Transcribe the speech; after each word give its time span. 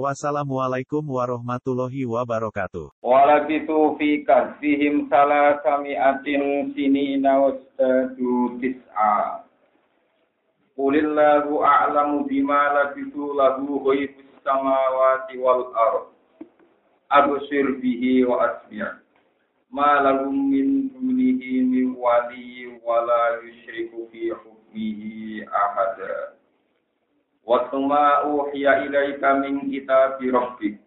Wassalamualaikum 0.00 1.04
warahmatullahi 1.04 2.08
wabarakatuh. 2.08 2.96
Walabitu 3.04 3.92
fi 4.00 4.24
kasfihim 4.24 5.04
salasami'atin 5.12 6.72
sinina 6.72 7.36
wastadu 7.36 8.56
tis'a. 8.56 9.44
Qulillahu 10.72 11.60
a'lamu 11.60 12.24
bima 12.24 12.72
labitu 12.72 13.36
lahu 13.36 13.84
ghaibus 13.84 14.32
samawati 14.40 15.36
wal 15.36 15.68
ard. 15.76 16.08
Absir 17.12 17.76
bihi 17.84 18.24
wa 18.24 18.48
asmi' 18.48 18.80
ma 19.68 20.00
lahum 20.00 20.48
min 20.48 20.88
dunihi 20.88 21.68
min 21.68 21.92
wali 22.00 22.80
wa 22.80 23.04
la 23.04 23.44
yushriku 23.44 24.08
fi 24.08 24.32
hukmihi 24.32 25.44
ahada. 25.44 26.40
Watuma 27.42 28.22
uhiya 28.22 28.86
ilaika 28.86 29.42
min 29.42 29.66
kitabi 29.66 30.30
rabbik. 30.30 30.78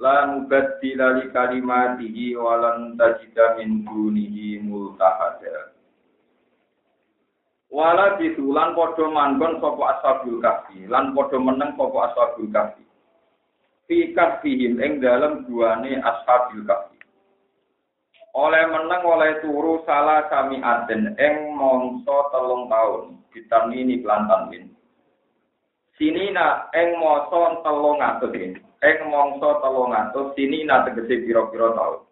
La 0.00 0.26
mubaddila 0.26 1.20
li 1.20 1.30
kalimatihi 1.30 2.34
wa 2.40 2.56
lan 2.58 2.96
tajida 2.98 3.60
min 3.60 3.84
dunihi 3.84 4.58
multahada. 4.64 5.70
Wala 7.74 8.14
disulan 8.22 8.72
padha 8.78 9.06
manggon 9.10 9.58
sapa 9.58 9.82
ashabul 9.98 10.38
kahfi, 10.38 10.86
lan 10.86 11.10
padha 11.10 11.38
meneng 11.42 11.74
sapa 11.74 11.98
ashabul 12.10 12.48
kahfi. 12.54 12.84
Fi 13.90 14.14
kahfihim 14.14 14.78
ing 14.78 15.02
dalem 15.02 15.42
duane 15.46 15.98
ashabul 16.00 16.62
kahfi. 16.64 16.98
Oleh 18.34 18.66
meneng 18.66 19.02
oleh 19.06 19.38
turu 19.42 19.82
salah 19.86 20.26
sami 20.30 20.58
aden 20.58 21.14
ing 21.18 21.54
mongso 21.54 22.30
telung 22.34 22.66
taun, 22.66 23.22
ditamini 23.30 24.02
kelantan 24.02 24.42
min. 24.50 24.64
Sinina 25.94 26.66
ing 26.74 26.98
masa 26.98 27.62
telung 27.62 28.02
atus 28.02 28.34
ing 28.34 28.98
mangsa 29.08 29.50
telung 29.62 29.94
atus 29.94 30.34
sinina 30.34 30.82
tegese 30.82 31.22
pira-pira 31.22 31.70
taun 31.74 32.02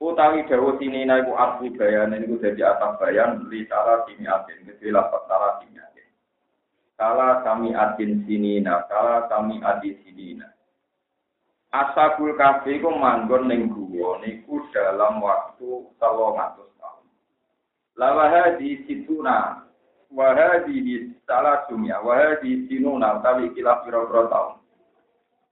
utawi 0.00 0.44
dawuh 0.48 0.76
sinina 0.76 1.20
iku 1.20 1.32
arti 1.36 1.72
bayane 1.76 2.20
niku 2.20 2.40
dadi 2.40 2.60
atap 2.64 3.00
bayan 3.00 3.44
li 3.48 3.64
salah 3.68 4.04
sini 4.08 4.24
atin 4.24 4.64
gede 4.68 4.88
lapat 4.92 5.22
salah 5.28 5.60
sini 5.60 5.76
atin 5.76 6.08
salah 6.96 7.32
kami 7.44 7.72
atin 7.72 8.24
sinina 8.24 8.84
salah 8.88 9.28
kami 9.28 9.60
adi 9.60 9.96
sinina 10.04 10.48
Asabul 11.70 12.34
kafe 12.34 12.82
ku 12.82 12.90
manggon 12.90 13.46
ning 13.46 13.70
guwa 13.70 14.18
niku 14.26 14.58
dalam 14.74 15.22
waktu 15.22 15.86
telung 16.02 16.34
atus 16.34 16.66
tahun. 16.82 17.06
Lawaha 17.94 18.58
di 18.58 18.82
situna 18.90 19.69
wahadi 20.10 21.14
salah 21.24 21.64
sumya 21.70 22.02
wahadi 22.02 22.66
sinuna 22.66 23.22
utawi 23.22 23.50
ikilah 23.54 23.86
pira-pira 23.86 24.26
taun. 24.26 24.54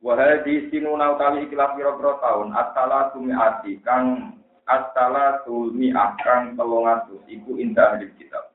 Wahadi 0.02 0.70
sinuna 0.70 1.14
utawi 1.14 1.46
ikilah 1.46 1.78
pira-pira 1.78 2.18
taun. 2.18 2.50
Asala 2.52 3.14
ati 3.14 3.78
kang 3.86 4.34
asala 4.66 5.46
tumi 5.46 5.94
kang 6.20 6.58
telung 6.58 6.86
iku 7.30 7.56
indah 7.56 7.96
ahli 7.96 8.10
kitab. 8.18 8.50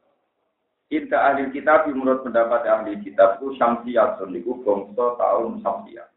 Inta 0.93 1.33
ahli 1.33 1.49
kitab 1.49 1.89
menurut 1.89 2.21
pendapat 2.21 2.69
ahli 2.69 3.01
kitab 3.01 3.41
itu 3.41 3.57
syamsiyatun 3.57 4.29
iku 4.37 4.61
bangsa 4.61 5.17
tahun 5.17 5.57
syamsiyah. 5.65 6.07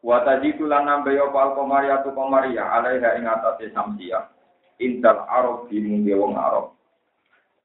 Wa 0.00 0.24
tajidu 0.24 0.66
lan 0.66 0.88
nambahi 0.88 1.20
apa 1.20 1.38
al-qamariyatu 1.52 2.10
qamariyah 2.10 2.66
alaiha 2.80 3.20
ing 3.20 3.28
atase 3.28 3.68
syamsiyah. 3.76 4.32
Intal 4.80 5.28
arab 5.28 5.68
di 5.70 5.78
mungge 5.78 6.16
wong 6.16 6.34
Arab 6.34 6.71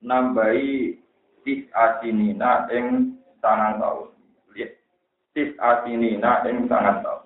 nambahi 0.02 0.98
tis 1.42 1.64
asinina 1.74 2.68
ing 2.70 3.18
tangan 3.42 3.80
tahun. 3.82 4.10
Tis 5.34 5.54
asinina 5.58 6.44
ing 6.50 6.66
tangan 6.70 7.02
tahun. 7.02 7.24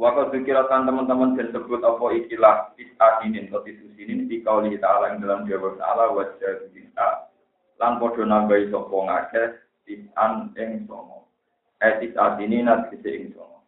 Waktu 0.00 0.34
dikirakan 0.40 0.88
teman-teman 0.88 1.36
disebut 1.36 1.84
apa 1.84 2.04
ikilah 2.16 2.72
tis 2.74 2.88
asinin 2.96 3.52
atau 3.52 3.60
tis 3.62 3.76
usinin 3.86 4.24
di 4.24 4.40
kauli 4.40 4.74
ta'ala 4.80 5.14
yang 5.14 5.20
dalam 5.20 5.44
jawab 5.44 5.76
ta'ala 5.76 6.16
wajah 6.16 6.72
bisa 6.72 7.28
lan 7.76 8.00
podo 8.00 8.24
nambahi 8.24 8.72
sopo 8.72 9.04
ngakeh 9.04 9.62
tis 9.84 10.02
an 10.16 10.50
ing 10.56 10.88
somo. 10.88 11.28
Eh 11.84 12.00
tis 12.00 12.16
asinina 12.16 12.88
tis 12.88 13.04
ing 13.04 13.36
somo. 13.36 13.62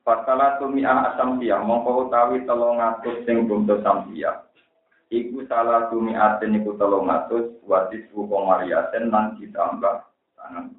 Fatala 0.00 0.56
tumi'ah 0.56 1.12
asam 1.12 1.36
siya, 1.36 1.60
mongko 1.60 2.08
utawi 2.08 2.40
telung 2.48 2.80
atus 2.80 3.28
sing 3.28 3.44
bumdo 3.44 3.84
samsiya 3.84 4.47
iku 5.08 5.40
salah 5.48 5.88
tumi 5.88 6.12
aten 6.12 6.60
iku 6.60 6.76
telung 6.76 7.08
atus 7.08 7.56
watis 7.64 8.04
buko 8.12 8.44
mariaten 8.44 9.08
lan 9.08 9.36
ditambah 9.40 10.04
tangan. 10.36 10.76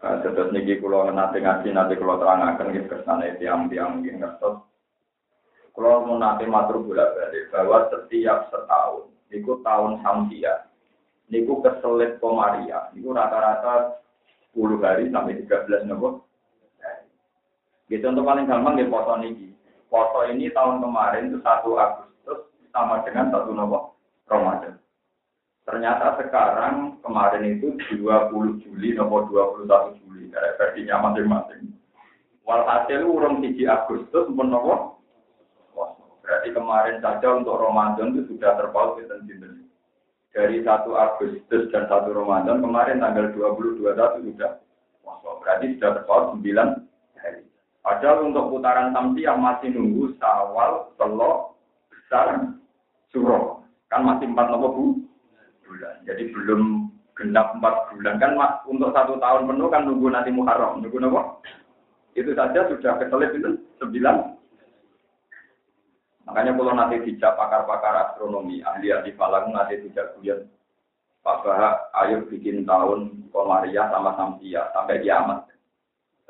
Nah, 0.00 0.16
terus 0.24 0.48
niki 0.48 0.80
kulo 0.80 1.12
nanti 1.12 1.44
ngaji 1.44 1.76
nanti 1.76 2.00
kulo 2.00 2.16
terangaken 2.16 2.72
gitu 2.72 2.88
ke 2.88 3.04
sana 3.04 3.36
tiang-tiang 3.36 4.00
nggih 4.00 4.16
ngertos. 4.16 4.64
Kulo 5.76 6.08
mau 6.08 6.16
nanti 6.16 6.48
matur 6.48 6.80
bolak 6.80 7.12
balik 7.12 7.52
bahwa 7.52 7.78
setiap 7.92 8.48
setahun, 8.48 9.12
niku 9.28 9.60
tahun 9.60 10.00
samsia, 10.00 10.64
niku 11.28 11.60
keselit 11.60 12.16
komaria, 12.16 12.88
niku 12.96 13.12
rata-rata 13.12 14.00
10 14.56 14.80
hari 14.80 15.12
sampai 15.12 15.36
13 15.44 15.84
nopo. 15.86 16.24
Gitu 17.92 18.06
untuk 18.06 18.24
paling 18.24 18.48
gampang 18.48 18.80
di 18.80 18.88
foto 18.88 19.20
niki. 19.20 19.52
Foto 19.92 20.24
ini 20.32 20.48
tahun 20.54 20.80
kemarin 20.80 21.28
itu 21.28 21.38
1 21.42 21.66
Agustus 21.76 22.09
sama 22.70 23.02
dengan 23.06 23.30
satu 23.30 23.50
nopo 23.54 23.98
Ramadan. 24.26 24.78
Ternyata 25.68 26.18
sekarang 26.18 26.98
kemarin 27.04 27.58
itu 27.58 27.78
20 27.94 28.62
Juli 28.64 28.96
nopo 28.96 29.28
21 29.28 29.98
Juli 30.02 30.30
dari 30.30 30.50
versinya 30.58 31.10
masing-masing. 31.10 31.70
Walhasil 32.42 33.06
urung 33.06 33.44
3 33.44 33.54
Agustus 33.68 34.26
pun 34.32 34.48
nopo 34.50 34.98
Berarti 36.30 36.54
kemarin 36.54 37.02
saja 37.02 37.26
untuk 37.34 37.58
Ramadan 37.58 38.14
itu 38.14 38.30
sudah 38.30 38.54
terpaut 38.54 39.02
di 39.02 39.02
sinten 39.02 39.66
Dari 40.30 40.62
1 40.62 40.86
Agustus 40.94 41.66
dan 41.74 41.90
1 41.90 42.06
Ramadan 42.14 42.62
kemarin 42.62 43.02
tanggal 43.02 43.34
22 43.34 43.82
sudah 43.82 44.14
berarti 45.42 45.74
sudah 45.74 45.90
terpaut 45.98 46.38
9 46.38 46.46
hari. 47.18 47.42
Padahal 47.82 48.30
untuk 48.30 48.54
putaran 48.54 48.94
yang 49.18 49.42
masih 49.42 49.74
nunggu 49.74 50.14
sawal, 50.22 50.94
telok, 50.94 51.58
besar, 51.90 52.54
suro. 53.10 53.66
Kan 53.90 54.06
masih 54.06 54.30
empat 54.30 54.46
nopo 54.50 54.66
bu 54.70 54.84
bulan. 55.66 56.02
Jadi 56.06 56.30
belum 56.30 56.90
genap 57.18 57.58
empat 57.58 57.94
bulan 57.94 58.16
kan 58.22 58.38
untuk 58.66 58.90
satu 58.94 59.18
tahun 59.18 59.50
penuh 59.50 59.68
kan 59.68 59.86
nunggu 59.86 60.08
nanti 60.10 60.30
Muharram. 60.30 60.82
Nunggu 60.82 60.98
nopo? 60.98 61.42
Itu 62.14 62.34
saja 62.34 62.66
sudah 62.66 62.98
keselip 62.98 63.30
itu 63.34 63.50
sembilan. 63.78 64.38
Makanya 66.30 66.54
kalau 66.54 66.74
nanti 66.78 67.02
dijak 67.02 67.34
pakar-pakar 67.34 67.94
astronomi, 68.06 68.62
ahli-ahli 68.62 69.10
falak 69.18 69.50
nanti 69.50 69.82
dijak 69.82 70.14
kuliah 70.14 70.38
Pak 71.20 71.44
Bahak, 71.44 71.92
ayo 72.00 72.24
bikin 72.32 72.64
tahun 72.64 73.28
Komariah 73.28 73.92
sama 73.92 74.16
Samsia 74.16 74.72
sampai 74.72 75.04
kiamat. 75.04 75.44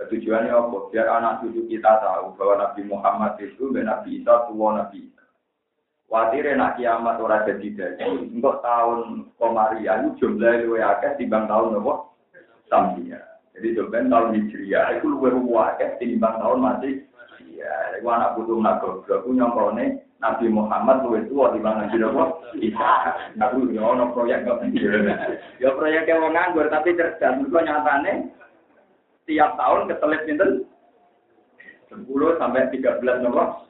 Tujuannya 0.00 0.50
apa? 0.50 0.78
Biar 0.90 1.06
anak 1.12 1.44
cucu 1.44 1.68
kita 1.68 2.00
tahu 2.00 2.32
bahwa 2.34 2.64
Nabi 2.64 2.82
Muhammad 2.88 3.36
itu 3.38 3.68
Nabi 3.68 4.24
Isa, 4.24 4.48
tua 4.48 4.68
Nabi 4.80 5.06
Isa. 5.06 5.19
Watire 6.10 6.58
nak 6.58 6.74
kiamat 6.74 7.22
ora 7.22 7.46
jadi 7.46 7.70
jadi. 7.70 8.34
Untuk 8.34 8.58
tahun 8.66 9.30
Komaria 9.38 10.02
itu 10.02 10.26
jumlah 10.26 10.66
luwe 10.66 10.82
akeh 10.82 11.14
timbang 11.22 11.46
tahun 11.46 11.78
nopo 11.78 12.18
Samsia. 12.66 13.22
Jadi 13.54 13.78
jumlah 13.78 14.10
tahun 14.10 14.34
Hijriah 14.34 14.98
itu 14.98 15.06
luwe 15.06 15.30
akeh 15.54 16.02
timbang 16.02 16.42
tahun 16.42 16.58
masih 16.58 17.06
Iya, 17.40 18.00
itu 18.00 18.08
anak 18.08 18.40
butuh 18.40 18.56
nak 18.58 18.80
goblok. 18.80 19.20
Aku 19.20 19.36
nyongkone 19.36 20.00
Nabi 20.18 20.46
Muhammad 20.50 21.06
luwe 21.06 21.22
tua 21.30 21.54
timbang 21.54 21.78
Nabi 21.78 21.96
nopo 22.02 22.42
Isa. 22.58 23.14
Aku 23.38 23.70
yo 23.70 23.94
ono 23.94 24.10
proyek 24.10 24.50
kok. 24.50 24.66
Ya 25.62 25.70
proyek 25.78 26.10
yang 26.10 26.26
nganggur 26.26 26.66
tapi 26.74 26.98
cerdas. 26.98 27.38
Mergo 27.38 27.62
nyatane 27.62 28.34
tiap 29.30 29.54
tahun 29.54 29.86
keselip 29.86 30.26
pinten 30.26 30.50
10 31.86 32.02
sampai 32.42 32.66
13 32.74 32.98
nopo 33.22 33.69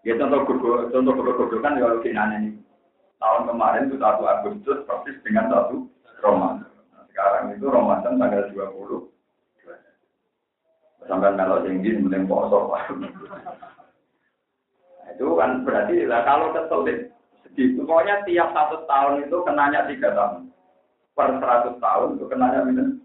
Ya 0.00 0.16
contoh 0.16 0.48
goblok, 0.48 0.88
contoh 0.96 1.12
goblok 1.12 1.60
kan 1.60 1.76
ya 1.76 1.92
kinane 2.00 2.36
ini. 2.40 2.50
Tahun 3.20 3.52
kemarin 3.52 3.92
itu 3.92 4.00
satu 4.00 4.24
Agustus 4.24 4.80
persis 4.88 5.20
dengan 5.20 5.52
satu 5.52 5.84
Ramadan. 6.24 6.72
Nah, 6.96 7.04
sekarang 7.12 7.52
itu 7.52 7.68
Ramadan 7.68 8.16
tanggal 8.16 8.48
20. 8.48 9.12
Sampai 11.04 11.36
melok 11.36 11.68
tinggi, 11.68 12.00
mending 12.00 12.24
poso. 12.24 12.72
itu 15.10 15.36
kan 15.36 15.68
berarti 15.68 16.08
lah 16.08 16.24
kalau 16.24 16.48
kesulit 16.56 17.12
segitu. 17.44 17.84
Pokoknya 17.84 18.24
tiap 18.24 18.56
satu 18.56 18.88
tahun 18.88 19.28
itu 19.28 19.36
kenanya 19.44 19.84
tiga 19.84 20.16
tahun. 20.16 20.48
Per 21.12 21.28
seratus 21.36 21.76
tahun 21.76 22.16
itu 22.16 22.24
kenanya 22.24 22.64
minus 22.64 22.96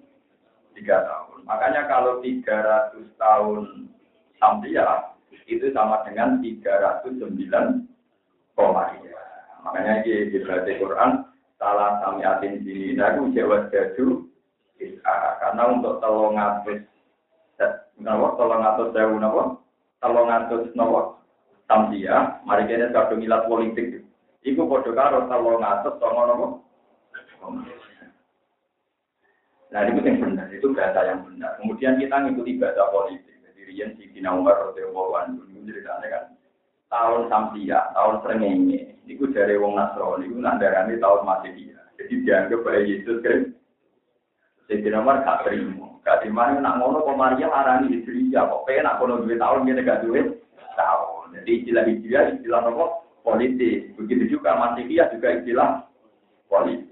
tiga 0.79 1.03
tahun. 1.03 1.43
Makanya 1.43 1.91
kalau 1.91 2.23
tiga 2.23 2.55
ratus 2.63 3.07
tahun 3.19 3.91
sampai 4.39 4.79
itu 5.45 5.69
sama 5.73 6.01
dengan 6.05 6.41
tiga 6.41 6.73
ratus 6.81 7.13
sembilan 7.21 7.65
koma 8.57 8.89
Makanya 9.65 10.05
di, 10.05 10.29
di 10.29 10.73
Quran 10.77 11.25
salah 11.57 11.97
sami 12.01 12.21
atin 12.21 12.61
sini 12.61 12.93
naku 12.93 13.33
jawab 13.33 13.73
jaju 13.73 14.29
karena 15.41 15.63
untuk 15.71 15.97
tolong 16.03 16.37
ngatus 16.37 16.85
Napa 17.95 18.35
tolong 18.35 18.59
atus 18.59 18.91
sewu 18.91 19.15
napa? 19.23 19.55
Tolong 20.03 20.27
atus 20.27 20.67
napa? 20.75 21.15
Tamsia, 21.65 22.43
mari 22.43 22.67
kita 22.67 22.91
kadung 22.91 23.23
ilat 23.23 23.47
politik. 23.47 24.03
Iku 24.43 24.67
padha 24.67 24.91
karo 24.91 25.19
tolong 25.31 25.63
atus 25.63 25.95
songo 25.97 26.23
napa? 26.27 26.47
Nah, 29.73 29.81
itu 29.91 30.07
yang 30.07 30.23
benar, 30.23 30.47
itu 30.55 30.71
bahasa 30.71 31.03
yang 31.03 31.19
benar. 31.27 31.59
Kemudian 31.59 31.99
kita 31.99 32.15
ngikuti 32.15 32.59
bahasa 32.59 32.83
politik. 32.95 33.34
Rian 33.75 33.91
si 33.99 34.07
Dina 34.15 34.31
Umar 34.31 34.71
Rasulullah 34.71 35.27
Wan 35.27 35.35
ceritanya 35.67 36.07
kan 36.07 36.23
tahun 36.87 37.27
Samsia, 37.27 37.91
tahun 37.91 38.23
Srengenge. 38.23 38.95
Itu 39.03 39.27
dari 39.35 39.59
Wong 39.59 39.75
Nasrani, 39.75 40.31
itu 40.31 40.39
nandarani 40.39 40.95
tahun 40.95 41.27
Masehi. 41.27 41.75
Jadi 41.99 42.13
dianggap 42.23 42.63
bahwa 42.63 42.87
Yesus 42.87 43.19
kan. 43.19 43.51
Sayyidina 44.71 45.03
Umar 45.03 45.27
gak 45.27 45.43
terima. 45.43 45.99
Gak 46.07 46.23
di 46.23 46.29
mana 46.31 46.57
nak 46.63 46.79
ngono 46.79 47.03
kok 47.03 47.19
Maria 47.19 47.51
arani 47.51 47.99
Hijriah 47.99 48.49
kok 48.49 48.63
pengen 48.65 48.87
nak 48.89 48.97
kono 48.97 49.21
duit 49.21 49.37
tahun 49.37 49.67
dia 49.67 49.83
gak 49.83 50.01
duit 50.07 50.25
tahun. 50.73 51.35
Jadi 51.37 51.51
istilah 51.61 51.83
Hijriah 51.85 52.23
istilah 52.33 52.61
apa? 52.63 52.85
Politik. 53.21 53.93
Begitu 53.99 54.39
juga 54.39 54.57
Masihiyah 54.57 55.13
juga 55.13 55.27
istilah 55.37 55.69
politik. 56.49 56.89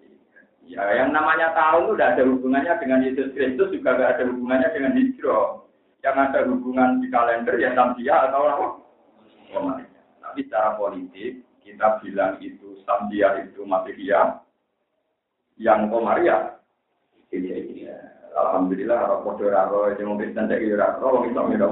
Ya, 0.70 0.86
yang 0.94 1.18
namanya 1.18 1.50
tahun 1.58 1.90
itu 1.90 1.94
tidak 1.98 2.12
ada 2.14 2.24
hubungannya 2.30 2.74
dengan 2.78 3.00
Yesus 3.06 3.34
Kristus 3.34 3.74
juga 3.74 3.90
tidak 3.98 4.12
ada 4.18 4.24
hubungannya 4.30 4.70
dengan 4.70 4.94
Hijrah. 4.94 5.64
Yang 6.04 6.16
ada 6.20 6.40
hubungan 6.52 7.00
di 7.00 7.08
kalender 7.08 7.56
ya 7.56 7.72
Samsia 7.72 8.28
atau 8.28 8.44
apa? 8.44 8.68
Komariah. 9.56 10.04
Tapi 10.20 10.44
secara 10.44 10.76
politik 10.76 11.48
kita 11.64 12.04
bilang 12.04 12.36
itu 12.44 12.84
Samsia 12.84 13.40
itu 13.48 13.64
Masihiyah, 13.64 14.44
yang 15.56 15.88
Komariah 15.88 16.60
ini 17.32 17.88
ya. 17.88 17.98
Alhamdulillah 18.34 18.98
ora 18.98 19.18
padha 19.22 19.44
ora 19.46 19.62
ro 19.70 19.80
sing 19.94 20.10
wong 20.10 20.18
Kristen 20.18 20.50
sak 20.50 20.62
ora 20.62 20.98
ro 20.98 21.08
wong 21.22 21.30
Islam 21.30 21.54
ya 21.54 21.70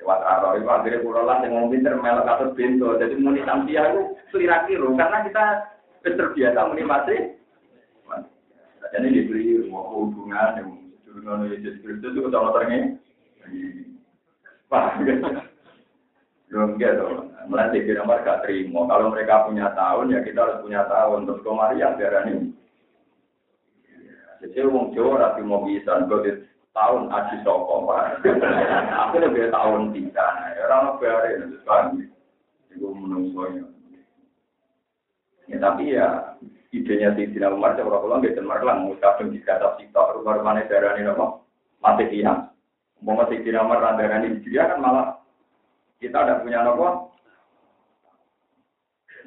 Lewat 0.00 0.20
aro 0.24 0.56
itu 0.56 0.64
akhirnya 0.64 1.04
pulau 1.04 1.28
lah 1.28 1.44
yang 1.44 1.52
ngomong 1.52 1.76
pinter 1.76 1.92
melok 2.00 2.24
atau 2.24 2.56
bento. 2.56 2.96
Jadi 2.96 3.20
muni 3.20 3.44
samsia 3.44 3.92
itu 3.92 4.16
selira 4.32 4.64
kiro 4.64 4.96
karena 4.96 5.28
kita 5.28 5.44
terbiasa 6.00 6.72
muni 6.72 6.84
mati. 6.88 7.16
Jadi 8.96 9.06
diberi 9.12 9.68
hubungan 9.68 10.56
yang 10.56 10.79
hubungan 11.10 11.50
Yesus 11.50 11.82
Kristus 11.82 12.14
itu 12.14 12.30
sama 12.30 12.54
terengnya. 12.54 12.96
Wah, 14.70 14.94
belum 16.50 16.78
gitu. 16.78 17.06
Melatih 17.50 17.82
di 17.82 17.92
nomor 17.98 18.22
gak 18.22 18.46
terima. 18.46 18.86
Kalau 18.86 19.10
mereka 19.10 19.50
punya 19.50 19.74
tahun 19.74 20.14
ya 20.14 20.20
kita 20.22 20.38
harus 20.38 20.62
punya 20.62 20.86
tahun. 20.86 21.26
Terus 21.26 21.42
kemarin 21.42 21.98
darah 21.98 22.24
ini 22.30 22.54
jadi 24.40 24.64
wong 24.64 24.96
Jawa 24.96 25.20
rapi 25.20 25.44
mau 25.44 25.60
bisa, 25.68 26.08
gue 26.08 26.48
tahun 26.72 27.12
aji 27.12 27.36
soko, 27.44 27.92
Aku 27.92 29.14
lebih 29.20 29.52
tahun 29.52 29.92
tiga, 29.92 30.26
ya 30.56 30.64
orang 30.64 30.96
biarin, 30.96 31.40
itu 31.52 31.58
kan. 31.68 31.84
Itu 32.72 32.88
menungsonya. 32.88 33.68
Ya 35.50 35.58
tapi 35.60 35.92
ya 35.92 36.38
idenya 36.70 37.14
di 37.14 37.26
Dina 37.30 37.50
Umar, 37.50 37.74
orang 37.74 38.04
ulang, 38.06 38.20
gitu, 38.22 38.42
Umar 38.42 38.62
lah, 38.62 38.78
ngucapin 38.78 39.34
di 39.34 39.42
kata 39.42 39.74
sitok, 39.78 40.22
rumah-rumahnya 40.22 40.70
darah 40.70 40.94
ini 40.94 41.10
apa? 41.10 41.42
Mati 41.82 42.04
dia. 42.10 42.32
Mau 43.02 43.18
mati 43.18 43.42
Dina 43.42 43.66
Umar, 43.66 43.82
darah 43.82 44.18
ini 44.22 44.38
dia 44.46 44.70
kan 44.70 44.78
malah 44.78 45.18
kita 45.98 46.16
ada 46.16 46.40
punya 46.40 46.62
apa? 46.62 47.10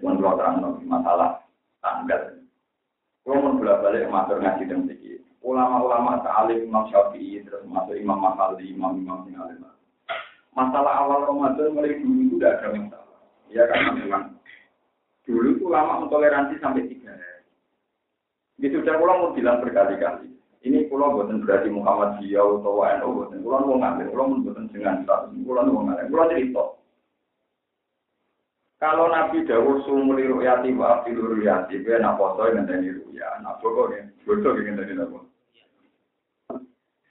Menurut 0.03 0.35
terang 0.35 0.59
masalah 0.83 1.43
tanggal. 1.79 2.43
Kalau 3.23 3.39
mau 3.39 3.55
bolak 3.55 3.79
balik 3.79 4.11
matur 4.11 4.43
ngaji 4.43 4.67
dan 4.67 4.83
sedikit. 4.83 5.23
Ulama-ulama 5.43 6.19
ta'alim 6.23 6.67
Imam 6.67 6.91
Syafi'i 6.91 7.39
terus 7.43 7.63
masuk 7.67 7.95
Imam 7.95 8.19
Mahali, 8.19 8.75
Imam-imam 8.75 9.27
yang 9.31 9.47
alim. 9.47 9.63
Masalah 10.51 11.03
awal 11.03 11.27
Ramadan 11.27 11.71
mulai 11.71 11.99
dulu 12.03 12.19
itu 12.19 12.35
tidak 12.39 12.61
ada 12.61 12.67
masalah. 12.75 13.19
Ya 13.47 13.63
karena 13.67 13.91
memang 13.95 14.23
dulu 15.23 15.49
ulama 15.65 16.03
mentoleransi 16.03 16.59
sampai 16.59 16.87
tiga 16.87 17.15
hari. 17.15 17.32
Di 18.61 18.67
sudah 18.69 18.95
pulang 19.01 19.17
mau 19.19 19.33
bilang 19.33 19.61
berkali-kali. 19.61 20.29
Ini 20.63 20.87
pulau 20.87 21.19
buatan 21.19 21.43
berarti 21.43 21.67
Muhammad 21.67 22.23
Ziyau 22.23 22.63
atau 22.63 22.79
WNO 22.79 23.07
buatan. 23.11 23.43
Pulau 23.43 23.67
mau 23.67 23.75
ngambil, 23.83 24.07
pulau 24.15 24.25
mau 24.31 24.43
buatan 24.47 24.71
dengan 24.71 25.03
status. 25.03 25.35
Pulau 25.43 25.67
mau 25.67 25.83
ngambil, 25.83 26.07
pulau 26.07 26.31
cerita. 26.31 26.63
Kalau 28.83 29.07
Nabi 29.07 29.47
Dawud 29.47 29.87
sumuli 29.87 30.27
ru'yati 30.27 30.75
wa 30.75 30.99
afilu 30.99 31.35
ru'yati, 31.35 31.83
gue 31.87 31.95
nak 32.03 32.19
poso 32.19 32.51
yang 32.51 32.67
ngenteni 32.67 32.91
ru'ya, 32.91 33.39
nak 33.39 33.63
pokok 33.63 33.95
ya, 33.95 34.03
bodoh 34.27 34.59
yang 34.59 34.75
ngenteni 34.75 34.99
apa. 34.99 35.19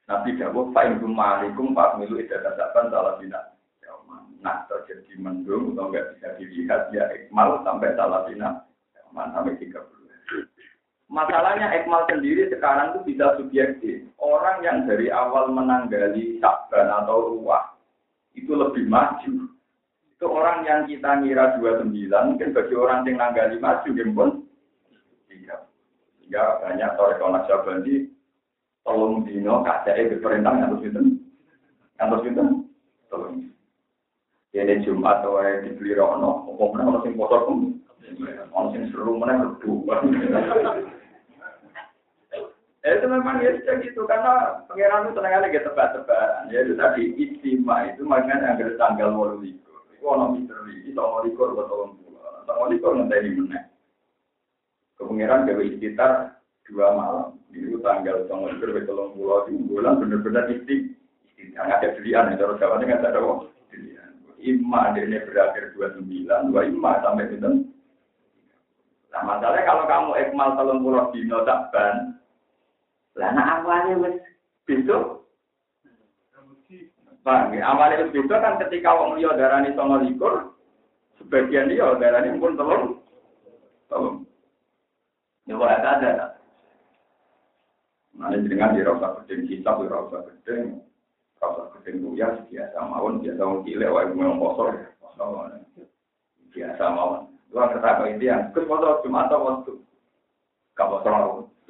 Nabi 0.04 0.30
Dawud, 0.36 0.76
fa'in 0.76 1.00
kumalikum 1.00 1.72
pak 1.72 1.96
milu 1.96 2.20
idadah 2.20 2.52
saban 2.60 2.92
salah 2.92 3.16
bina. 3.16 3.40
Nah, 4.42 4.66
terjadi 4.66 5.16
mendung, 5.22 5.72
atau 5.72 5.86
enggak 5.86 6.18
bisa 6.18 6.28
dilihat, 6.34 6.90
ya 6.90 7.06
ikmal 7.14 7.62
sampai 7.62 7.94
salah 7.94 8.26
bina, 8.26 8.68
sampai 9.14 9.54
30. 9.54 10.01
Masalahnya 11.12 11.68
Ekmal 11.76 12.08
sendiri 12.08 12.48
sekarang 12.48 12.96
itu 12.96 13.12
bisa 13.12 13.36
subjektif. 13.36 14.08
Orang 14.16 14.64
yang 14.64 14.88
dari 14.88 15.12
awal 15.12 15.52
menanggali 15.52 16.40
sabban 16.40 16.88
atau 16.88 17.36
ruah, 17.36 17.76
itu 18.32 18.56
lebih 18.56 18.88
maju 18.88 19.52
itu 20.22 20.30
orang 20.30 20.62
yang 20.62 20.86
kita 20.86 21.18
ngira 21.18 21.58
29, 21.58 21.90
mungkin 22.06 22.54
bagi 22.54 22.74
orang 22.78 23.02
yang 23.02 23.18
nanggali 23.18 23.58
maju, 23.58 23.90
pun 24.14 24.30
tiga. 25.26 25.66
Sehingga 26.14 26.62
banyak 26.62 26.94
sore 26.94 27.18
konak 27.18 27.50
di 27.82 28.06
tolong 28.86 29.26
dino, 29.26 29.66
kacai 29.66 30.14
perintah 30.22 30.54
yang 30.54 30.70
harus 30.70 30.86
itu. 30.86 31.18
Harus 31.98 32.22
itu, 32.22 32.44
tolong. 33.10 33.50
Ini 34.54 34.86
Jumat, 34.86 35.26
atau 35.26 35.42
dibeli 35.42 35.90
rono, 35.98 36.46
orang 36.54 37.02
yang 37.02 37.18
kotor 37.18 37.42
orang 38.54 38.70
yang 38.78 38.86
seru. 38.94 39.18
Ya, 42.82 42.98
itu 42.98 43.06
memang 43.06 43.38
ya 43.38 43.54
sudah 43.62 43.74
gitu. 43.78 44.02
Karena 44.10 44.62
pengiran 44.66 45.06
itu 45.06 45.14
tenang 45.14 45.38
aja 45.38 45.60
tebak-tebakan. 45.62 46.50
Ya 46.50 46.58
itu 46.66 46.74
tadi 46.74 47.02
istimewa 47.14 47.86
itu 47.86 48.02
makanya 48.02 48.58
yang 48.58 48.74
tanggal 48.74 49.14
walu 49.14 49.54
ono 50.02 50.34
misteri, 50.34 50.82
iso 50.90 50.98
mau 50.98 51.22
likur 51.22 51.54
buat 51.54 51.70
pulau, 51.70 51.94
atau 52.42 52.54
mau 52.58 52.66
likur 52.66 52.98
nanti 52.98 53.22
di 53.22 53.30
mana. 53.38 53.70
Kepengiran 54.98 55.46
gawe 55.46 55.64
sekitar 55.78 56.10
dua 56.66 56.88
malam, 56.94 57.28
itu 57.54 57.78
tanggal 57.80 58.26
tolong 58.26 58.50
likur 58.50 58.74
buat 58.74 58.86
tolong 58.86 59.10
pulau. 59.14 59.46
Di 59.46 59.54
bulan 59.62 60.02
bener-bener 60.02 60.50
isti, 60.50 60.90
yang 61.54 61.70
ada 61.70 61.94
pilihan, 61.94 62.34
itu 62.34 62.42
harus 62.42 62.58
jawabnya 62.58 62.98
nggak 62.98 63.14
ada 63.14 63.22
kok. 63.22 63.38
Ima 64.42 64.90
ini 64.98 65.22
berakhir 65.22 65.70
dua 65.78 65.94
sembilan, 65.94 66.50
dua 66.50 66.62
ima 66.66 66.98
sampai 66.98 67.30
itu. 67.30 67.50
Nah 69.12 69.22
masalahnya 69.22 69.68
kalau 69.70 69.84
kamu 69.86 70.10
ekmal 70.18 70.58
tolong 70.58 70.82
pulau 70.82 71.14
di 71.14 71.22
notakban, 71.30 72.18
lah 73.16 73.32
awalnya 73.36 74.00
wes 74.00 74.16
Paham 77.22 77.54
ya? 77.54 77.70
Awalnya 77.70 78.10
itu 78.10 78.26
kan 78.26 78.58
ketika 78.66 78.98
wong 78.98 79.14
liya 79.14 79.38
darani 79.38 79.70
songo 79.78 80.02
likur, 80.02 80.58
sebagian 81.22 81.70
dia 81.70 81.94
darani 81.94 82.34
pun 82.42 82.58
telung. 82.58 82.98
Telung. 83.86 84.26
Ya 85.46 85.54
kok 85.54 85.70
ada. 85.70 86.26
Nah, 88.12 88.28
ini 88.34 88.50
dengan 88.50 88.74
di 88.74 88.82
rasa 88.84 89.22
gedeng 89.22 89.48
kitab, 89.48 89.80
di 89.82 89.88
rasa 89.88 90.18
gedeng, 90.28 90.82
rasa 91.40 91.62
gedeng 91.78 91.96
buya, 92.04 92.28
biasa 92.50 92.78
mawon, 92.84 93.22
biasa 93.24 93.40
mau 93.40 93.64
gile, 93.64 93.86
wae 93.88 94.12
mau 94.12 94.36
kosor, 94.36 94.70
biasa 96.52 96.84
mawon. 96.92 97.32
Luar 97.52 97.72
kata 97.72 98.08
itu 98.12 98.28
yang, 98.28 98.52
kus 98.52 98.68
foto 98.68 99.00
cuma 99.04 99.28
atau 99.28 99.44
waktu, 99.44 99.72
kau 100.76 101.00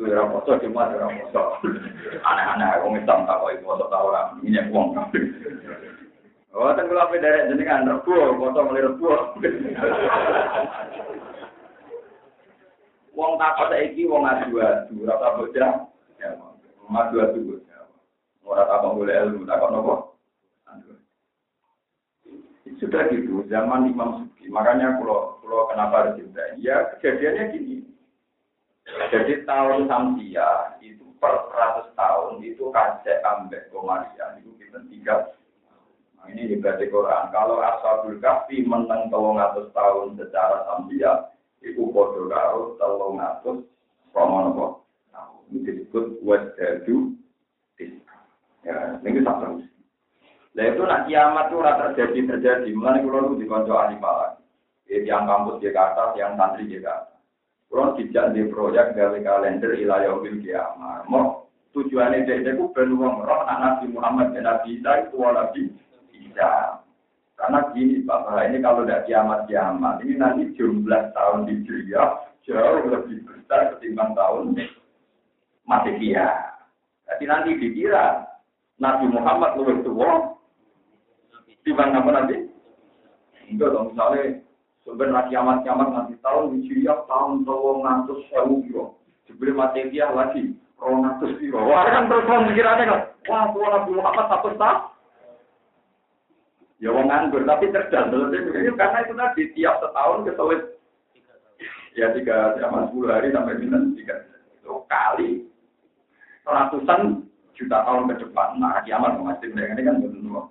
itu 0.02 0.11
orang 0.18 0.35
foto 0.35 0.50
cuma 0.59 0.90
orang 0.90 1.14
foto. 1.23 1.62
Aneh-aneh, 2.28 2.68
aku 2.75 2.99
Islam 2.99 3.23
tak 3.30 3.38
kau 3.38 3.54
itu 3.54 3.62
foto 3.62 3.87
tahu 3.87 4.11
orang 4.11 4.42
minyak 4.42 4.66
uang. 4.75 4.99
Oh, 6.52 6.68
kan 6.75 6.85
kalau 6.85 7.06
apa 7.06 7.16
dari 7.16 7.49
jenengan 7.49 7.87
rebu, 7.87 8.37
foto 8.37 8.59
mulai 8.66 8.85
rebu. 8.85 9.06
Wong 13.12 13.37
tak 13.37 13.61
kota 13.61 13.76
iki 13.76 14.09
wong 14.09 14.25
adu 14.25 14.56
adu, 14.56 15.04
rasa 15.04 15.37
bocah. 15.37 15.85
Ya, 16.16 16.32
adu 16.88 17.16
adu 17.21 17.40
bocah. 17.44 17.85
Orang 18.42 18.68
tak 18.68 18.82
boleh 18.97 19.14
ilmu, 19.21 19.44
tak 19.44 19.61
nopo. 19.68 20.16
Sudah 22.80 23.06
gitu, 23.14 23.47
zaman 23.47 23.92
Imam 23.92 24.26
Suki. 24.26 24.50
Makanya 24.50 24.99
kalau 24.99 25.38
kalau 25.44 25.71
kenapa 25.71 25.94
harus 26.02 26.18
cinta? 26.18 26.42
Ya 26.59 26.90
kejadiannya 26.99 27.54
gini. 27.54 27.81
Jadi 28.92 29.44
tahun 29.49 29.88
Samsia 29.88 30.76
itu 30.84 31.04
per 31.16 31.49
100 31.52 31.96
tahun 31.96 32.44
itu 32.44 32.68
kacek 32.72 33.25
ambek 33.25 33.72
Komarian 33.72 34.40
itu 34.40 34.52
kita 34.61 34.80
tiga. 34.88 35.16
Nah, 36.16 36.26
ini 36.28 36.49
juga 36.52 36.76
di 36.76 36.88
Quran. 36.92 37.32
Kalau 37.32 37.61
Ashabul 37.61 38.20
Kahfi 38.20 38.64
menang 38.64 39.08
telung 39.08 39.40
atus 39.40 39.72
tahun 39.72 40.16
secara 40.20 40.68
Samsia 40.68 41.32
itu 41.64 41.88
bodoh 41.88 42.28
karo 42.28 42.76
telung 42.76 43.20
atus 43.20 43.64
Romonopo. 44.12 44.84
Nah, 45.12 45.40
ini 45.49 45.64
disebut 45.64 46.20
wajadu 46.20 47.16
Ya, 48.62 48.94
ini 49.02 49.26
terus. 49.26 49.66
Nah 50.52 50.64
itu 50.70 50.82
nak 50.87 51.11
kiamat 51.11 51.50
itu 51.50 51.58
rata 51.58 51.84
terjadi 51.90 52.20
terjadi. 52.37 52.70
Mulai 52.76 53.02
kalau 53.02 53.34
itu 53.34 53.42
di 53.42 53.46
konco 53.50 53.75
ahli 53.75 53.99
malah. 53.99 54.38
Yang 54.87 55.22
kampus 55.25 55.61
Jakarta, 55.64 56.14
yang 56.14 56.37
santri 56.38 56.68
Jakarta. 56.68 57.12
Kalau 57.72 57.96
tidak 57.96 58.36
di 58.36 58.44
proyek 58.52 58.92
dari 58.92 59.24
kalender 59.24 59.72
ilayah 59.72 60.20
bil 60.20 60.36
kiamat. 60.44 61.08
Mau 61.08 61.48
tujuannya 61.72 62.28
dia 62.28 62.44
itu 62.44 62.68
perlu 62.76 63.00
roh 63.00 63.42
Nabi 63.48 63.88
Muhammad 63.88 64.36
dan 64.36 64.44
Nabi 64.44 64.76
Isa 64.76 65.08
itu 65.08 65.16
Nabi 65.16 65.72
Isa. 66.12 66.76
Karena 67.32 67.72
gini 67.72 68.04
Bapak, 68.04 68.44
ini 68.52 68.60
kalau 68.60 68.84
tidak 68.84 69.08
kiamat-kiamat, 69.08 70.04
ini 70.04 70.14
nanti 70.20 70.52
jumlah 70.52 71.16
tahun 71.16 71.48
di 71.48 71.64
Jaya 71.64 72.28
jauh 72.44 72.86
lebih 72.92 73.24
besar 73.24 73.72
ketimbang 73.74 74.12
tahun 74.12 74.54
Masekia. 75.64 76.28
Jadi 77.08 77.24
nanti 77.24 77.50
dikira 77.56 78.28
Nabi 78.76 79.08
Muhammad 79.08 79.56
lebih 79.56 79.80
tua 79.80 80.36
Timbang 81.62 81.94
apa 81.94 82.10
nanti? 82.10 82.36
Enggak 83.46 83.70
dong, 83.70 83.94
misalnya 83.94 84.42
sebenarnya 84.82 85.30
kiamat-kiamat 85.30 85.88
nanti 85.90 86.14
tahun 86.22 86.58
Hijriah 86.58 87.06
tahun 87.06 87.46
tahun 87.46 87.76
ngatus 87.82 88.20
sewu 88.30 88.54
biro. 88.66 88.86
Sebelum 89.30 89.54
Masehiah 89.54 90.10
lagi, 90.10 90.54
tahun 90.78 90.96
ngatus 91.06 91.32
biro. 91.38 91.58
Wah 91.62 91.86
kan 91.86 92.10
terus 92.10 92.26
orang 92.26 92.46
pikirannya 92.50 92.84
kan, 92.90 93.00
wah 93.30 93.44
tua 93.54 93.66
Nabi 93.70 93.90
Muhammad 93.94 94.26
satu 94.28 94.48
tahun. 94.58 94.80
Ya 96.82 96.90
wong 96.90 97.06
nganggur, 97.06 97.46
tapi 97.46 97.70
cerdas. 97.70 98.10
Karena 98.10 98.98
itu 99.06 99.14
tadi 99.14 99.42
tiap 99.54 99.78
setahun 99.78 100.26
kesulit. 100.26 100.62
Ya 101.94 102.10
tiga, 102.10 102.58
sama 102.58 102.90
sepuluh 102.90 103.14
hari 103.14 103.30
sampai 103.30 103.54
minus 103.54 103.94
tiga. 103.94 104.26
Itu 104.58 104.82
kali 104.90 105.46
ratusan 106.42 107.22
juta 107.54 107.86
tahun 107.86 108.10
ke 108.10 108.26
depan. 108.26 108.58
Nah, 108.58 108.82
kiamat 108.82 109.14
masih 109.22 109.54
ini 109.54 109.82
kan 109.86 110.02
benar 110.02 110.50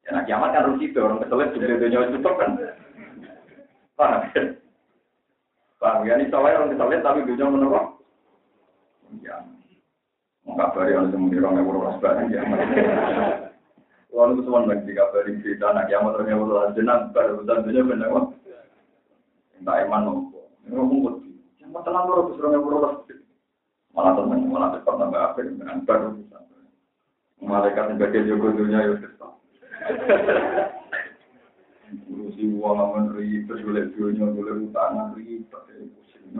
Ya, 0.00 0.16
nah 0.16 0.22
kiamat 0.24 0.56
kan 0.56 0.80
itu, 0.80 0.96
orang 0.96 1.20
keselit 1.20 1.52
juga 1.52 1.76
dunia 1.76 2.08
tutup 2.08 2.34
kan. 2.40 2.56
Paham 4.00 4.32
ya? 4.32 4.42
Paham 5.76 6.08
ya, 6.08 6.16
ini 6.16 6.32
orang 6.56 6.72
keselit 6.72 7.04
tapi 7.04 7.28
dunia 7.28 7.52
menurut. 7.52 8.00
Ya, 9.20 9.44
mau 10.48 10.56
kabari 10.56 10.96
orang 10.96 11.12
yang 11.60 11.68
berulas 11.68 12.00
barang 12.00 12.32
ya. 12.32 12.40
Itu 14.08 14.40
semua 14.46 14.64
lagi 14.64 15.92
yang 16.32 16.40
jenang, 16.72 17.12
baru 17.12 17.44
iman 19.84 20.04
ini. 21.20 21.36
Yang 21.60 21.70
tenang 21.84 22.08
orang 22.08 22.56
yang. 22.56 23.04
Malah 23.90 24.12
teman, 24.16 24.48
malah 24.48 24.70
cepat 24.80 24.96
akhir 25.12 25.44
dengan 25.44 25.84
baru. 25.84 26.08
Malaikat 27.40 27.84
yang 27.92 28.00
bagian 28.00 28.28
jogo 28.32 28.48
dunia 28.56 28.80
ya 28.80 28.96
Ngurusi 31.90 32.46
uang 32.54 32.76
aman 32.78 33.04
ribet, 33.18 33.58
boleh 33.66 33.90
dunia, 33.94 34.30
boleh 34.30 34.70
utangan 34.70 35.10
ribet, 35.18 35.66
pusing. 35.98 36.38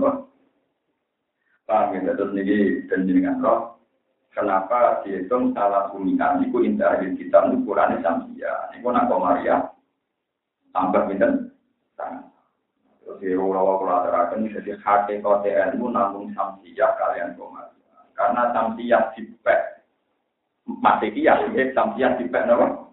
Paham 1.67 2.03
ya, 2.03 2.15
terus 2.19 2.35
ini 2.35 2.83
dan 2.91 3.07
jenengan 3.07 3.43
roh. 3.43 3.79
Kenapa 4.31 5.03
dihitung 5.03 5.55
salah 5.55 5.91
sumikan 5.91 6.43
itu 6.43 6.63
indah 6.63 7.03
kita 7.03 7.51
ukurannya 7.51 8.03
samsia. 8.03 8.75
Ini 8.75 8.87
nak 8.87 9.11
Maria 9.11 9.71
tambah 10.71 11.07
minten 11.11 11.51
Terus 13.03 13.19
ya 13.27 13.35
ulawa 13.39 13.83
kula 13.83 13.95
aturaken 14.07 14.47
jadi 14.55 14.79
hakikat 14.79 15.43
ilmu 15.75 15.91
namun 15.91 16.31
samsia 16.31 16.95
kalian 16.95 17.35
komaria. 17.35 17.99
Karena 18.15 18.55
samsia 18.55 19.11
dipek 19.19 19.83
Masekiah, 20.71 21.51
ya 21.51 21.65
samsia 21.75 22.15
dipek 22.15 22.47
napa? 22.47 22.90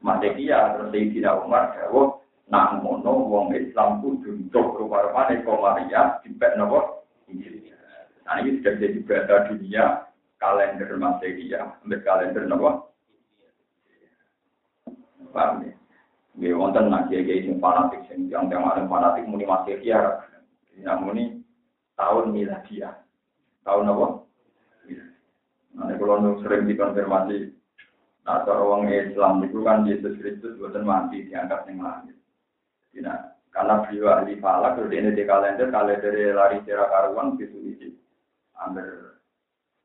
Masekia 0.00 0.76
terus 0.76 0.88
Sayyidina 0.96 1.44
Umar 1.44 1.76
jawab 1.76 2.24
nak 2.48 2.80
ngono 2.80 3.28
wong 3.28 3.52
Islam 3.52 4.00
kudu 4.00 4.32
untuk 4.48 4.80
rupa-rupane 4.80 5.44
Komaria 5.44 6.18
dipek 6.24 6.56
nopo 6.56 7.04
Injil. 7.28 7.68
Nah 8.24 8.40
ini 8.40 8.58
sudah 8.58 8.74
jadi 8.80 8.98
berita 9.04 9.36
dunia 9.52 9.84
kalender 10.40 10.88
Masekia, 10.96 11.76
ambil 11.84 12.00
kalender 12.00 12.44
nopo. 12.48 12.70
Paham 15.30 15.62
ya? 15.62 15.74
Nggih 16.40 16.56
wonten 16.56 16.90
nak 16.90 17.06
kiai 17.12 17.44
sing 17.44 17.60
fanatik 17.60 18.02
sing 18.10 18.26
yang 18.26 18.48
yang 18.48 18.66
ada 18.66 18.82
fanatik 18.88 19.28
muni 19.28 19.44
Masekia. 19.44 20.24
Nah 20.80 20.96
muni 20.96 21.44
tahun 21.94 22.32
miladiah. 22.32 22.96
Tahun 23.60 23.92
apa? 23.92 24.06
Nah, 25.70 25.86
kalau 25.94 26.42
sering 26.42 26.66
dikonfirmasi 26.66 27.59
Nah, 28.28 28.44
kalau 28.44 28.76
orang 28.76 28.92
Islam 28.92 29.40
itu 29.48 29.64
kan 29.64 29.88
Yesus 29.88 30.14
Kristus 30.20 30.60
bukan 30.60 30.84
mati 30.84 31.24
diangkat 31.24 31.64
yang 31.72 31.80
langit. 31.80 32.16
Nah, 33.00 33.32
karena 33.50 33.82
beliau 33.82 34.12
ahli 34.12 34.36
falak, 34.38 34.76
kalau 34.76 34.92
ini 34.92 35.16
di 35.16 35.24
kalender, 35.24 35.72
kalender 35.72 36.36
lari 36.36 36.60
cerah 36.68 36.86
karuan 36.92 37.40
gitu 37.40 37.56
isi. 37.64 37.96
Ambil 38.60 39.16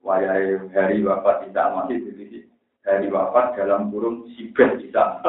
wayai 0.04 0.60
hari 0.76 1.00
wafat 1.02 1.48
Isa 1.50 1.74
masih 1.74 1.98
itu 2.12 2.44
Hari 2.86 3.10
wafat 3.10 3.58
dalam 3.58 3.90
kurung 3.90 4.30
sibet 4.38 4.78
Isa. 4.84 5.24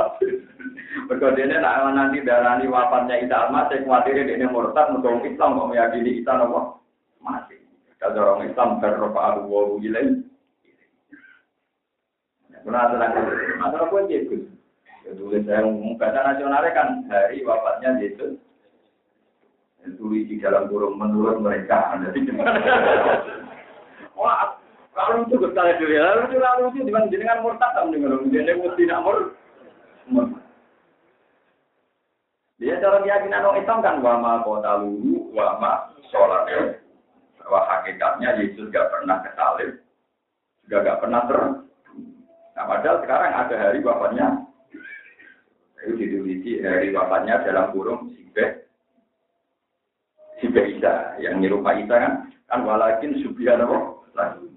Berkode 1.08 1.40
ini 1.46 1.56
nak 1.56 1.88
nanti 1.96 2.20
darani 2.20 2.68
wafatnya 2.68 3.22
Isa 3.22 3.48
masih 3.48 3.86
khawatir 3.86 4.28
ini 4.28 4.44
murtad 4.50 4.92
untuk 4.92 5.24
Islam 5.24 5.56
mau 5.56 5.70
meyakini 5.70 6.20
Isa 6.20 6.36
nopo 6.36 6.84
masih. 7.24 7.56
Kalau 7.96 8.36
orang 8.36 8.52
Islam 8.52 8.76
berrofa 8.76 9.20
abu 9.40 9.80
ilaih 9.80 10.25
Menurut 12.66 12.98
aku, 12.98 13.20
masalah 13.62 13.86
pun 13.86 14.10
Yesus. 14.10 14.42
Tulis 15.06 15.46
saya 15.46 15.62
bahasa 16.02 16.18
nasionalnya 16.26 16.74
kan 16.74 16.88
hari 17.06 17.46
wafatnya 17.46 17.94
Yesus. 18.02 18.42
Tulis 19.94 20.26
di 20.26 20.42
dalam 20.42 20.66
kurung 20.66 20.98
menurut 20.98 21.38
mereka. 21.38 21.94
Jadi 22.10 22.26
Wah, 24.18 24.58
kalau 24.98 25.22
itu 25.22 25.38
berkali 25.38 25.78
dulu 25.78 25.92
ya, 25.94 26.02
lalu 26.10 26.42
lalu 26.42 26.62
itu 26.74 26.88
dengan 26.90 27.06
jenengan 27.06 27.44
murtad 27.44 27.70
dengan 27.86 28.26
jenengan 28.34 28.66
mesti 28.66 28.82
tidak 28.82 29.02
mur. 29.04 29.18
Dia 32.56 32.80
cara 32.80 33.04
keyakinan 33.04 33.44
orang 33.46 33.60
Islam 33.60 33.78
kan 33.84 33.96
wama 34.00 34.42
kota 34.42 34.80
lulu, 34.82 35.30
wama 35.36 35.92
sholat. 36.08 36.48
Bahwa 37.44 37.60
hakikatnya 37.68 38.42
Yesus 38.42 38.72
gak 38.74 38.90
pernah 38.90 39.22
kesalib, 39.22 39.78
juga 40.66 40.82
gak 40.82 41.00
pernah 41.04 41.22
ter 41.30 41.40
Nah, 42.56 42.64
padahal 42.64 43.04
sekarang 43.04 43.32
ada 43.36 43.54
hari 43.60 43.84
wafatnya. 43.84 44.48
Itu 45.84 45.92
ditulisi 45.92 46.64
hari 46.64 46.88
wafatnya 46.96 47.44
dalam 47.44 47.68
kurung 47.76 48.08
Sibe. 48.16 48.64
Sibe 50.40 50.62
Isa. 50.72 51.20
Yang 51.20 51.34
nyerupa 51.44 51.76
Isa 51.76 51.94
kan. 52.00 52.12
Kan 52.48 52.64
walakin 52.64 53.12
apa? 53.12 53.78
Lagi. 54.16 54.48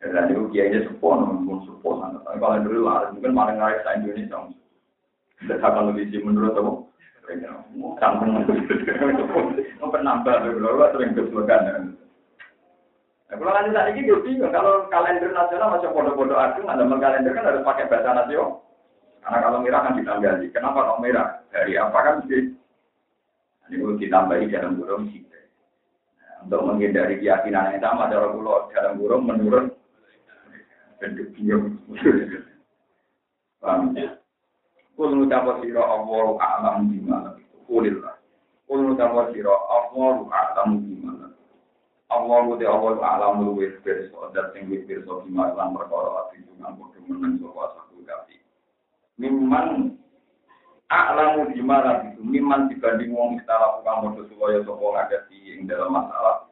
Dan 0.00 0.32
itu 0.32 0.48
kiainya 0.54 0.86
sepuh, 0.86 1.12
namun 1.12 1.66
sepuh. 1.66 1.94
Tapi 2.24 2.38
kalau 2.38 2.62
dulu 2.64 2.80
lah, 2.86 3.10
mungkin 3.12 3.34
malah 3.36 3.52
ngaris 3.58 3.84
Indonesia. 4.00 4.48
Tidak 5.42 5.60
akan 5.60 5.92
lebih 5.92 6.22
menurut 6.22 6.54
apa? 6.54 6.72
Campur. 7.98 8.28
Mau 9.82 9.92
penambah, 9.92 10.34
kalau 10.40 10.92
sering 10.94 11.12
kesempatan. 11.18 11.99
Nah, 13.30 13.38
kalau 13.38 13.54
nanti 13.54 13.70
saat 13.70 13.94
ini 13.94 14.10
bingung, 14.26 14.50
kalau 14.50 14.90
kalender 14.90 15.30
nasional 15.30 15.78
masih 15.78 15.94
bodoh-bodoh 15.94 16.34
agung, 16.34 16.66
ada 16.66 16.82
kalender 16.82 17.30
kan 17.30 17.46
harus 17.46 17.62
pakai 17.62 17.86
bahasa 17.86 18.10
nasional. 18.10 18.66
Karena 19.22 19.38
kalau 19.46 19.58
merah 19.62 19.80
kan 19.86 19.94
ditambahi. 19.94 20.50
Kenapa 20.50 20.90
kok 20.90 21.00
merah? 21.04 21.28
Dari 21.54 21.78
apa 21.78 21.98
kan 22.02 22.14
mesti? 22.24 22.38
Ini 23.70 23.74
perlu 23.78 23.94
ditambahi 24.02 24.50
dalam 24.50 24.82
burung 24.82 25.06
sih. 25.14 25.22
Nah, 25.22 26.42
untuk 26.42 26.60
menghindari 26.66 27.22
keyakinan 27.22 27.78
yang 27.78 27.84
sama, 27.84 28.10
cara 28.10 28.34
pulau 28.34 28.66
dalam 28.74 28.98
burung 28.98 29.22
menurun. 29.30 29.70
Bentuk 30.98 31.30
bingung. 31.38 31.78
Paham 33.62 33.94
ya? 33.94 34.18
Kul 34.98 35.16
ngucapa 35.16 35.62
sira 35.62 35.80
Allah 35.84 36.26
a'lam 36.40 36.90
bima 36.90 37.38
Kulillah. 37.68 38.18
Kul 38.66 38.90
ngucapa 38.90 39.30
sira 39.32 39.54
Allah 39.54 40.16
a'lam 40.28 40.82
bima 40.82 41.29
Allah 42.10 42.42
uti 42.50 42.66
Allah 42.66 42.98
alam 42.98 43.46
luwih 43.46 43.78
pirsa 43.86 44.34
dat 44.34 44.50
sing 44.50 44.66
wis 44.66 44.82
pirsa 44.82 45.22
bima 45.22 45.54
lan 45.54 45.70
perkara 45.70 46.26
ati 46.26 46.42
dengan 46.42 46.74
padha 46.74 46.98
meneng 47.06 47.38
sapa 47.38 47.60
ashabul 47.70 48.02
kafi. 48.02 48.36
Mimman 49.14 49.94
a'lamu 50.90 51.54
bima 51.54 51.78
itu 52.10 52.22
mimman 52.26 52.66
dibanding 52.66 53.14
wong 53.14 53.38
istilah 53.38 53.78
kang 53.86 54.10
padha 54.10 54.26
supaya 54.26 54.58
sapa 54.66 54.82
ngadati 54.82 55.38
ing 55.54 55.70
dalam 55.70 55.94
masalah 55.94 56.50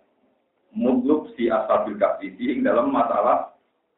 mutluk 0.71 1.35
si 1.35 1.51
ashabul 1.51 1.99
kafi 1.99 2.31
ing 2.39 2.63
dalam 2.63 2.95
masalah 2.95 3.51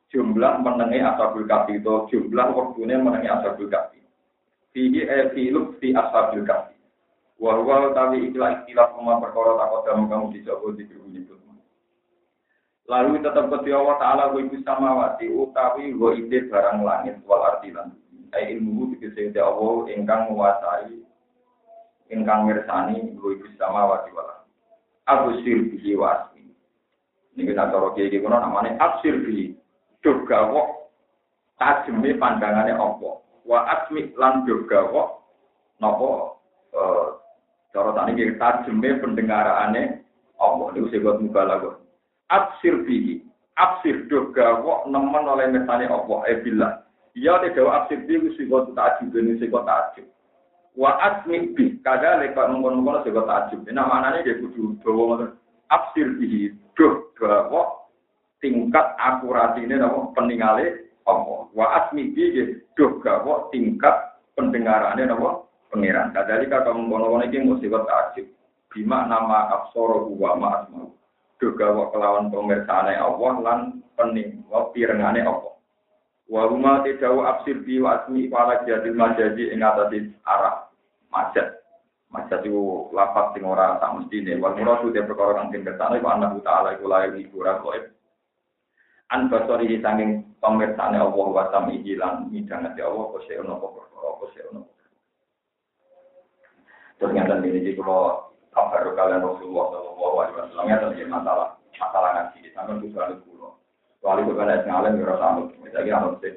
jumlah 0.09 0.65
menengi 0.65 1.05
ashabul 1.05 1.45
kafi 1.45 1.77
itu 1.77 1.95
jumlah 2.09 2.57
waktune 2.57 2.97
menengi 2.97 3.29
ashabul 3.29 3.69
kafi. 3.69 4.01
Fihi 4.73 5.05
e 5.05 5.19
filuk 5.37 5.77
si 5.77 5.93
ashabul 5.93 6.49
kafi. 6.49 6.73
Wahwa 7.37 7.93
utawi 7.93 8.33
ikilah 8.33 8.65
istilah 8.65 8.93
koma 8.97 9.21
perkara 9.21 9.57
takut 9.57 9.81
kamu 9.89 10.05
kamu 10.13 10.27
dijawab 10.37 10.77
di 10.77 10.85
itu. 10.85 11.40
Lalu 12.91 13.23
tetap 13.23 13.47
ketua 13.47 13.87
Allah 13.87 13.97
Ta'ala 14.03 14.25
wa 14.35 14.39
ibu 14.43 14.59
samawati 14.67 15.31
utawi 15.31 15.95
wa 15.95 16.11
ide 16.11 16.51
barang 16.51 16.83
langit 16.83 17.23
wal 17.23 17.47
arti 17.47 17.71
lan. 17.71 17.95
Ai 18.35 18.59
ilmu 18.59 18.99
dikese 18.99 19.31
Allah 19.39 19.87
ingkang 19.95 20.27
menguasai 20.27 20.99
ingkang 22.11 22.51
mirsani 22.51 23.15
wa 23.15 23.31
ibu 23.31 23.47
samawati 23.55 24.11
wal 24.11 24.43
Abu 25.07 25.39
sir 25.47 25.71
bihi 25.71 25.95
wa 25.95 26.19
asmi. 26.19 26.51
Ini 27.39 27.55
kita 27.55 27.71
cara 27.71 27.95
kiai 27.95 28.19
kuno 28.19 28.43
namanya 28.43 28.75
absir 28.83 29.23
bihi. 29.23 29.55
Juga 30.03 30.51
wok 30.51 30.91
tajeme 31.63 32.19
pandangane 32.19 32.75
Allah. 32.75 33.23
Wa 33.47 33.71
asmi 33.71 34.11
lan 34.19 34.43
juga 34.51 34.91
wok 34.91 35.09
nopo 35.79 36.43
eh 36.75 37.09
cara 37.71 37.95
tani 37.95 38.35
tajeme 38.35 38.99
pendengarane 38.99 40.03
Allah. 40.43 40.67
Ini 40.75 40.91
sebut 40.91 41.23
mubalaghah 41.23 41.80
absir 42.31 42.87
bihi. 42.87 43.27
Absir 43.59 44.09
do 44.09 44.33
gawok 44.33 44.89
nemen 44.89 45.27
oleh 45.29 45.51
mesane 45.53 45.91
Allah. 45.91 46.21
E 46.31 46.41
billah. 46.41 46.73
Ya 47.19 47.43
te 47.43 47.53
gawa 47.53 47.85
absir 47.85 48.07
bihi 48.07 48.33
sing 48.39 48.47
kok 48.49 48.73
takjub 48.73 49.13
ini 49.19 49.37
sing 49.43 49.51
kok 49.51 49.67
takjub 49.67 50.07
wa 50.79 50.95
asmi 51.03 51.51
bi 51.51 51.83
kada 51.83 52.23
lek 52.23 52.39
ngono-ngono 52.39 53.03
sing 53.03 53.11
kok 53.11 53.27
takjub 53.27 53.67
nah 53.75 53.87
manane 53.91 54.23
dia 54.23 54.39
kudu 54.39 54.79
dawa 54.87 55.03
ngoten. 55.19 55.31
Absir 55.71 56.07
bihi 56.19 56.55
do 56.75 57.11
gawok 57.19 57.91
tingkat 58.43 58.95
akuratine 58.99 59.79
napa 59.79 60.11
peningale 60.15 60.91
Allah. 61.07 61.47
Wa 61.55 61.67
asmi 61.83 62.15
bihi 62.15 62.59
do 62.79 63.03
gawok 63.03 63.51
tingkat 63.51 64.19
pendengarane 64.39 65.07
napa 65.07 65.47
pangeran. 65.71 66.15
Kadali 66.15 66.47
kata 66.47 66.71
ngono-ngono 66.75 67.27
iki 67.27 67.43
kok 67.43 67.87
takjub 67.91 68.27
bima 68.71 69.07
nama 69.11 69.51
absoro 69.51 70.07
wa 70.15 70.39
ma 70.39 70.51
juga 71.41 71.73
wa 71.73 71.89
kelawan 71.89 72.29
pemirsane 72.29 72.95
Allah 73.01 73.35
lan 73.41 73.61
pening 73.97 74.45
wa 74.47 74.69
pirengane 74.71 75.25
Allah. 75.25 75.57
Wa 76.31 76.47
huma 76.47 76.85
tidawu 76.87 77.27
absir 77.27 77.65
bi 77.65 77.81
wa 77.83 77.99
asmi 77.99 78.31
wala 78.31 78.63
jadil 78.69 78.95
majadi 78.95 79.51
ing 79.51 79.65
atase 79.65 80.15
arah 80.23 80.69
majad. 81.11 81.59
Majad 82.13 82.45
itu 82.47 82.93
lapat 82.95 83.35
sing 83.35 83.43
ora 83.43 83.81
tak 83.83 83.99
mestine. 83.99 84.39
Wal 84.39 84.55
muradu 84.55 84.95
te 84.95 85.03
perkara 85.03 85.43
kang 85.43 85.51
den 85.51 85.67
kersane 85.67 85.99
wa 85.99 86.15
annahu 86.15 86.39
ta'ala 86.45 86.79
iku 86.79 86.87
layak 86.87 87.19
iku 87.19 87.43
ora 87.43 87.59
koib. 87.59 87.85
An 89.11 89.27
basori 89.27 89.81
sanging 89.83 90.39
pemirsane 90.39 91.03
Allah 91.03 91.27
wa 91.27 91.45
samihi 91.51 91.99
lan 91.99 92.31
midhangate 92.31 92.79
Allah 92.79 93.11
kose 93.11 93.33
ono 93.43 93.59
perkara 93.59 94.11
kose 94.23 94.41
ono. 94.55 94.63
Ini 97.01 97.65
jadi 97.65 97.81
kalau 97.81 98.30
kabar 98.51 98.83
kalian 98.95 99.23
Rasulullah 99.23 99.67
Shallallahu 99.71 100.17
Alaihi 100.19 100.37
Wasallam 100.37 100.67
ya 100.67 100.77
tentang 100.83 101.11
masalah 101.11 101.49
masalah 101.81 102.11
ngaji 102.13 102.39
di 102.45 102.51
sana 102.53 102.71
itu 102.77 102.87
selalu 102.93 103.17
pulau. 103.25 103.53
Soalnya 104.01 104.23
itu 104.27 104.33
kan 104.37 104.49
ngalim 104.65 105.01
ya 105.01 105.05
rasa 105.13 105.25
anut, 105.33 105.49
misalnya 105.61 105.93
anut 105.97 106.15
sih. 106.21 106.35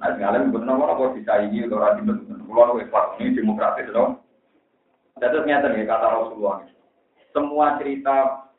Nah 0.00 0.08
benar 0.18 0.42
benar 0.50 0.98
kok 0.98 1.14
bisa 1.14 1.32
ini 1.46 1.68
atau 1.68 1.78
rajin 1.78 2.04
betul 2.04 2.42
pulau 2.48 2.74
itu 2.74 2.90
ikhlas 2.90 3.06
ini 3.22 3.38
demokratis 3.38 3.88
dong. 3.94 4.18
Jadi 5.20 5.30
ternyata 5.38 5.66
nih 5.70 5.86
kata 5.86 6.06
Rasulullah 6.10 6.66
semua 7.30 7.78
cerita 7.78 8.16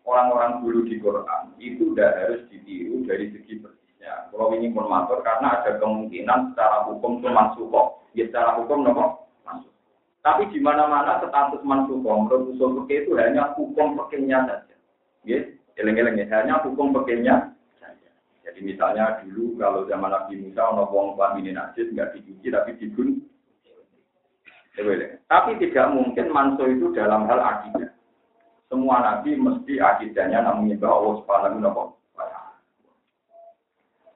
orang-orang 0.07 0.63
dulu 0.63 0.79
di 0.87 0.97
Quran 1.03 1.43
itu 1.59 1.91
udah 1.91 2.09
harus 2.15 2.41
ditiru 2.47 3.03
dari 3.03 3.29
segi 3.35 3.59
persisnya. 3.59 4.31
Kalau 4.31 4.55
ini 4.55 4.71
pun 4.71 4.87
karena 4.87 5.61
ada 5.61 5.77
kemungkinan 5.77 6.53
secara 6.53 6.87
hukum 6.87 7.19
itu 7.19 7.29
masuk 7.29 7.67
kok. 7.69 7.87
Ya 8.13 8.29
secara 8.29 8.61
hukum 8.61 8.85
nopo 8.85 9.22
tapi 10.23 10.47
di 10.55 10.63
mana-mana 10.63 11.19
status 11.19 11.59
mansukoh 11.67 12.23
menurut 12.23 12.55
usul 12.55 12.87
itu 12.87 13.11
hanya 13.19 13.51
hukum 13.59 13.99
fikihnya 13.99 14.47
saja. 14.47 14.75
Ya, 15.27 15.43
eleng-eleng 15.75 16.15
ya, 16.15 16.31
hanya 16.31 16.63
hukum 16.63 16.95
fikihnya 16.95 17.51
saja. 17.75 18.09
Jadi 18.47 18.63
misalnya 18.63 19.19
dulu 19.19 19.59
kalau 19.59 19.83
zaman 19.83 20.15
Nabi 20.15 20.39
Musa 20.39 20.63
ono 20.63 20.87
wong 20.87 21.19
ini 21.43 21.51
najis 21.51 21.91
nggak 21.91 22.15
dicuci 22.15 22.47
tapi 22.55 22.71
dibun. 22.79 23.19
Tapi 25.27 25.51
tidak 25.59 25.91
mungkin 25.91 26.31
mansuh 26.31 26.71
itu 26.71 26.95
dalam 26.95 27.27
hal 27.27 27.43
akidah. 27.43 27.91
Semua 28.71 29.05
nabi 29.05 29.37
mesti 29.37 29.77
akidahnya 29.77 30.49
namanya 30.49 30.81
bahwa 30.81 30.95
Allah 30.97 31.15
Subhanahu 31.21 31.61
wa 31.61 31.93
taala. 32.17 32.57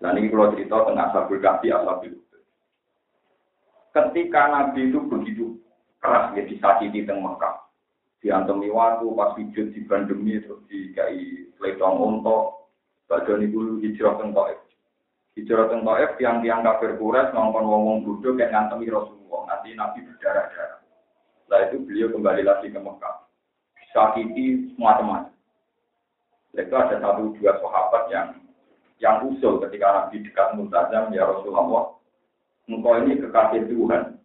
Dan 0.01 0.17
ini 0.17 0.33
kalau 0.33 0.49
cerita 0.55 0.81
tentang 0.81 1.13
Ashabul 1.13 1.43
Kahfi, 1.43 1.69
Ashabul 1.69 2.17
Ketika 3.93 4.41
Nabi 4.49 4.89
itu 4.89 4.99
begitu 5.05 5.61
keras 6.07 6.31
ya 6.39 6.43
disakiti 6.47 7.03
teng 7.03 7.19
Mekah. 7.19 7.67
Diantemi 8.23 8.71
waktu 8.71 9.11
pas 9.11 9.35
sujud 9.35 9.75
di 9.75 9.83
bandemi 9.83 10.39
terus 10.39 10.63
dikai 10.71 11.51
letong 11.59 11.99
unta. 11.99 12.55
Badan 13.11 13.43
ibu 13.43 13.83
hijrah 13.83 14.15
teng 14.23 14.31
Taif. 14.31 14.59
Hijrah 15.35 15.67
teng 15.67 15.83
Taif 15.83 16.15
tiang-tiang 16.15 16.63
kafir 16.63 16.95
Quraisy 16.95 17.35
ngomong 17.35 17.67
ngomong 17.67 17.97
bodoh 18.07 18.39
kayak 18.39 18.55
ngantemi 18.55 18.87
Rasulullah. 18.87 19.51
Nanti 19.51 19.75
Nabi 19.75 19.99
berdarah-darah. 20.07 20.79
Setelah 21.43 21.59
itu 21.67 21.77
beliau 21.83 22.07
kembali 22.15 22.43
lagi 22.47 22.67
ke 22.71 22.79
Mekah. 22.79 23.15
Sakiti 23.91 24.71
semua 24.75 25.27
Itu 26.57 26.73
ada 26.73 26.97
satu 26.97 27.37
dua 27.37 27.53
sahabat 27.61 28.03
yang 28.09 28.27
yang 28.97 29.21
usul 29.29 29.61
ketika 29.61 29.87
Nabi 29.93 30.25
dekat 30.25 30.57
Muntazam 30.57 31.13
ya 31.13 31.27
Rasulullah. 31.27 31.93
Engkau 32.67 32.97
ini 32.99 33.21
kekasih 33.21 33.69
Tuhan 33.69 34.16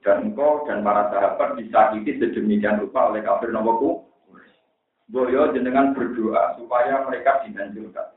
dan 0.00 0.32
engkau 0.32 0.64
dan 0.64 0.80
para 0.80 1.12
sahabat 1.12 1.60
disakiti 1.60 2.16
sedemikian 2.16 2.80
rupa 2.80 3.12
oleh 3.12 3.20
kafir 3.20 3.52
nomorku. 3.52 4.08
Boyo 5.10 5.50
jenengan 5.50 5.92
berdoa 5.92 6.54
supaya 6.54 7.02
mereka 7.04 7.42
dihancurkan. 7.44 8.14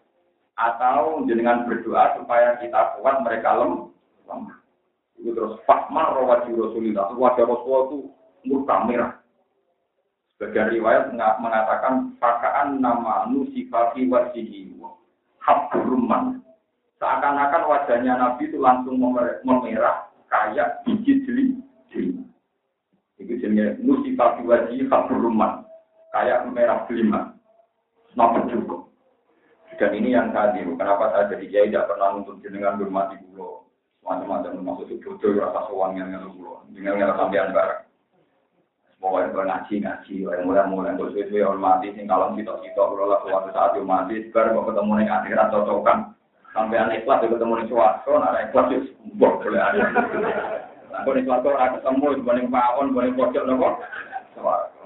Atau 0.53 1.25
jenengan 1.25 1.65
berdoa 1.65 2.21
supaya 2.21 2.55
kita 2.61 3.01
kuat 3.01 3.25
mereka 3.25 3.57
lemah. 3.57 4.61
Itu 5.17 5.33
terus 5.33 5.57
fakmar 5.65 6.13
rawati 6.13 6.53
Rasulullah. 6.53 7.09
Wajah 7.17 7.45
Rasulullah 7.49 7.83
itu 7.89 7.97
murka 8.45 8.75
merah. 8.85 9.13
Sebagian 10.37 10.69
riwayat 10.69 11.09
mengatakan 11.41 12.13
fakaan 12.21 12.77
nama 12.77 13.25
nusifati 13.25 14.05
wasihi 14.05 14.77
habruman. 15.41 16.45
Seakan-akan 17.01 17.63
wajahnya 17.67 18.15
Nabi 18.15 18.47
itu 18.47 18.61
langsung 18.61 19.01
memerah 19.01 20.07
kayak 20.29 20.85
biji 20.85 21.25
jeli 21.25 21.62
itu 21.95 23.33
jenisnya 23.39 23.77
musibah 23.79 24.35
wajib 24.41 24.89
kabur 24.89 25.19
rumah. 25.21 25.63
Kayak 26.13 26.49
merah 26.53 26.85
kelima. 26.85 27.33
Napa 28.13 28.45
cukup. 28.49 28.93
Dan 29.81 29.97
ini 29.97 30.13
yang 30.13 30.29
tiru. 30.29 30.77
Kenapa 30.77 31.09
saya 31.09 31.33
jadi 31.33 31.45
kiai 31.49 31.67
tidak 31.73 31.89
pernah 31.89 32.21
untuk 32.21 32.37
jenengan 32.45 32.77
hormati 32.77 33.17
pulau. 33.25 33.65
Macam-macam 34.05 34.61
maksud 34.61 34.93
itu 34.93 35.17
bodoh 35.17 35.41
rasa 35.41 35.65
sowan 35.65 35.97
yang 35.97 36.13
ngelu 36.13 36.29
pulau. 36.37 36.61
Dengan 36.69 37.01
ngelu 37.01 37.13
sampean 37.17 37.55
bareng. 37.55 37.83
Pokoknya 39.03 39.35
kalau 39.35 39.47
ngaji 39.51 39.75
ngaji, 39.83 40.15
yang 40.23 40.47
mulai-mulai 40.47 40.95
untuk 40.95 41.11
sesuai 41.11 41.43
hormati, 41.43 41.91
sing 41.91 42.07
kalau 42.07 42.31
kita 42.39 42.55
kita 42.63 42.79
kalau 42.79 43.11
lah 43.11 43.19
suatu 43.27 43.51
saat 43.51 43.75
yang 43.75 43.83
mati, 43.83 44.31
sekarang 44.31 44.55
mau 44.55 44.63
ketemu 44.63 44.91
nih 44.95 45.11
akhirat 45.11 45.47
cocokan, 45.51 45.97
sampean 46.55 46.95
ikhlas 46.95 47.19
ketemu 47.19 47.53
nih 47.59 47.67
suatu, 47.67 48.15
ada 48.15 48.39
ikhlas 48.47 48.71
itu 48.71 48.95
boleh 49.19 49.59
ada. 49.59 49.83
Nih 51.03 51.23
suatu 51.27 51.47
orang 51.51 51.75
ketemu, 51.75 52.05
dibanding 52.23 52.47
pawon, 52.47 52.95
dibanding 52.95 53.15
pojok 53.19 53.43
nopo. 53.43 53.67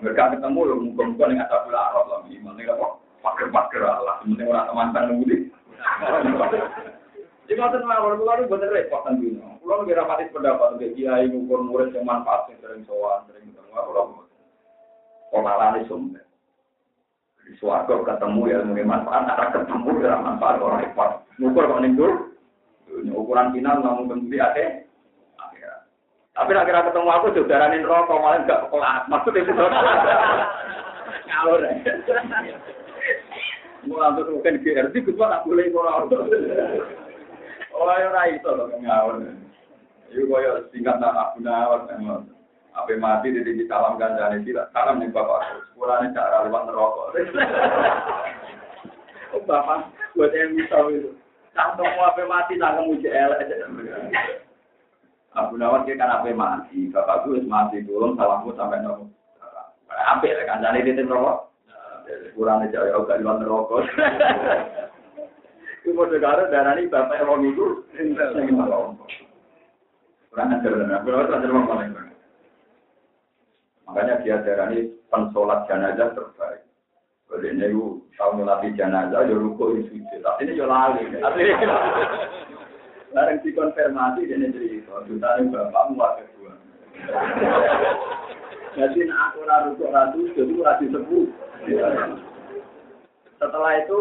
Mereka 0.02 0.34
ketemu, 0.38 0.60
muka-muka 0.90 1.24
nih 1.30 1.36
nggak 1.38 1.50
tahu 1.54 1.70
lah, 1.70 1.94
Allah 1.94 2.18
gimana 2.26 2.62
nopo. 2.66 3.06
Pager-pager 3.22 3.84
Allah, 3.86 4.18
sementing 4.22 4.50
orang 4.50 4.66
teman 4.66 5.06
nunggu. 5.14 5.38
Jadi 7.48 7.54
ngotot 7.56 7.84
mawon, 7.88 8.20
keluar 8.20 8.38
itu 8.44 8.52
bener 8.52 8.70
repot 8.74 9.02
kan 9.08 9.22
dulu. 9.22 9.40
Pulau 9.64 9.84
nggak 9.84 9.98
rapati 10.04 10.34
pendapat, 10.36 10.70
nggak 10.76 10.94
kiai 11.00 11.26
ngukur 11.32 11.60
murid 11.64 11.96
yang 11.96 12.04
manfaat, 12.04 12.52
yang 12.52 12.60
sering 12.60 12.84
sowan, 12.84 13.24
sering 13.32 13.52
ketemu. 13.56 14.26
Pemalan 15.32 15.80
itu 15.80 15.88
sumber. 15.92 16.24
Di 17.48 17.56
suarga 17.56 18.04
ketemu 18.04 18.42
ya 18.52 18.58
mungkin 18.68 18.92
manfaat, 18.92 19.24
ada 19.32 19.46
ketemu 19.56 19.92
ya 20.04 20.20
manfaat 20.20 20.60
orang 20.60 20.84
repot. 20.84 21.24
Ngukur 21.40 21.64
kok 21.68 21.82
nih 21.84 21.94
ukuran 23.12 23.52
final 23.52 23.84
namun 23.84 24.08
bentuk 24.08 24.40
ada 24.40 24.87
tapi 26.38 26.54
nak 26.54 26.70
kira 26.70 26.86
ketemu 26.86 27.10
aku 27.10 27.34
jodaranin 27.34 27.82
rokok 27.90 28.22
malah 28.22 28.38
enggak 28.46 28.70
kelas. 28.70 29.10
Maksudnya 29.10 29.42
itu 29.42 29.54
ngalur. 31.28 31.62
Mau 33.90 33.98
ngantuk 33.98 34.30
mungkin 34.30 34.62
GRT, 34.62 34.94
gue 35.02 35.18
tak 35.18 35.44
boleh 35.50 35.66
ngawur. 35.74 36.30
Oh, 37.74 37.90
ya 37.90 38.10
ora 38.14 38.22
iso 38.30 38.52
ngawur. 38.70 39.16
Iku 40.14 40.24
koyo 40.30 40.62
singkat 40.70 41.02
nak 41.02 41.34
Abu 41.34 41.42
Nawar 41.42 41.90
memang. 41.90 42.30
Apa 42.78 42.94
mati 43.02 43.34
di 43.34 43.42
di 43.42 43.66
salam 43.66 43.98
ganjane 43.98 44.46
sila. 44.46 44.70
Salam 44.70 45.02
nih 45.02 45.10
bapak. 45.10 45.42
Sepulane 45.74 46.14
cara 46.14 46.46
lewat 46.46 46.64
neraka. 46.70 47.04
Oh 49.36 49.44
bapak, 49.44 49.92
buat 50.16 50.32
yang 50.32 50.56
bisa 50.56 50.88
itu. 50.88 51.12
Tak 51.52 51.76
mau 51.76 52.08
apa 52.08 52.24
mati 52.24 52.56
tak 52.56 52.80
kemuji 52.80 53.12
elek. 53.12 53.44
Abu 55.38 55.54
Nawar 55.62 55.86
dia 55.86 55.94
kan 55.94 56.10
apa 56.10 56.34
mati. 56.34 56.90
Bapak 56.90 57.30
gue 57.30 57.46
mati 57.46 57.86
dulu 57.86 58.18
salamku 58.18 58.58
sampai 58.58 58.82
nopo. 58.82 59.06
Ambil 59.88 60.42
kan 60.50 60.66
jadi 60.66 60.82
di 60.82 60.98
neraka. 60.98 61.46
Kurang 62.34 62.64
aja 62.66 62.88
ya 62.88 62.98
gak 62.98 63.20
lewat 63.22 63.38
neraka. 63.46 63.78
Itu 65.86 65.94
mau 65.94 66.10
negara 66.10 66.50
darah 66.50 66.74
ini 66.76 66.90
bapak 66.90 67.22
yang 67.22 67.46
itu. 67.46 67.86
Kurang 70.34 70.54
ajar 70.58 70.72
benar. 70.74 71.00
Kurang 71.06 71.30
ajar 71.30 71.52
paling 71.54 71.94
Makanya 73.88 74.20
dia 74.26 74.44
darah 74.44 74.68
ini 74.74 74.92
pensolat 75.08 75.64
jenazah 75.70 76.12
terbaik. 76.12 76.68
Kalau 77.28 77.44
ini 77.44 77.60
itu 77.68 78.00
tahu 78.16 78.40
ngelatih 78.40 78.72
jenazah, 78.76 79.28
ya 79.28 79.36
ruko 79.36 79.76
sujud. 79.76 80.20
Tapi 80.24 80.48
ini 80.48 80.60
ya 80.60 80.66
lali. 80.68 81.04
Barang 83.12 83.40
dikonfirmasi, 83.44 84.32
ini 84.32 84.48
jadi 84.52 84.77
juta 85.06 85.28
ini 85.38 85.54
bapakmu 85.54 86.00
wakil 86.02 86.26
kedua. 86.26 86.54
Jadi 88.78 89.00
aku 89.10 89.40
ragu 89.46 89.74
ratu, 89.90 90.20
jadi 90.34 90.54
ratu 90.62 90.86
sepuh. 90.90 91.26
Setelah 93.38 93.72
itu 93.82 94.00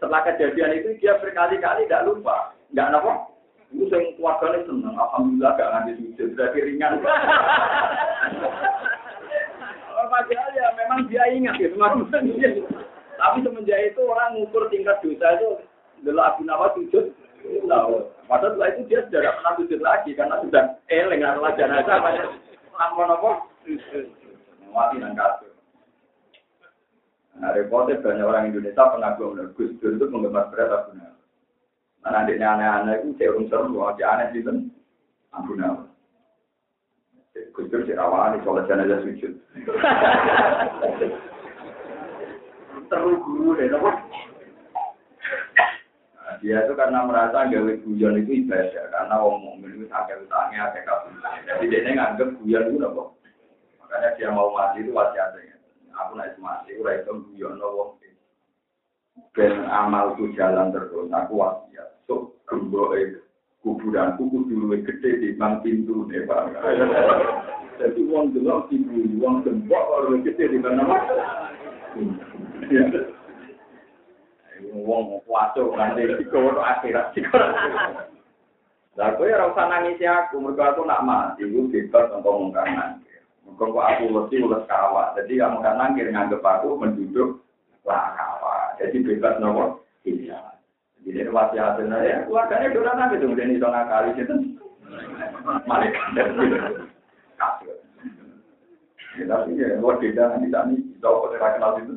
setelah 0.00 0.20
kejadian 0.26 0.72
itu 0.80 0.88
dia 0.98 1.20
berkali-kali 1.20 1.84
tidak 1.86 2.08
lupa, 2.08 2.56
nggak 2.72 2.96
apa. 2.96 3.28
Itu 3.72 3.88
yang 3.88 4.12
keluarganya 4.20 4.68
senang, 4.68 4.96
alhamdulillah 5.00 5.56
gak 5.56 5.70
ngambil 5.72 5.94
sujud, 5.96 6.28
berarti 6.36 6.58
ringan. 6.60 7.00
oh, 9.96 10.06
padahal 10.12 10.50
ya 10.52 10.68
memang 10.76 11.08
dia 11.08 11.24
ingat 11.32 11.56
maksudnya. 11.72 12.60
Tapi 13.16 13.38
semenjak 13.40 13.80
itu 13.80 14.02
orang 14.04 14.36
ngukur 14.36 14.68
tingkat 14.68 15.00
dosa 15.00 15.40
itu 15.40 15.48
adalah 16.04 16.36
Abu 16.36 16.42
Nawas 16.44 16.74
sujud. 16.76 17.16
Tahu. 17.64 17.94
Padahal 18.32 18.56
setelah 18.56 18.72
itu 18.72 18.88
dia 18.88 19.04
sudah 19.04 19.20
tidak 19.20 19.36
pernah 19.36 19.52
sujud 19.60 19.80
lagi 19.84 20.10
karena 20.16 20.40
sudah 20.40 20.62
eleng 20.88 21.20
adalah 21.20 21.52
jenazah. 21.52 22.00
Lampon 22.72 23.12
apa? 23.12 23.30
Mati 24.72 24.96
dan 25.04 25.12
kasur. 25.12 25.52
Nah, 27.36 27.52
repotnya 27.52 28.00
banyak 28.00 28.24
orang 28.24 28.48
Indonesia 28.48 28.88
pengagum 28.88 29.36
Gus 29.52 29.76
Dur 29.84 30.00
itu 30.00 30.08
penggemar 30.08 30.48
berat 30.48 30.88
Nawal. 30.96 31.12
Mana 32.00 32.24
adiknya 32.24 32.56
aneh-aneh 32.56 33.04
itu 33.04 33.20
saya 33.20 33.36
urung 33.36 33.52
seru, 33.52 33.84
aja 33.84 34.16
aneh 34.16 34.32
sih 34.32 34.40
kan 34.40 34.72
Abu 35.36 35.52
Nawal. 35.52 35.92
Gus 37.52 37.68
Dur 37.68 37.84
si 37.84 37.92
rawan, 37.92 38.40
sholat 38.40 38.64
jenazah 38.64 39.04
sujud. 39.04 39.36
Terus 42.88 43.16
guru 43.28 43.60
deh. 43.60 43.68
Nah, 43.68 43.92
dia 46.42 46.66
itu 46.66 46.74
karena 46.74 47.06
merasa 47.06 47.46
gawe 47.46 47.72
guyon 47.86 48.18
itu 48.18 48.42
ibadah, 48.42 48.90
karena 48.90 49.14
orang 49.14 49.46
mukmin 49.46 49.78
itu 49.78 49.86
sakit 49.86 50.26
utangnya, 50.26 50.74
sakit 50.74 50.82
kabur. 50.82 51.14
Jadi 51.46 51.64
dia 51.70 51.94
nganggep 51.94 52.28
guyon 52.42 52.66
itu 52.66 52.82
nopo. 52.82 53.14
Makanya 53.78 54.10
dia 54.18 54.28
mau 54.34 54.50
mati 54.50 54.82
itu 54.82 54.90
wasiatnya. 54.90 55.54
Aku 55.94 56.18
naik 56.18 56.34
mati, 56.42 56.74
ora 56.82 56.98
itu 56.98 57.14
guyono 57.30 57.66
wong. 57.78 57.90
Ben 59.32 59.64
amalku 59.70 60.32
jalan 60.34 60.74
terus 60.74 61.08
aku 61.08 61.32
wasiat. 61.38 62.00
So 62.10 62.36
kudu 62.50 63.14
luwih 64.50 64.82
gede 64.82 65.10
di 65.22 65.28
bang 65.38 65.62
pintu 65.62 66.10
ne 66.10 66.26
Pak. 66.26 66.58
Jadi 67.78 68.00
wong 68.10 68.34
delok 68.34 68.66
ibu 68.74 69.22
wong 69.22 69.46
gembok 69.46 70.10
luwih 70.10 70.26
gede 70.26 70.50
di 70.50 70.58
bang 70.58 70.82
apa 70.82 70.98
wong 74.72 75.20
kuaco 75.28 75.76
nanti 75.76 76.08
dikono 76.08 76.60
akhirat 76.64 77.12
Lah 78.92 79.16
kowe 79.16 79.24
ora 79.24 79.48
usah 79.48 79.72
nangisi 79.72 80.04
aku, 80.04 80.36
mergo 80.36 80.60
aku 80.60 80.84
nak 80.84 81.00
mati, 81.00 81.48
iku 81.48 81.64
bebas 81.72 82.12
ngomong 82.12 82.52
kanan. 82.52 83.00
Mungkin 83.48 83.72
kok 83.72 83.88
aku 83.88 84.04
mesti 84.12 84.36
ulas 84.44 84.68
kawah. 84.68 85.16
Jadi 85.16 85.40
kamu 85.40 85.64
kan 85.64 85.80
nangkir 85.80 86.12
nganggep 86.12 86.44
aku 86.44 86.76
menduduk 86.76 87.40
lah 87.88 88.12
kawah. 88.12 88.76
Jadi 88.76 89.00
bebas 89.00 89.40
nomor 89.40 89.80
iya. 90.04 90.60
Jadi 91.08 91.24
hasilnya 91.24 91.98
ya. 92.04 92.16
Keluarganya 92.28 92.68
udah 92.68 92.94
nanti 92.94 93.16
tuh. 93.16 93.32
Jadi 93.32 93.56
itu 93.56 93.64
kali 93.64 94.10
itu. 94.12 94.36
Malaikat. 95.64 96.06
Kasih. 97.40 97.76
Ya, 99.12 99.24
tapi 99.28 99.60
ya, 99.60 99.76
luar 99.80 99.96
beda 100.00 100.36
di 100.40 100.48
sana. 100.52 100.76
Tahu 101.00 101.32
kok 101.32 101.36
kenal 101.36 101.80
itu. 101.80 101.94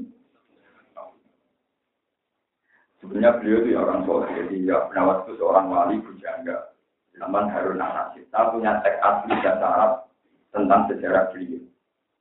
Sebenarnya 3.05 3.37
beliau 3.37 3.61
itu 3.61 3.77
orang 3.77 4.01
soleh, 4.09 4.29
jadi 4.33 4.55
ya 4.65 4.89
penawas 4.89 5.21
itu 5.29 5.37
seorang 5.37 5.69
wali 5.69 6.01
bujangga. 6.01 6.73
Zaman 7.21 7.53
Harun 7.53 7.77
Nasir. 7.77 8.25
Kita 8.25 8.49
punya 8.49 8.81
teks 8.81 8.97
asli 8.97 9.37
dan 9.45 9.61
Arab 9.61 10.09
tentang 10.49 10.89
sejarah 10.89 11.29
beliau. 11.29 11.61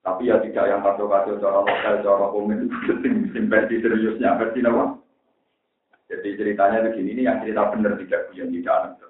Tapi 0.05 0.29
ya 0.29 0.37
tidak 0.45 0.69
yang 0.69 0.85
kacau-kacau 0.85 1.41
cara 1.41 1.65
lokal, 1.65 1.95
cara 2.05 2.27
komen 2.29 2.69
versi 3.57 3.75
seriusnya, 3.81 4.37
versi 4.37 4.61
apa? 4.61 5.01
Jadi 6.13 6.29
ceritanya 6.37 6.85
begini, 6.85 7.17
ini 7.17 7.23
yang 7.25 7.41
cerita 7.41 7.73
benar 7.73 7.97
tidak 7.97 8.29
yang 8.37 8.53
tidak 8.53 8.77
ada. 8.77 9.09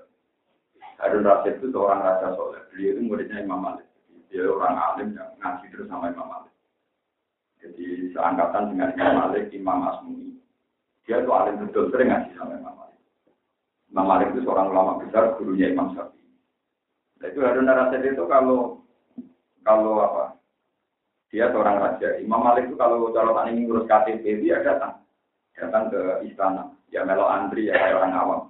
Harun 1.03 1.27
Rasid 1.27 1.59
itu 1.59 1.75
seorang 1.75 2.07
raja 2.07 2.39
soleh. 2.39 2.63
Beliau 2.71 2.95
itu 2.95 3.01
muridnya 3.03 3.43
Imam 3.43 3.59
Malik. 3.59 3.91
Dia 4.31 4.47
orang 4.47 4.79
alim 4.79 5.19
yang 5.19 5.35
ngaji 5.43 5.67
terus 5.75 5.91
sama 5.91 6.15
Imam 6.15 6.31
Malik. 6.31 6.55
Jadi 7.59 8.15
seangkatan 8.15 8.71
dengan 8.71 8.95
Imam 8.95 9.15
Malik, 9.27 9.51
Imam 9.51 9.83
Asmuni. 9.91 10.39
Dia 11.05 11.21
itu 11.21 11.31
alim 11.37 11.61
betul, 11.61 11.93
sering 11.93 12.09
ngaji 12.09 12.33
sama 12.37 12.57
Imam 12.57 12.75
Malik. 12.81 13.01
Imam 13.93 14.07
Malik 14.09 14.29
itu 14.33 14.41
seorang 14.45 14.73
ulama 14.73 14.93
besar, 15.05 15.37
gurunya 15.37 15.69
Imam 15.69 15.93
Syafi'i. 15.93 16.25
Nah, 17.21 17.27
itu 17.29 17.41
Harun 17.45 17.69
Rasid 17.69 18.03
itu 18.05 18.25
kalau 18.25 18.81
kalau 19.61 20.01
apa? 20.01 20.25
Dia 21.29 21.53
seorang 21.53 21.83
raja. 21.83 22.17
Imam 22.21 22.41
Malik 22.41 22.73
itu 22.73 22.77
kalau 22.81 23.13
calotan 23.13 23.53
ini 23.53 23.69
ngurus 23.69 23.89
KTP 23.91 24.45
dia 24.45 24.65
datang. 24.65 25.03
Datang 25.57 25.93
ke 25.93 26.01
istana. 26.31 26.73
Ya 26.89 27.03
melo 27.03 27.27
antri 27.27 27.69
ya 27.69 27.75
kayak 27.75 27.97
orang 28.01 28.15
awam. 28.15 28.41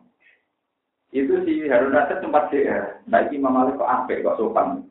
Itu 1.15 1.47
si 1.47 1.71
Harun 1.71 1.95
Rasid 1.95 2.19
sempat 2.19 2.51
CR 2.51 3.07
nah 3.07 3.23
Imam 3.31 3.55
Malik 3.55 3.79
kok 3.79 3.87
apik 3.87 4.27
kok 4.27 4.35
sopan? 4.35 4.83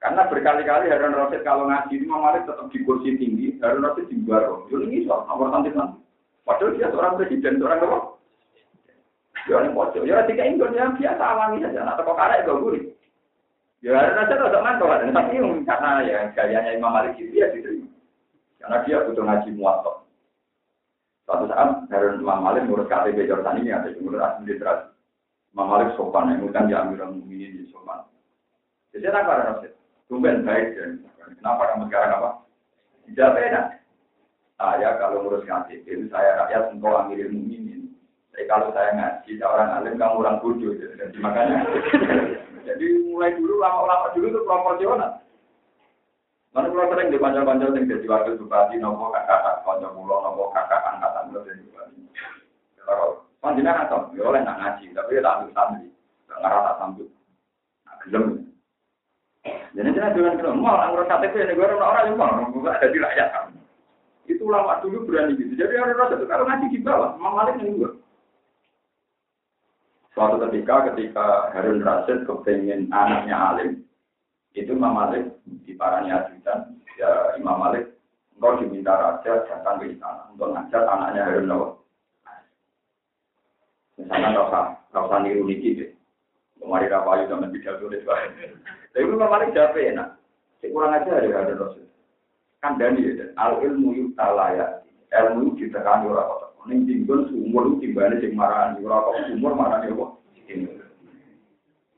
Karena 0.00 0.24
berkali-kali 0.32 0.88
Harun 0.88 1.12
Rasid 1.12 1.44
kalau 1.44 1.68
ngaji 1.68 2.00
Imam 2.00 2.24
Malik 2.24 2.48
tetap 2.48 2.72
di 2.72 2.80
kursi 2.88 3.20
tinggi 3.20 3.60
Harun 3.60 3.84
Rasid 3.84 4.08
di 4.08 4.16
baro 4.24 4.64
jadi 4.72 4.88
ini 4.88 5.04
soal 5.04 5.28
nomor 5.28 5.52
nanti 5.52 5.76
padahal 6.46 6.78
dia 6.78 6.88
seorang 6.94 7.18
presiden 7.18 7.58
seorang 7.58 7.82
apa 7.82 8.16
Ya, 9.46 9.62
ini 9.62 9.70
pojok. 9.78 10.02
Ya, 10.02 10.26
tiga 10.26 10.42
ingin 10.42 10.74
ya 10.74 10.90
biasa 10.90 11.22
alami 11.22 11.62
saja. 11.62 11.86
Nah, 11.86 11.94
toko 11.94 12.18
karek 12.18 12.42
itu 12.42 12.54
gurih. 12.58 12.82
Ya 13.78 13.94
rasa 13.94 14.34
rasa 14.34 14.58
mantap 14.58 14.90
kan, 14.90 15.14
tapi 15.14 15.38
karena 15.62 15.90
ya 16.02 16.18
gayanya 16.34 16.74
Imam 16.74 16.90
Malik 16.90 17.14
itu 17.14 17.30
ya 17.30 17.46
diterima. 17.54 17.86
Karena 18.58 18.82
dia 18.82 19.06
butuh 19.06 19.22
ngaji 19.22 19.48
muatok. 19.54 19.96
Suatu 21.22 21.46
saat 21.46 21.86
Harun 21.94 22.18
Imam 22.18 22.42
Malik 22.42 22.66
ngurus 22.66 22.90
KTP 22.90 23.30
Jordan 23.30 23.62
ini 23.62 23.70
ada 23.70 23.86
ngurus 23.94 24.18
asli 24.18 24.50
literasi. 24.50 24.90
Imam 25.54 25.70
Malik 25.70 25.94
sopan, 25.94 26.34
yang 26.34 26.50
kan 26.50 26.66
ya 26.66 26.82
Amirul 26.82 27.14
Mukminin 27.14 27.62
di 27.62 27.70
sopan. 27.70 28.02
Jadi 28.90 29.06
apa 29.06 29.54
Rasul? 29.54 29.70
Tumben 30.10 30.42
baik 30.42 30.78
dan 30.78 30.90
kenapa 31.38 31.70
kamu 31.70 31.86
sekarang 31.86 32.10
apa? 32.18 32.30
Tidak 33.06 33.30
beda. 33.34 33.60
Saya 34.56 34.96
kalau 34.96 35.20
ngurus 35.20 35.44
KTP 35.44 36.08
saya 36.08 36.40
rakyat 36.40 36.72
engkau 36.72 36.96
Amirul 36.96 37.28
Mukminin. 37.28 37.92
Tapi 38.32 38.48
kalau 38.48 38.72
saya 38.72 38.96
ngaji 38.96 39.32
orang 39.44 39.68
alim 39.76 40.00
kamu 40.00 40.20
orang 40.24 40.40
bodoh. 40.40 40.72
Jadi 40.72 41.16
makanya 41.20 41.60
Jadi 42.64 42.84
mulai 43.12 43.36
dulu 43.36 43.60
lama-lama 43.60 44.16
dulu 44.16 44.26
itu 44.32 44.40
proporsional. 44.48 45.12
Mana 46.56 46.72
kalau 46.72 46.88
sering 46.88 47.12
di 47.12 47.20
panjang-panjang 47.20 47.76
yang 47.76 47.84
jadi 47.84 48.06
wakil 48.08 48.40
bupati, 48.40 48.80
nopo 48.80 49.12
kakak, 49.12 49.60
panjang 49.60 49.92
pulau, 49.92 50.24
nopo 50.24 50.48
kakak, 50.56 50.88
angkatan 50.88 51.36
lo 51.36 51.44
jadi 51.44 51.60
bupati. 51.68 52.00
Kalau 52.80 53.28
panjangnya 53.44 53.84
atau 53.84 54.08
ya 54.16 54.24
oleh 54.24 54.40
nak 54.40 54.56
ngaji, 54.56 54.88
tapi 54.96 55.20
ya 55.20 55.20
tak 55.20 55.52
santri, 55.52 55.92
tak 56.24 56.40
ngerasa 56.40 56.72
sambut. 56.80 57.08
Nah, 57.84 57.96
gelem. 58.08 58.24
Jadi 59.76 59.88
jangan 59.92 60.16
dengan 60.16 60.38
gelem, 60.40 60.56
mau 60.64 60.80
orang 60.80 60.96
ngurus 60.96 61.10
KTP, 61.12 61.34
ini 61.44 61.52
gue 61.60 61.66
orang 61.76 62.04
yang 62.08 62.16
mau, 62.16 62.40
di 62.64 62.98
rakyat 63.04 63.28
kan. 63.36 63.55
Itu 64.26 64.44
lama 64.50 64.82
dulu 64.82 65.06
berani 65.06 65.38
gitu. 65.38 65.54
Jadi 65.54 65.74
orang 65.78 65.98
rasa 65.98 66.18
itu 66.18 66.26
kalau 66.26 66.44
ngaji 66.46 66.66
di 66.70 66.80
bawah, 66.82 67.14
Imam 67.14 67.34
Malik 67.34 67.54
yang 67.62 67.78
gue. 67.78 67.92
Suatu 70.14 70.36
ketika 70.48 70.90
ketika 70.92 71.52
Harun 71.52 71.84
Rasid 71.84 72.24
kepengen 72.24 72.90
anaknya 72.90 73.36
alim, 73.36 73.70
itu 74.56 74.72
Imam 74.74 74.96
Malik 74.96 75.30
di 75.66 75.76
parani 75.78 76.10
ya 76.96 77.36
Imam 77.36 77.60
Malik 77.60 77.96
Engkau 78.36 78.60
diminta 78.60 78.92
raja 78.92 79.48
datang 79.48 79.80
ke 79.80 79.96
istana 79.96 80.28
untuk 80.28 80.52
ngajak 80.52 80.84
anaknya 80.84 81.24
Harun 81.24 81.48
Nawawi. 81.48 81.80
Misalnya 83.96 84.36
rasa 84.36 84.60
rasa 84.92 85.16
niru 85.24 85.48
niki 85.48 85.72
deh. 85.72 85.90
Kemarin 86.60 86.92
apa 86.92 87.08
aja 87.16 87.24
sama 87.32 87.48
tidak 87.48 87.80
tulis 87.80 88.04
Tapi 88.04 89.00
itu 89.00 89.16
kemarin 89.16 89.52
siapa 89.56 89.78
enak. 89.80 90.08
Si 90.60 90.68
kurang 90.68 90.92
aja 90.92 91.10
ada 91.16 91.28
ada 91.32 91.52
Rasul. 91.56 91.88
Kan 92.66 92.82
Dani 92.82 92.98
ya, 92.98 93.30
al 93.38 93.62
ilmu 93.62 93.94
yuk 93.94 94.18
talaya. 94.18 94.82
Ilmu 95.14 95.54
ditekan 95.54 96.02
ora 96.02 96.26
kok. 96.26 96.66
Ning 96.66 96.82
tinggal 96.82 97.30
sumur 97.30 97.78
timbane 97.78 98.18
sing 98.18 98.34
marani 98.34 98.82
ora 98.82 99.06
kok 99.06 99.30
sumur 99.30 99.54
marani 99.54 99.94
kok. 99.94 100.18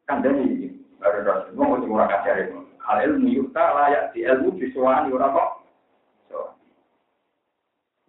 Kan 0.05 0.21
Dani 0.21 0.69
ada 1.01 1.25
Rasul. 1.25 1.57
Mau 1.57 1.81
sing 1.81 1.89
ora 1.89 2.05
kajare. 2.05 2.53
Al 2.85 3.01
ilmu 3.01 3.33
yuk 3.33 3.49
talaya 3.57 4.13
di 4.13 4.29
ilmu 4.29 4.61
disuwani 4.61 5.09
ora 5.09 5.33
kok. 5.33 5.51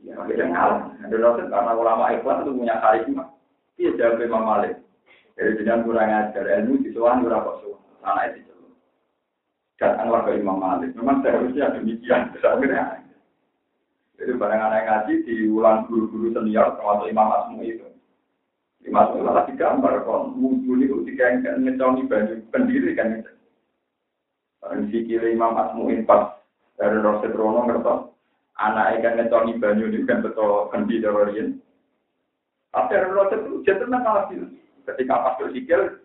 Ya, 0.03 0.19
beda 0.19 0.51
ngalah. 0.51 0.99
Ada 0.99 1.15
Rasul 1.15 1.47
karena 1.47 1.71
ulama 1.79 2.11
ikhlas 2.11 2.43
itu 2.43 2.59
punya 2.59 2.75
karisma. 2.83 3.23
Iya 3.79 3.95
jawab 3.95 4.19
Imam 4.19 4.43
Malik. 4.43 4.75
Jadi 5.39 5.63
jangan 5.63 5.87
kurang 5.87 6.11
ajar 6.11 6.43
ilmu 6.43 6.83
di 6.83 6.91
soal 6.91 7.23
kurang 7.23 7.39
kok 7.39 7.63
soal. 7.63 7.79
Anak 8.03 8.35
itu 8.35 8.58
celur. 9.79 9.95
Datang 9.95 10.11
warga 10.11 10.31
Imam 10.35 10.59
Malik. 10.59 10.91
Memang 10.93 11.23
seharusnya 11.23 11.71
demikian. 11.71 12.35
Akhirnya. 12.35 12.99
Jadi 14.19 14.35
barang 14.35 14.59
anak 14.59 14.83
ngaji 14.83 15.13
diulang 15.23 15.87
guru-guru 15.87 16.35
senior 16.35 16.75
termasuk 16.75 17.07
Imam 17.07 17.31
Asmu 17.31 17.63
itu. 17.63 17.87
Imam 18.83 19.07
Asmu 19.07 19.23
malah 19.23 19.47
digambar 19.47 20.03
kon 20.03 20.35
wudhu 20.35 20.75
itu 20.83 21.07
tiga 21.07 21.39
yang 21.39 21.63
ngecongi 21.63 22.03
baju 22.03 22.35
pendiri 22.51 22.91
kan 22.99 23.23
itu. 23.23 23.31
Barang 24.59 24.91
sikil 24.91 25.23
Imam 25.23 25.55
Asmu 25.55 25.87
pas 26.03 26.35
dari 26.75 26.99
Roset 26.99 27.31
Rono 27.31 27.63
ngertos 27.63 28.11
anak 28.59 28.99
ikan 28.99 29.23
ngecongi 29.23 29.55
banyu 29.55 29.87
ini 29.87 30.03
kan 30.03 30.19
betul 30.19 30.67
kendi 30.75 30.99
terorin. 30.99 31.63
Tapi 32.75 32.91
ada 32.99 33.15
Roset 33.15 33.39
itu 33.47 33.63
jangan 33.63 34.03
malah 34.03 34.27
bilang 34.27 34.51
ketika 34.83 35.15
pas 35.15 35.37
bersikil, 35.39 36.01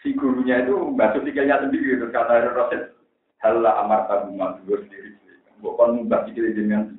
si 0.00 0.12
gurunya 0.16 0.64
itu 0.64 0.92
basuh 0.96 1.22
sikilnya 1.24 1.60
sendiri 1.60 2.00
terus 2.00 2.12
kata 2.12 2.52
Rasul 2.52 2.92
Halla 3.44 3.84
amar 3.84 4.08
tabu 4.08 4.32
gue 4.64 4.78
sendiri. 4.88 5.12
Bukan 5.60 6.08
mbak 6.08 6.28
sikil 6.28 6.52
dengan 6.56 6.96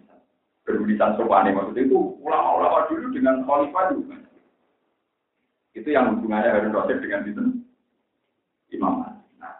berulisan 0.65 1.17
sopan 1.17 1.49
maksudnya 1.53 1.87
itu 1.87 1.97
ulama-ulama 2.21 2.89
dulu 2.91 3.07
dengan 3.15 3.45
khalifah 3.47 3.85
juga 3.95 4.17
itu 5.77 5.89
yang 5.93 6.17
hubungannya 6.17 6.51
Harun 6.51 6.75
Rasul 6.75 6.99
dengan 6.99 7.23
itu 7.23 7.43
imam 8.75 9.05
nah, 9.39 9.55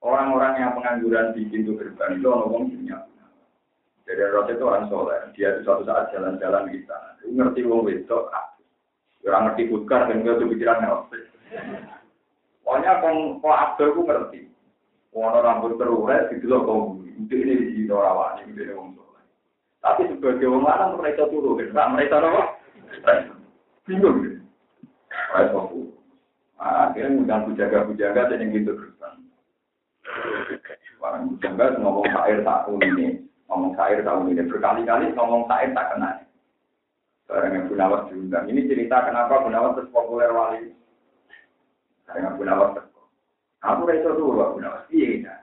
orang-orang 0.00 0.54
yang 0.56 0.72
pengangguran 0.78 1.36
di 1.36 1.44
pintu 1.50 1.76
gerbang 1.76 2.16
itu 2.16 2.30
ngomong 2.30 2.72
punya 2.72 2.96
jadi 4.08 4.32
Rasul 4.32 4.56
itu 4.56 4.64
orang 4.64 4.88
soleh. 4.88 5.20
Dia 5.36 5.52
itu 5.52 5.68
suatu 5.68 5.84
saat 5.84 6.08
jalan-jalan 6.16 6.72
di 6.72 6.80
sana 6.88 7.12
ngerti 7.28 7.60
wong 7.68 7.84
wedok 7.84 8.32
Orang 9.28 9.52
ngerti 9.52 9.68
bukar 9.68 10.08
dan 10.08 10.24
gak 10.24 10.40
pikiran 10.40 10.80
ngerti. 10.80 11.20
Pokoknya 12.68 13.00
kok 13.40 13.48
abdul 13.48 13.96
ku 13.96 14.00
ngerti. 14.04 14.44
Orang 15.16 15.40
rambut 15.40 15.80
terurai 15.80 16.28
gitu 16.28 16.52
loh 16.52 16.60
kau 16.68 16.80
Itu 17.16 17.32
ini 17.32 17.72
di 17.72 17.88
orang 17.88 18.44
ini 18.44 18.60
ini 18.60 18.76
orang 18.76 18.92
Tapi 19.80 20.04
sebagai 20.12 20.44
orang 20.52 20.68
lanang 20.68 21.00
mereka 21.00 21.32
turun, 21.32 21.64
kan? 21.72 21.96
Mereka 21.96 22.20
apa? 22.20 22.42
Bingung 23.88 24.20
gitu. 24.20 24.44
Kayak 25.08 25.56
aku. 25.56 25.80
Akhirnya 26.60 27.08
ngundang 27.16 27.48
bujaga-bujaga 27.48 28.36
dan 28.36 28.42
yang 28.44 28.52
gitu. 28.52 28.76
Orang 31.00 31.32
bujaga 31.32 31.80
ngomong 31.80 32.04
sair 32.12 32.44
tahun 32.44 32.80
ini, 32.84 33.06
ngomong 33.48 33.72
sair 33.80 34.04
tahun 34.04 34.28
ini 34.28 34.44
berkali-kali 34.44 35.16
ngomong 35.16 35.48
sair 35.48 35.72
tak 35.72 35.96
kenal. 35.96 36.16
Barang 37.32 37.52
yang 37.56 37.64
Gunawas 37.72 38.12
diundang. 38.12 38.44
Ini 38.44 38.60
cerita 38.68 39.08
kenapa 39.08 39.40
Gunawas 39.40 39.72
terus 39.80 39.88
populer 39.88 40.28
wali. 40.36 40.76
Barang 42.08 42.24
yang 42.24 42.36
Gunawas 42.40 42.72
terus. 42.72 42.88
Aku 43.60 43.84
rasa 43.84 44.16
dulu 44.16 44.40
Pak 44.40 44.52
Gunawas. 44.56 44.84
Iya. 44.88 45.34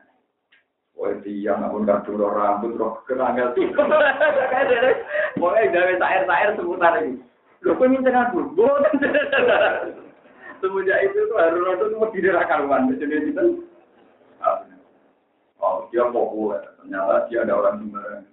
Wah 0.98 1.14
dia 1.22 1.54
ngapun 1.54 1.86
kartu 1.86 2.18
roh 2.18 2.34
rambut 2.34 2.74
roh 2.74 3.06
keranggal 3.06 3.54
tuh. 3.54 3.70
Pokoknya 5.40 5.70
gawe 5.70 5.94
sair-sair 6.02 6.50
seputar 6.58 6.94
ini. 7.06 7.22
Loh 7.62 7.78
kok 7.78 7.86
minta 7.86 8.10
aku? 8.10 8.50
Boten. 8.58 8.96
Semenjak 10.64 11.00
itu 11.06 11.20
tuh 11.30 11.38
harus 11.38 11.62
roh 11.62 11.74
itu 11.78 11.86
mau 12.00 12.10
tidak 12.10 12.48
karuan. 12.50 12.90
Jadi 12.96 13.30
itu. 13.30 13.46
Oh 15.62 15.86
dia 15.94 16.08
populer. 16.10 16.64
Ternyata 16.82 17.30
dia 17.30 17.46
ada 17.46 17.54
orang 17.54 17.76
sembarangan. 17.86 18.24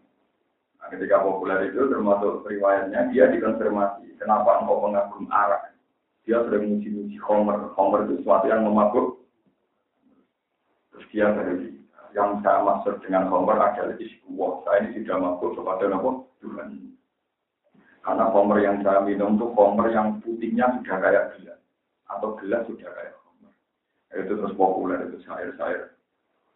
Nah, 0.80 0.86
ketika 0.90 1.16
populer 1.20 1.58
itu 1.68 1.80
termasuk 1.90 2.46
riwayatnya 2.46 3.10
dia 3.10 3.28
dikonfirmasi. 3.28 4.16
Kenapa 4.22 4.62
engkau 4.62 4.86
mengagum 4.86 5.26
arak? 5.34 5.71
Dia 6.22 6.38
sering 6.46 6.78
muji-muji 6.78 7.18
Homer. 7.26 7.74
Homer 7.74 8.06
itu 8.06 8.22
sesuatu 8.22 8.46
yang 8.46 8.62
memabuk. 8.62 9.22
Terus 10.94 11.06
dia 11.10 11.26
dari 11.34 11.74
yang 12.14 12.44
saya 12.44 12.62
maksud 12.62 13.02
dengan 13.02 13.26
Homer 13.32 13.58
adalah 13.58 13.96
iskuwah. 13.98 14.62
Saya 14.62 14.86
ini 14.86 15.02
sudah 15.02 15.16
mabuk 15.18 15.58
kepada 15.58 15.90
apa? 15.90 16.10
Tuhan. 16.38 16.68
Karena 18.02 18.24
Homer 18.30 18.58
yang 18.62 18.78
saya 18.86 19.00
minum 19.02 19.34
itu 19.34 19.46
Homer 19.56 19.88
yang 19.90 20.22
putihnya 20.22 20.78
sudah 20.78 20.96
kayak 21.02 21.24
gelas. 21.38 21.60
Atau 22.06 22.38
gelas 22.38 22.62
sudah 22.70 22.90
kayak 22.92 23.14
Homer. 23.26 23.52
Itu 24.14 24.32
terus 24.38 24.54
populer, 24.54 25.10
itu 25.10 25.18
sair-sair. 25.26 25.90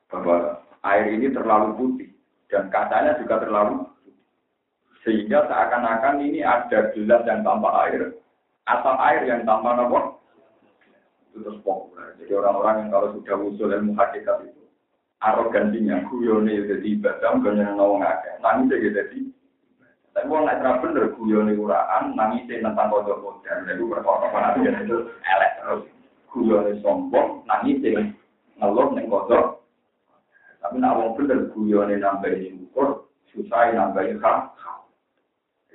Bahwa 0.07 0.63
air 0.87 1.11
ini 1.11 1.35
terlalu 1.35 1.75
putih. 1.75 2.11
Dan 2.47 2.71
kacanya 2.71 3.19
juga 3.19 3.43
terlalu 3.43 3.83
sehingga 5.07 5.47
seakan-akan 5.47 6.19
ini 6.19 6.43
ada 6.43 6.91
gelas 6.91 7.23
yang 7.31 7.47
tanpa 7.47 7.71
air, 7.87 8.11
atau 8.67 8.95
air 8.99 9.23
yang 9.25 9.47
tanpa 9.47 9.79
nopo. 9.79 10.19
Itu 11.31 11.47
terus 11.47 11.63
populer. 11.63 12.19
Jadi 12.19 12.33
orang-orang 12.35 12.87
yang 12.87 12.89
kalau 12.91 13.09
sudah 13.15 13.37
usul 13.39 13.71
ilmu 13.71 13.95
hakikat 13.95 14.51
itu, 14.51 14.63
arogansinya, 15.23 16.03
guyone 16.11 16.67
jadi 16.67 16.87
ibadah, 16.99 17.39
guyone 17.39 17.63
nawang 17.63 18.03
akeh, 18.03 18.35
nangis 18.43 18.75
ya 18.75 18.91
jadi. 19.03 19.21
Tapi 20.17 20.33
orang 20.33 20.49
nggak 20.49 20.81
bener 20.81 21.05
guyone 21.15 21.53
uraan, 21.55 22.17
nangis 22.17 22.49
tentang 22.49 22.89
kodok 22.89 23.21
kodok, 23.21 23.69
itu 23.69 23.85
berkata 23.85 24.27
apa 24.33 24.65
itu 24.65 24.97
elek 25.13 25.53
terus. 25.61 25.83
Guyone 26.33 26.73
sombong, 26.81 27.45
nangis 27.47 27.81
ngeluh 28.57 28.89
neng 28.97 29.07
kodok. 29.07 29.61
Tapi 30.65 30.83
nak 30.83 30.99
wong 30.99 31.15
bener 31.15 31.53
guyone 31.55 31.95
nambahin 32.01 32.59
syukur, 32.59 33.07
susah 33.31 33.71
nambahin 33.71 34.19
hak, 34.19 34.57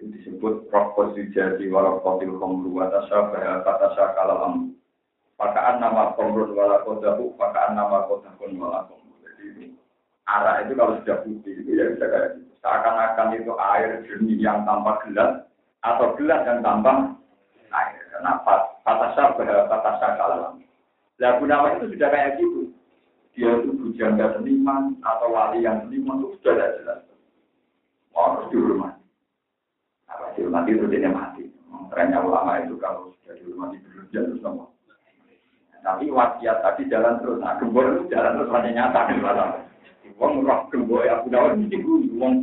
disebut 0.10 0.66
rokok 0.74 1.14
jadi 1.14 1.62
walau 1.70 2.02
kotil 2.02 2.42
komru 2.42 2.74
atasya 2.82 3.30
bahaya 3.30 3.62
katasya 3.62 4.18
kalam 4.18 4.74
pakaan 5.38 5.78
nama 5.78 6.18
komrun 6.18 6.58
wala 6.58 6.82
kodahu 6.82 7.38
pakaan 7.38 7.78
nama 7.78 8.10
kodahun 8.10 8.58
wala 8.58 8.90
komru 8.90 9.14
jadi 9.22 9.70
arah 10.26 10.66
itu 10.66 10.74
kalau 10.74 10.98
sudah 11.02 11.18
putih 11.22 11.54
itu 11.62 11.78
ya 11.78 11.86
bisa 11.94 12.06
kayak 12.10 12.30
gitu. 12.40 12.50
Seakan-akan 12.62 13.38
itu 13.38 13.52
air 13.58 13.90
jernih 14.06 14.38
yang 14.38 14.66
tanpa 14.66 15.02
gelas 15.06 15.46
atau 15.82 16.14
gelas 16.18 16.46
yang 16.46 16.62
tanpa 16.62 17.18
air. 17.74 18.02
Karena 18.10 18.38
katasya 18.86 19.38
bahaya 19.38 19.66
katasya 19.70 20.10
kalam 20.18 20.54
lah 21.22 21.38
gunawan 21.38 21.78
itu 21.78 21.94
sudah 21.94 22.10
kayak 22.10 22.42
gitu. 22.42 22.74
Dia 23.38 23.54
itu 23.62 23.70
bujangga 23.78 24.38
seniman 24.38 24.98
atau 25.06 25.30
wali 25.30 25.62
yang 25.62 25.86
seniman 25.86 26.26
itu 26.26 26.42
sudah 26.42 26.54
ada 26.58 26.68
jelas. 26.82 27.00
Harus 28.18 28.50
dihormati 28.50 29.01
apa 30.32 30.39
dihormati 30.39 30.72
itu 30.72 30.88
dia 30.88 31.12
mati. 31.12 31.44
Trennya 31.91 32.24
ulama 32.24 32.63
itu 32.63 32.80
kalau 32.80 33.12
sudah 33.20 33.36
dihormati 33.36 33.76
berlebihan 33.84 34.32
terus 34.32 34.39
nama. 34.39 34.65
Tapi 35.84 36.06
wasiat 36.08 36.58
tadi 36.63 36.88
jalan 36.88 37.20
terus. 37.20 37.44
Nah, 37.44 37.60
gembor 37.60 38.08
jalan 38.08 38.39
terus 38.39 38.54
hanya 38.56 38.70
nyata 38.72 39.12
di 39.12 39.20
mana. 39.20 39.46
Uang 40.15 40.46
roh 40.48 40.70
gembor 40.72 41.04
ya 41.04 41.20
orang 41.20 41.67
ini 41.67 41.82
uang 42.15 42.34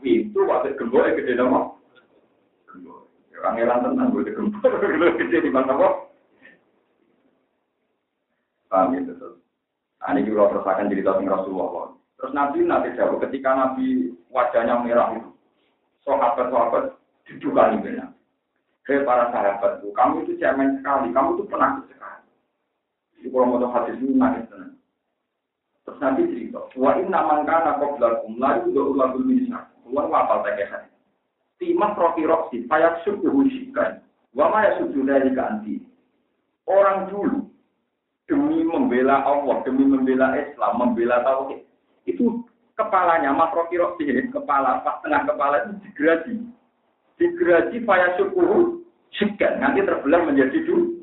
itu 0.00 0.40
waktu 0.48 0.72
gembor 0.80 1.04
gede 1.12 1.36
nama. 1.36 1.76
Gembor. 2.72 3.04
Orang 3.36 3.60
elang 3.60 3.84
tenang 3.84 4.08
gue 4.16 4.32
gembor 4.32 4.72
gede 5.20 5.38
di 5.44 5.50
mana 5.52 5.76
kok. 5.76 5.94
Paham 8.72 8.96
ya 8.96 9.00
betul. 9.04 9.44
Nah, 10.00 10.10
ini 10.14 10.24
juga 10.24 10.54
terus 10.54 10.64
akan 10.64 10.88
cerita 10.88 11.18
tentang 11.18 11.34
Rasulullah. 11.36 11.92
Terus 12.16 12.32
Nabi 12.32 12.64
nanti 12.64 12.96
jawab 12.96 13.20
ketika 13.28 13.50
Nabi 13.52 14.14
wajahnya 14.32 14.80
merah 14.80 15.12
itu, 15.12 15.30
sahabat-sahabat 16.06 16.96
didukani 17.26 17.82
benar. 17.82 18.10
Hei 18.86 19.02
para 19.02 19.34
sahabatku, 19.34 19.90
kamu 19.98 20.22
itu 20.22 20.38
cemen 20.38 20.78
sekali, 20.78 21.10
kamu 21.10 21.34
itu 21.34 21.44
penakut 21.50 21.90
sekali. 21.90 22.30
Jadi 23.18 23.26
kalau 23.34 23.58
mau 23.58 23.74
hadis 23.74 23.98
ini 23.98 24.14
nangis 24.14 24.46
tenang. 24.46 24.78
Terus 25.82 25.98
nanti 25.98 26.22
cerita, 26.30 26.62
wa 26.78 26.94
inna 26.94 27.20
man 27.26 27.42
kana 27.46 27.82
qablakum 27.82 28.38
la 28.38 28.62
yudu 28.62 28.94
ulagul 28.94 29.26
minsa. 29.26 29.66
Keluar 29.82 30.06
apa 30.10 30.46
hadis. 30.46 30.94
Timah 31.58 31.98
rofi 31.98 32.22
roksi, 32.22 32.62
payak 32.70 33.02
subuh 33.02 33.34
shikan. 33.50 34.06
Wa 34.30 34.50
ma 34.54 34.70
yasudu 34.70 35.02
dari 35.02 35.34
ganti. 35.34 35.82
Orang 36.66 37.10
dulu 37.10 37.50
demi 38.30 38.62
membela 38.62 39.22
Allah, 39.26 39.62
demi 39.66 39.82
membela 39.86 40.34
Islam, 40.34 40.78
membela 40.78 41.22
tauhid, 41.22 41.62
itu 42.06 42.42
kepalanya 42.76 43.32
makro 43.32 43.66
sih 43.70 44.30
kepala 44.30 44.84
pas 44.84 45.00
tengah 45.00 45.24
kepala 45.24 45.64
itu 45.64 45.72
digerasi 45.88 46.34
digerasi 47.16 47.84
faya 47.84 48.16
syukur 48.16 48.80
segan 49.16 49.60
nanti 49.60 49.84
terbelah 49.84 50.24
menjadi 50.24 50.60
dua 50.68 50.96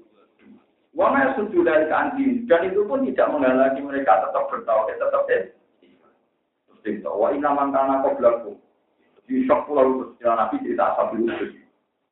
Wama 0.93 1.33
sudah 1.33 1.65
dari 1.65 1.89
keanti 1.89 2.25
dan 2.45 2.69
itu 2.69 2.85
pun 2.85 3.01
tidak 3.01 3.33
menghalangi 3.33 3.81
mereka 3.81 4.29
tetap 4.29 4.45
bertauhid 4.45 5.01
tetap 5.01 5.25
eh. 5.33 5.49
Terus 6.85 7.01
wah 7.09 7.33
ini 7.33 7.41
nama 7.41 7.65
karena 7.73 8.05
kau 8.05 8.13
berlaku 8.13 8.53
di 9.25 9.41
shock 9.49 9.65
pulau 9.65 10.13
itu 10.13 10.21
Nabi 10.21 10.61
cerita 10.61 10.93
asal 10.93 11.17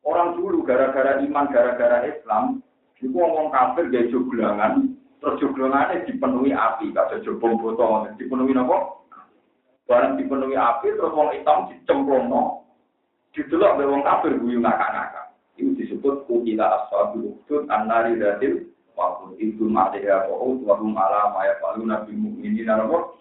Orang 0.02 0.34
dulu 0.34 0.66
gara-gara 0.66 1.22
iman, 1.22 1.46
gara-gara 1.54 2.10
Islam, 2.10 2.66
itu 2.98 3.14
ngomong 3.14 3.54
kafir 3.54 3.86
gaya 3.94 4.10
joglangan, 4.10 4.98
terus 5.22 5.38
joglangannya 5.38 6.10
dipenuhi 6.10 6.58
api, 6.58 6.90
kata 6.90 7.22
jogbong 7.22 7.62
botol, 7.62 8.10
dipenuhi 8.18 8.58
apa? 8.58 8.98
Barang 9.86 10.18
dipenuhi 10.18 10.58
api, 10.58 10.98
terus 10.98 11.14
wong 11.14 11.30
hitam 11.38 11.70
dicemplung. 11.70 12.61
Didelok 13.32 13.80
oleh 13.80 13.88
wong 13.88 14.04
kafir 14.04 14.36
guyu 14.36 14.60
ngakak-ngakak. 14.60 15.26
Itu 15.56 15.72
disebut 15.80 16.28
kukila 16.28 16.84
ashabul 16.84 17.32
ukhdud 17.32 17.72
an-nari 17.72 18.20
datil 18.20 18.68
waktu 19.00 19.40
itu 19.40 19.72
ma'adaya 19.72 20.28
kohut 20.28 20.60
wahum 20.68 21.00
ala 21.00 21.32
maya 21.32 21.56
palu 21.64 21.88
nabi 21.88 22.12
mu'minin 22.12 22.68
apa? 22.68 23.16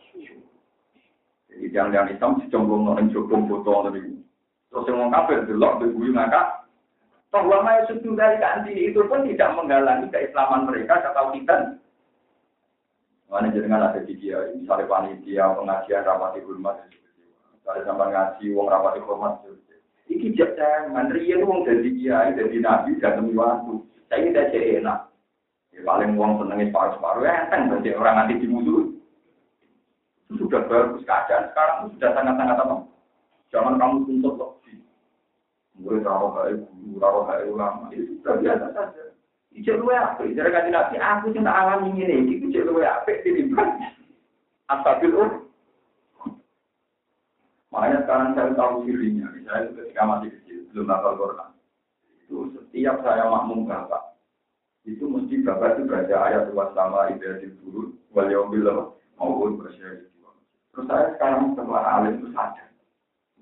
Jadi 1.50 1.66
jangan-jangan 1.70 2.10
hitam 2.10 2.32
dicemplung 2.42 2.90
no, 2.90 2.98
jogbong 3.10 3.46
botol 3.46 3.86
tadi. 3.90 4.02
Terus 4.70 4.86
wong 4.86 5.10
kafir 5.14 5.46
delok 5.46 5.82
guyu 5.82 6.14
ngakak, 6.14 6.60
bahwa 7.30 7.62
maya 7.62 7.86
sudah 7.86 8.14
dari 8.18 8.36
kanti 8.42 8.72
itu 8.74 9.06
pun 9.06 9.22
tidak 9.22 9.54
menghalangi 9.54 10.10
keislaman 10.10 10.66
mereka 10.66 10.98
atau 10.98 11.30
tidak. 11.34 11.78
Mana 13.30 13.54
jenengan 13.54 13.86
ada 13.86 14.02
di 14.02 14.18
dia, 14.18 14.42
misalnya 14.58 14.90
panitia 14.90 15.54
pengajian 15.54 16.02
rapat 16.02 16.34
di 16.34 16.40
rumah, 16.42 16.74
misalnya 17.54 17.86
sampai 17.86 18.10
ngaji 18.10 18.44
uang 18.50 18.66
rapat 18.66 18.98
di 18.98 19.00
rumah, 19.06 19.38
iki 20.10 20.34
jangan, 20.34 21.14
riyen 21.14 21.46
uang 21.46 21.62
dari 21.62 21.94
dia, 21.94 22.34
dari 22.34 22.58
nabi, 22.58 22.98
dan 22.98 23.22
demi 23.22 23.38
waktu. 23.38 23.78
Ini 24.10 24.34
tidak 24.34 24.50
enak. 24.52 24.98
Ya, 25.70 25.80
paling 25.86 26.18
uang 26.18 26.42
senengin 26.42 26.74
paru-paru, 26.74 27.22
ya 27.22 27.46
kan, 27.46 27.70
berarti 27.70 27.94
orang 27.94 28.26
nanti 28.26 28.42
dimusuh. 28.42 28.90
Sudah 30.34 30.66
bagus 30.66 31.06
keadaan, 31.06 31.50
sekarang 31.54 31.78
sudah 31.94 32.10
sangat-sangat 32.14 32.56
apa? 32.58 32.76
Jangan 33.50 33.78
kamu 33.78 33.96
tuntut 34.06 34.34
loh 34.34 34.60
murid 35.80 36.04
rawat 36.04 36.32
hai 36.36 36.54
guru 36.60 37.00
rawat 37.00 37.24
hai 37.32 37.48
ulama 37.48 37.88
itu 37.90 38.20
sudah 38.20 38.36
biasa 38.38 38.66
saja 38.76 39.02
Ijek 39.50 39.82
luwe 39.82 39.98
apa? 39.98 40.22
Ijek 40.22 40.46
kaji 40.46 40.70
nabi, 40.70 40.94
aku 41.02 41.34
alam 41.42 41.90
ini 41.90 42.06
ini, 42.06 42.38
ijek 42.38 42.70
luwe 42.70 42.86
apa? 42.86 43.18
Ditimbang. 43.26 43.82
Asabil. 44.70 45.10
Makanya 47.70 47.98
sekarang 48.02 48.28
saya 48.35 48.50
tahu 48.59 48.87
dirinya. 48.87 49.26
Misalnya 49.30 49.70
ketika 49.78 50.02
masih 50.02 50.28
kecil, 50.35 50.59
belum 50.74 50.90
hafal 50.90 51.14
Quran. 51.18 51.50
Itu 52.26 52.35
setiap 52.54 52.96
saya 53.06 53.24
makmum 53.30 53.66
bapak, 53.66 54.18
itu 54.87 55.04
mesti 55.06 55.42
bapak 55.42 55.78
itu 55.78 55.83
baca 55.87 56.16
ayat 56.30 56.42
luas 56.50 56.70
sama 56.74 57.11
ibadah 57.14 57.50
turun, 57.62 57.94
wal 58.11 58.26
yaumil 58.30 58.94
maupun 59.18 59.61
bersyari. 59.61 60.11
Terus 60.70 60.87
saya 60.87 61.14
sekarang 61.18 61.54
setelah 61.54 61.83
alim 61.98 62.22
itu 62.22 62.28
sadar. 62.30 62.70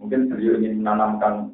Mungkin 0.01 0.33
beliau 0.33 0.57
ingin 0.57 0.81
menanamkan 0.81 1.53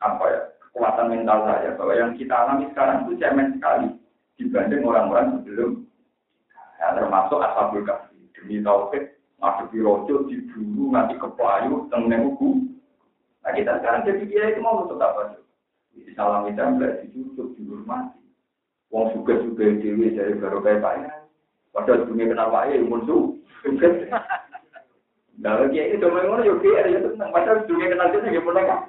apa 0.00 0.24
ya 0.32 0.40
kekuatan 0.64 1.12
mental 1.12 1.44
saya 1.44 1.76
bahwa 1.76 1.92
yang 1.92 2.12
kita 2.16 2.32
alami 2.32 2.64
sekarang 2.72 3.04
itu 3.04 3.12
cemen 3.20 3.48
sekali 3.58 3.88
dibanding 4.40 4.82
orang-orang 4.86 5.26
sebelum 5.36 5.70
ya, 6.80 6.86
termasuk 6.96 7.38
asabul 7.42 7.84
kafi 7.84 8.16
demi 8.32 8.64
tauhid 8.64 9.19
ngadepi 9.40 9.78
rojo 9.80 10.28
diburu 10.28 10.92
nanti 10.92 11.16
kepayu 11.16 11.88
tengene 11.88 12.16
ugu 12.28 12.60
nah 13.40 13.52
kita 13.56 13.80
sekarang 13.80 14.04
jadi 14.04 14.22
dia 14.28 14.44
itu 14.52 14.60
mau 14.60 14.84
untuk 14.84 15.00
apa 15.00 15.40
di 15.96 16.12
salam 16.12 16.46
itu 16.46 16.60
di 16.60 16.86
dicucuk 17.08 17.48
dihormati 17.56 18.20
wong 18.92 19.10
suka 19.16 19.40
suka 19.42 19.64
dewi 19.80 20.12
dari 20.12 20.36
baru 20.36 20.60
kayak 20.60 20.84
pak 20.84 20.94
padahal 21.72 22.04
kenal 22.04 22.52
pak 22.52 22.68
ya 22.68 22.76
musuh 22.84 23.32
Nah, 25.40 25.56
lagi 25.56 25.80
itu 25.80 26.04
memang 26.04 26.44
yo 26.44 26.60
kira 26.60 26.84
ya 26.84 27.00
tenang. 27.00 27.32
Padahal 27.32 27.64
dunia 27.64 27.88
kenal 27.88 28.12
dia 28.12 28.28
nggak 28.28 28.44
pernah 28.44 28.64
kan. 28.68 28.80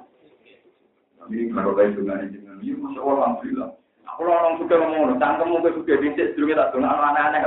Ini 1.32 1.48
kalau 1.48 1.72
kayak 1.72 1.96
dengan 1.96 2.28
dengan 2.28 2.60
ini, 2.60 2.76
masya 2.76 3.00
Allah 3.00 3.14
alhamdulillah. 3.24 3.70
Aku 4.04 4.20
orang 4.28 4.60
suka 4.60 4.74
ngomong, 4.76 5.16
cangkem 5.16 5.48
mungkin 5.48 5.72
suka 5.80 5.96
bisnis, 5.96 6.36
dulu 6.36 6.52
kita 6.52 6.68
tuh 6.68 6.84
aneh-aneh 6.84 7.40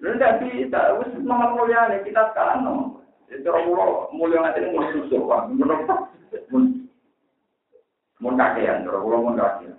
Rendah 0.00 0.40
bisa, 0.40 0.96
wis 0.96 1.12
nomor 1.20 1.52
mulia 1.60 1.92
nih 1.92 2.00
kita 2.08 2.32
sekarang 2.32 2.64
nomor. 2.64 3.04
Itu 3.28 3.52
orang 3.52 4.10
mulia 4.16 4.40
nanti 4.40 4.64
mau 4.72 4.88
susu, 4.96 5.16
pak. 5.28 5.52
Mun 8.20 8.36
kakean, 8.36 8.84
terus 8.84 9.00
pulau 9.00 9.24
mun 9.28 9.36
kakean. 9.36 9.76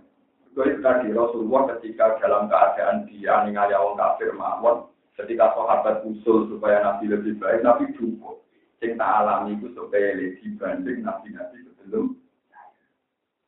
Itu 0.53 0.62
tadi 0.86 1.10
Rasulullah 1.10 1.73
ketika 1.75 2.21
dalam 2.21 2.45
keadaan 2.49 3.10
dia 3.10 3.41
ningali 3.45 3.73
orang 3.73 3.97
kafir 3.97 4.29
mawon, 4.38 4.89
ketika 5.17 5.57
sahabat 5.57 6.05
usul 6.05 6.49
supaya 6.53 6.86
Nabi 6.86 7.10
lebih 7.10 7.41
baik, 7.41 7.65
Nabi 7.65 7.89
cukup 7.97 8.41
sing 8.81 8.97
tak 8.97 9.21
alami 9.21 9.62
itu 9.62 9.69
supaya 9.77 10.17
lebih 10.17 10.41
dibanding 10.41 11.05
nabi-nabi 11.05 11.57
sebelum 11.69 12.17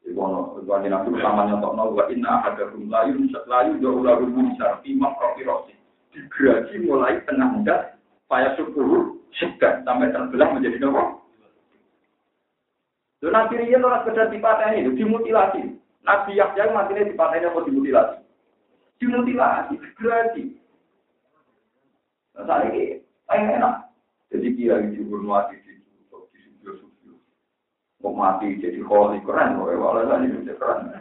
Iwono, 0.05 0.61
Iwono 0.61 0.85
nabi 0.85 1.09
utama 1.09 1.49
nyotok 1.49 1.73
nol, 1.73 1.89
wa 1.97 2.05
inna 2.11 2.37
ahadakum 2.37 2.85
layu, 2.85 3.25
layu 3.49 3.71
jauh 3.81 4.03
lalu 4.05 4.29
bisa 4.29 4.77
imam 4.85 5.15
rosi. 5.17 5.73
Digeragi 6.13 6.85
mulai 6.85 7.17
tengah 7.25 7.65
das, 7.65 7.97
payah 8.29 8.53
syukur, 8.53 9.17
segan, 9.33 9.81
sampai 9.81 10.13
terbelah 10.13 10.53
menjadi 10.53 10.77
nopo. 10.77 11.25
Itu 13.17 13.33
nabi 13.33 13.57
Rian 13.57 13.81
orang 13.81 14.05
sekedar 14.05 14.29
dipateni, 14.29 14.85
itu 14.85 14.93
dimutilasi. 14.93 15.73
Nabi 16.03 16.37
Yahya 16.37 16.69
matinya 16.69 17.09
dipateni 17.09 17.49
apa 17.49 17.65
dimutilasi? 17.65 18.17
Dimutilasi, 19.01 19.73
digeragi. 19.79 20.45
Nah, 22.37 22.43
saya 22.45 22.69
ini, 22.69 23.01
saya 23.25 23.57
enak. 23.57 23.75
Jadi 24.33 24.47
kira 24.57 24.81
di 24.81 24.97
di 24.97 25.05
studio 26.09 27.13
Mau 28.01 28.11
mati 28.11 28.59
jadi 28.59 28.81
holy 28.83 29.21
keren, 29.23 29.55
loh. 29.55 29.69
Walau 29.69 30.09
kan 30.09 30.25
itu 30.27 30.43
keren. 30.57 30.91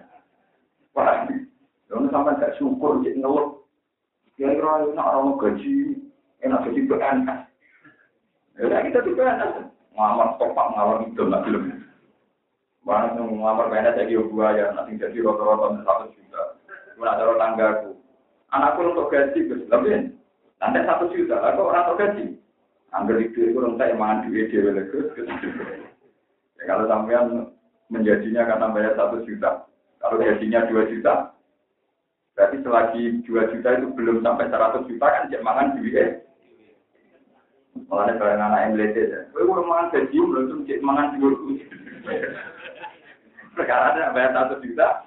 Parah 0.95 1.27
nih. 1.27 1.49
Jangan 1.89 2.13
sampai 2.13 2.39
gak 2.39 2.55
syukur 2.61 3.03
jadi 3.03 3.19
ngeluh. 4.39 4.57
Kira-kira 4.57 4.97
nak 4.97 5.09
orang 5.13 5.39
gaji, 5.39 5.77
enak 6.41 6.65
jadi 6.69 6.81
PNS. 6.89 7.41
Ya 8.61 8.79
kita 8.85 8.99
di 9.05 9.13
PNS. 9.17 9.53
Ngamar 9.93 10.41
topak, 10.41 10.73
ngamar 10.73 11.05
itu, 11.05 11.21
nggak 11.21 11.45
film. 11.45 11.63
Mana 12.83 13.15
yang 13.15 13.29
ngamar 13.39 13.69
PNS 13.69 13.99
jadi 14.01 14.15
buaya, 14.25 14.73
nanti 14.73 14.97
jadi 14.97 15.19
rata-rata 15.21 15.85
satu 15.85 16.05
juta. 16.17 16.43
Mana 16.97 17.13
ada 17.17 17.35
tanggaku. 17.37 17.91
Anakku 18.53 18.81
untuk 18.85 19.09
gaji, 19.13 19.49
Gus. 19.49 19.65
Tapi 19.69 19.89
nanti 20.61 20.79
satu 20.85 21.05
juta, 21.13 21.37
aku 21.41 21.61
orang 21.69 21.85
untuk 21.93 22.01
gaji. 22.01 22.27
Angger 22.93 23.25
itu 23.25 23.57
orang 23.57 23.81
saya 23.81 23.97
mangan 23.97 24.29
duit 24.29 24.53
dia 24.53 24.69
Ya, 24.69 24.85
kalau 26.69 26.85
sampean 26.87 27.51
menjadinya 27.91 28.47
karena 28.47 28.71
bayar 28.71 28.95
satu 28.95 29.27
juta, 29.27 29.67
kalau 29.99 30.21
gajinya 30.21 30.71
dua 30.71 30.87
juta, 30.87 31.35
berarti 32.33 32.57
selagi 32.65 33.03
dua 33.29 33.43
juta 33.53 33.69
itu 33.77 33.87
belum 33.93 34.25
sampai 34.25 34.49
seratus 34.49 34.89
juta 34.89 35.07
kan 35.07 35.29
dia 35.29 35.45
mangan 35.45 35.77
duit. 35.77 36.25
Malah 37.89 38.17
barang 38.17 38.41
anak 38.41 38.77
meletet 38.77 39.09
ya. 39.09 39.21
Gue 39.33 39.49
udah 39.49 39.65
mangan 39.65 39.93
gaji 39.93 40.17
belum 40.17 40.45
tuh 40.49 40.59
cek 40.69 40.85
mangan 40.85 41.17
duit. 41.17 41.37
Perkara 43.57 43.93
ada 43.93 44.13
bayar 44.17 44.33
satu 44.33 44.65
juta. 44.65 45.05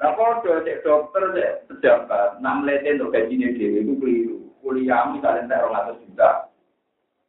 Nah, 0.00 0.16
kalau 0.16 0.40
cek 0.64 0.80
dokter, 0.80 1.24
cek 1.36 1.52
pejabat, 1.68 2.40
nak 2.40 2.64
meletet 2.64 3.00
untuk 3.00 3.12
gajinya 3.12 3.48
dia 3.52 3.84
itu 3.84 3.92
keliru. 4.00 4.38
Kuliah 4.60 5.08
misalnya 5.12 5.48
saya 5.48 5.64
orang 5.64 5.96
juta, 6.04 6.52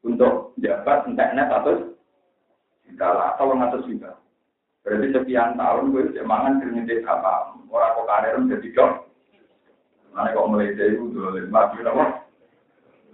untuk 0.03 0.51
jabat 0.59 1.07
enteknya 1.07 1.47
satu 1.47 1.95
juta 2.87 3.07
lah 3.07 3.27
atau 3.35 3.55
satu 3.55 3.87
juta. 3.87 4.11
Berarti 4.81 5.07
sekian 5.13 5.55
tahun 5.55 5.93
gue 5.93 6.11
cek 6.15 6.25
mangan 6.27 6.59
keringet 6.59 7.05
apa 7.05 7.53
orang 7.69 7.95
kok 7.95 8.07
karir 8.09 8.35
menjadi 8.35 8.67
dok. 8.73 8.91
Mana 10.11 10.35
kok 10.35 10.47
mulai 10.51 10.75
dari 10.75 10.99
itu 10.99 11.07
lima 11.07 11.71
juta 11.71 11.91
apa? 11.91 12.05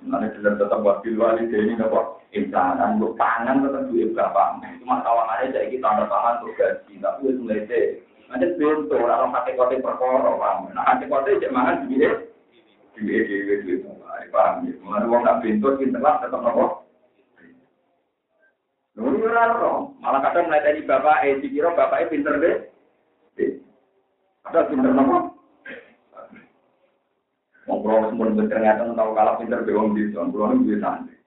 Mana 0.01 0.29
tidak 0.33 0.57
tetap 0.57 0.81
buat 0.81 1.05
wali 1.05 1.43
ini 1.45 1.77
apa? 1.77 2.17
Insanan 2.33 2.97
untuk 2.97 3.15
pangan 3.15 3.63
tetap 3.63 3.87
duit 3.89 4.11
berapa? 4.11 4.59
Itu 4.65 4.83
masalahnya 4.83 5.53
jadi 5.53 5.67
kita 5.71 5.85
tanda 5.85 6.05
tangan 6.09 6.43
untuk 6.43 6.53
gaji, 6.57 6.93
tapi 6.99 7.21
itu 7.29 7.39
mulai 7.41 7.65
dari 7.69 8.01
Nanti 8.27 8.59
bentuk 8.59 8.99
orang 8.99 9.31
kote 9.31 9.79
perkara, 9.79 10.35
paham? 10.35 10.67
Nah, 10.75 10.99
kote 10.99 11.39
cek 11.39 11.47
mangan 11.47 11.87
duit, 11.87 12.27
duit, 12.99 13.23
duit, 13.23 13.59
duit, 13.63 13.79
paham? 14.35 14.67
Mana 14.83 15.07
uang 15.07 15.23
tak 15.23 15.39
bentuk, 15.39 15.79
kita 15.79 15.95
lah 15.95 16.19
tetap 16.19 16.43
apa? 16.43 16.83
Nuri 18.99 19.21
ora 19.29 19.53
roh, 19.53 19.93
malah 20.01 20.25
kadang 20.25 20.49
melatih 20.49 20.81
bapak, 20.89 21.21
eh 21.21 21.37
dikira 21.37 21.69
bapaknya 21.77 22.09
pinter 22.09 22.33
deh. 22.41 22.57
Ada 24.49 24.73
pinter 24.73 24.89
nopo? 24.89 25.36
Ngobrol 27.67 28.15
mun 28.15 28.39
ternyata 28.47 28.87
tahu 28.95 29.11
kalah 29.11 29.35
pinter 29.35 29.59
be 29.67 29.75
wong 29.75 29.91
desa, 29.91 30.23
kulo 30.23 30.55
niku 30.55 30.71
duwe 30.71 30.77
santri. 30.79 31.19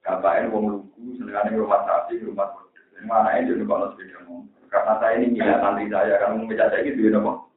Bapaknya 0.00 0.48
wong 0.48 0.64
lugu, 0.64 1.20
senengane 1.20 1.52
rumah 1.52 1.84
sapi, 1.84 2.24
rumah 2.24 2.48
kudu. 2.56 3.04
Mana 3.04 3.36
itu 3.36 3.60
kalau 3.68 3.92
sepeda. 3.92 4.24
Karena 4.72 4.92
saya 4.96 5.20
ini 5.20 5.36
ngira 5.36 5.60
santri 5.60 5.92
saya, 5.92 6.16
kan 6.16 6.40
membaca 6.40 6.72
saya 6.72 6.88
gitu 6.88 7.12
ya 7.12 7.20
nopo. 7.20 7.52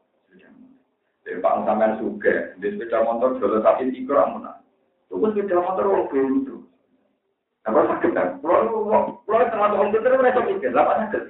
Jadi 1.24 1.38
Pak 1.39 1.64
sampean 1.64 1.95
suge, 2.03 2.34
di 2.59 2.68
sepeda 2.76 3.07
motor 3.07 3.39
jual 3.39 3.64
sapi 3.64 3.88
orang 4.12 4.30
mana. 4.36 4.51
Tunggu 5.07 5.32
sepeda 5.32 5.64
motor 5.64 5.86
wong 5.88 6.03
belum 6.12 6.32
itu. 6.43 6.55
Apa 7.64 7.80
sakit 7.95 8.12
kan? 8.12 8.28
Kalau 8.43 9.22
kalau 9.24 9.45
termasuk 9.47 9.80
om 9.80 9.93
pinter 9.93 10.18
mereka 10.20 10.41
mikir, 10.43 10.74
apa 10.76 11.07
sakit? 11.07 11.24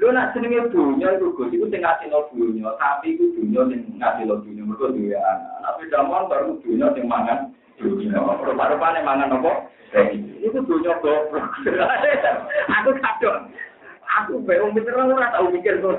Lu 0.00 0.08
nak 0.08 0.32
senenge 0.32 0.72
dunia 0.72 1.20
itu 1.20 1.36
Gus, 1.36 1.52
itu 1.52 1.68
sing 1.68 1.84
ngasih 1.84 2.08
dunia, 2.32 2.72
tapi 2.80 3.12
itu 3.12 3.28
dunia 3.36 3.68
sing 3.68 3.80
ngasih 4.00 4.24
dunia, 4.24 4.64
mereka 4.64 4.88
dunia 4.88 5.18
anak. 5.20 5.52
Tapi 5.62 5.82
motor 6.08 6.38
itu 6.48 6.54
dunia 6.64 6.86
sing 6.96 7.04
mangan 7.04 7.52
dunia. 7.76 8.18
Rupa-rupanya 8.18 9.04
mangan 9.04 9.36
apa? 9.36 9.52
Itu 10.40 10.58
dunia 10.64 10.96
goblok. 11.04 11.44
Aku 12.80 12.90
kadon. 12.96 13.52
Aku 14.12 14.32
bingung 14.44 14.72
mikir 14.76 14.92
ora 14.92 15.32
tau 15.32 15.48
mikir 15.48 15.76
kok. 15.84 15.96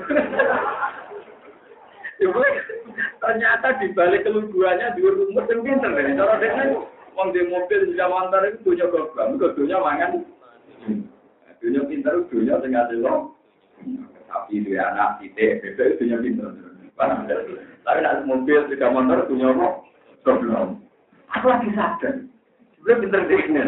ternyata 3.18 3.74
di 3.82 3.90
balik 3.90 4.22
keluguannya 4.22 4.94
di 4.94 5.00
umur 5.02 5.44
sing 5.46 5.62
pinter. 5.62 5.90
Cara 5.94 6.34
dia 6.38 6.78
wong 7.14 7.30
di 7.30 7.42
mobil 7.46 7.90
di 7.90 7.94
motor 7.98 8.42
itu 8.46 8.58
dunia 8.74 8.86
goblok, 8.90 9.54
dunia 9.54 9.78
mangan. 9.78 10.26
Dunia 11.62 11.82
pinter 11.86 12.26
dunia 12.28 12.58
sing 12.58 12.74
ngasih 12.74 12.98
tapi 14.28 14.66
dia 14.66 14.90
anak 14.90 15.22
titik, 15.22 15.62
bebek 15.62 16.00
itu 16.00 16.10
pinter. 16.18 16.50
Tapi 17.84 17.98
nak 18.00 18.26
mobil, 18.26 18.66
tidak 18.70 18.92
motor, 18.92 19.26
punya 19.28 19.52
apa? 19.52 19.68
Problem. 20.24 20.80
Aku 21.36 21.46
lagi 21.50 21.70
sadar. 21.76 22.14
Sebenarnya 22.80 23.00
pinter 23.02 23.20
di 23.28 23.34
sini. 23.44 23.60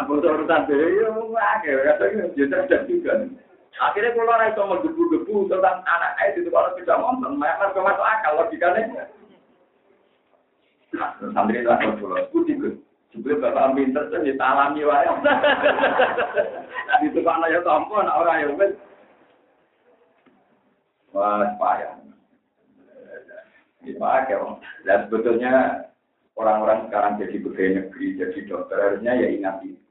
Aku 0.00 0.20
urusan 0.20 0.68
dia, 0.68 0.76
ya 0.76 1.08
ngake, 1.08 1.70
katanya 1.72 2.24
dia 2.36 2.44
cerdas 2.50 2.82
juga. 2.88 3.12
Akhirnya 3.80 4.12
kalau 4.12 4.28
orang 4.28 4.52
itu 4.52 4.62
menggebu-gebu 4.68 5.48
tentang 5.48 5.80
anak 5.88 6.12
itu 6.36 6.52
kalau 6.52 6.76
tidak 6.76 7.00
nonton, 7.00 7.40
mereka 7.40 7.72
masuk 7.72 8.04
akal 8.04 8.32
logikanya. 8.36 9.08
Santri 11.32 11.64
itu 11.64 11.72
aku 11.72 11.96
pulau, 12.04 12.44
tiga. 12.44 12.68
Juga 13.12 13.44
bapak 13.44 13.76
pinter 13.76 14.08
tuh 14.08 14.24
ditalami 14.24 14.88
wae. 14.88 15.04
Itu 17.06 17.20
kan 17.20 17.44
ya 17.44 17.60
tampo 17.60 18.00
anak 18.00 18.18
orang 18.24 18.40
ya 18.40 18.48
wis. 18.56 18.72
Wah, 21.12 21.44
payah. 21.60 22.00
Dipakai, 23.82 24.38
dan 24.86 25.10
sebetulnya 25.10 25.82
orang-orang 26.38 26.86
sekarang 26.86 27.18
jadi 27.18 27.36
pegawai 27.42 27.70
negeri, 27.82 28.06
jadi 28.14 28.38
dokter, 28.46 28.78
harusnya 28.78 29.12
ya 29.18 29.28
ingat 29.34 29.58
itu. 29.66 29.82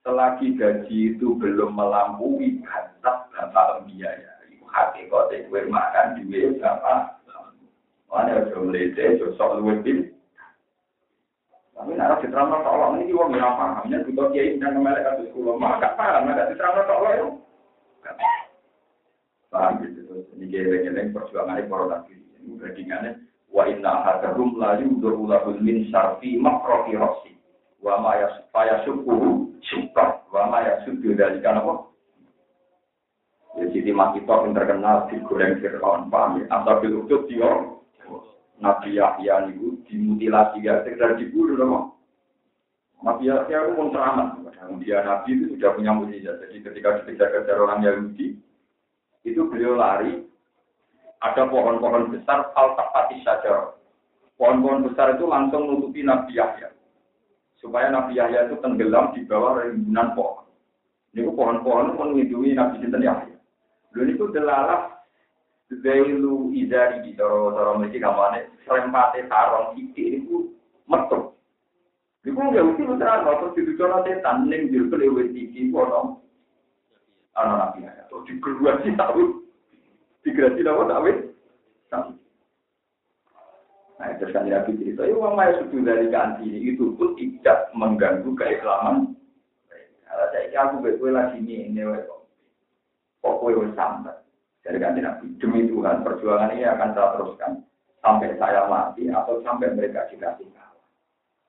Selagi 0.00 0.56
gaji 0.56 0.98
itu 1.14 1.36
belum 1.36 1.76
melampaui 1.76 2.64
batas 2.64 3.28
bapak 3.28 3.84
biaya, 3.84 4.40
itu 4.48 4.64
hakikatnya 4.64 5.52
gue 5.52 5.68
makan 5.68 6.06
duit 6.16 6.56
berapa. 6.56 7.20
Mana 8.08 8.42
udah 8.42 8.58
melete, 8.64 9.20
sok 9.36 9.60
luwih 9.60 10.09
tapi 11.80 11.96
nara 11.96 12.20
diterangno 12.20 12.60
tok 12.60 12.76
Allah 12.76 13.00
ini 13.00 13.16
wong 13.16 13.32
ora 13.40 13.56
paham 13.56 13.88
yen 13.88 14.04
butuh 14.04 14.28
kiai 14.36 14.60
dan 14.60 14.76
melek 14.84 15.00
kados 15.00 15.32
kula. 15.32 15.56
Maka 15.56 15.80
gak 15.80 15.96
paham 15.96 16.28
nek 16.28 16.52
diterangno 16.52 16.82
tok 16.84 16.98
Allah 17.00 17.12
yo. 17.16 17.28
Paham 19.48 19.72
gitu 19.80 20.00
terus 20.04 20.28
ini 20.36 20.52
geleng-geleng 20.52 21.16
perjuangan 21.16 21.64
para 21.64 21.84
nabi. 21.88 22.20
Ini 22.20 22.60
bandingannya 22.60 23.10
wa 23.48 23.64
inna 23.64 23.92
hadarum 24.04 24.60
la 24.60 24.76
lahul 24.76 25.56
min 25.64 25.88
syarfi 25.88 26.36
makrofi 26.36 27.00
rosi. 27.00 27.32
Wa 27.80 27.96
ma 27.96 28.12
yasfaya 28.28 28.84
syukuhu 28.84 29.56
syukar. 29.64 30.20
Wa 30.28 30.52
ma 30.52 30.60
yasuddu 30.60 31.16
dari 31.16 31.40
apa? 31.40 31.88
Ya 33.56 33.66
Siti 33.72 33.88
Makito 33.90 34.30
yang 34.30 34.52
terkenal 34.54 35.10
di 35.10 35.18
goreng 35.26 35.58
Fir'aun, 35.58 36.06
paham 36.12 36.38
ya? 36.38 36.46
Asal 36.54 36.86
udut 36.86 37.26
dia 37.26 37.50
Nabi 38.60 39.00
Yahya 39.00 39.48
niku 39.48 39.80
dimutilasi 39.88 40.60
ya 40.60 40.84
sekedar 40.84 41.16
dibunuh 41.16 41.56
dong. 41.56 41.96
Nabi 43.00 43.32
Yahya 43.32 43.64
itu 43.64 43.72
pun 43.72 43.88
teramat. 43.88 44.28
Dia 44.84 45.00
Nabi 45.00 45.28
itu 45.32 45.56
sudah 45.56 45.72
punya 45.72 45.92
mujizat. 45.96 46.36
Jadi 46.44 46.60
ketika 46.60 47.00
dikejar-kejar 47.00 47.56
orang 47.56 47.80
Yahudi, 47.80 48.36
itu 49.24 49.40
beliau 49.48 49.80
lari. 49.80 50.28
Ada 51.20 51.48
pohon-pohon 51.52 52.12
besar, 52.12 52.48
al-tapati 52.56 53.20
saja. 53.24 53.76
Pohon-pohon 54.40 54.88
besar 54.88 55.16
itu 55.16 55.28
langsung 55.28 55.68
menutupi 55.68 56.00
Nabi 56.00 56.36
Yahya. 56.36 56.72
Supaya 57.60 57.92
Nabi 57.92 58.16
Yahya 58.16 58.48
itu 58.48 58.56
tenggelam 58.64 59.12
di 59.12 59.24
bawah 59.28 59.60
rimbunan 59.64 60.16
pohon. 60.16 60.48
Ini 61.12 61.28
pohon-pohon 61.28 61.96
pun 61.96 62.16
melindungi 62.16 62.56
Nabi 62.56 62.80
Sinten 62.80 63.04
Yahya. 63.04 63.36
Lalu 63.92 64.16
itu 64.16 64.24
delalah 64.32 64.99
Zailu 65.70 66.50
izari 66.50 66.98
di 67.06 67.14
cara-cara 67.14 67.78
mesti 67.78 68.02
kamane 68.02 68.50
serempate 68.66 69.22
sarong 69.30 69.78
iki 69.78 70.18
niku 70.18 70.50
metu. 70.90 71.30
Iku 72.26 72.36
nggak 72.36 72.66
mesti 72.74 72.82
putra 72.90 73.22
terus 73.22 73.54
didudono 73.54 74.02
setan 74.02 74.50
ning 74.50 74.74
jero 74.74 74.98
lewe 74.98 75.30
iki 75.30 75.70
ono 75.70 76.18
ana 77.38 77.70
nabi 77.70 77.86
ya. 77.86 78.02
Terus 78.10 78.26
digerwasi 78.26 78.90
tahu. 79.00 79.46
Digerasi 80.26 80.66
dapat 80.66 80.90
tahu. 80.90 82.18
Nah, 84.00 84.16
terus 84.16 84.32
kan 84.32 84.48
Nabi 84.48 84.80
cerita, 84.80 85.04
ya 85.04 85.12
uang 85.12 85.36
maya 85.36 85.60
sudah 85.60 85.92
dari 85.92 86.08
ganti 86.08 86.48
itu 86.48 86.96
pun 86.96 87.12
tidak 87.20 87.68
mengganggu 87.76 88.32
keislaman. 88.32 89.12
Kalau 90.08 90.26
saya 90.32 90.56
aku 90.56 90.80
betul 90.80 91.12
lagi 91.12 91.36
ini, 91.36 91.68
ini 91.68 91.84
pokoknya 93.20 93.76
sampai. 93.76 94.16
Jadi 94.60 94.76
kan 94.76 94.92
Nabi, 94.92 95.26
demi 95.40 95.64
Tuhan 95.68 96.04
perjuangan 96.04 96.52
ini 96.52 96.68
akan 96.68 96.92
saya 96.92 97.08
teruskan 97.16 97.52
sampai 98.04 98.36
saya 98.36 98.68
mati 98.68 99.08
atau 99.08 99.40
sampai 99.40 99.72
mereka 99.72 100.04
dikasih 100.12 100.48
kalah. 100.52 100.84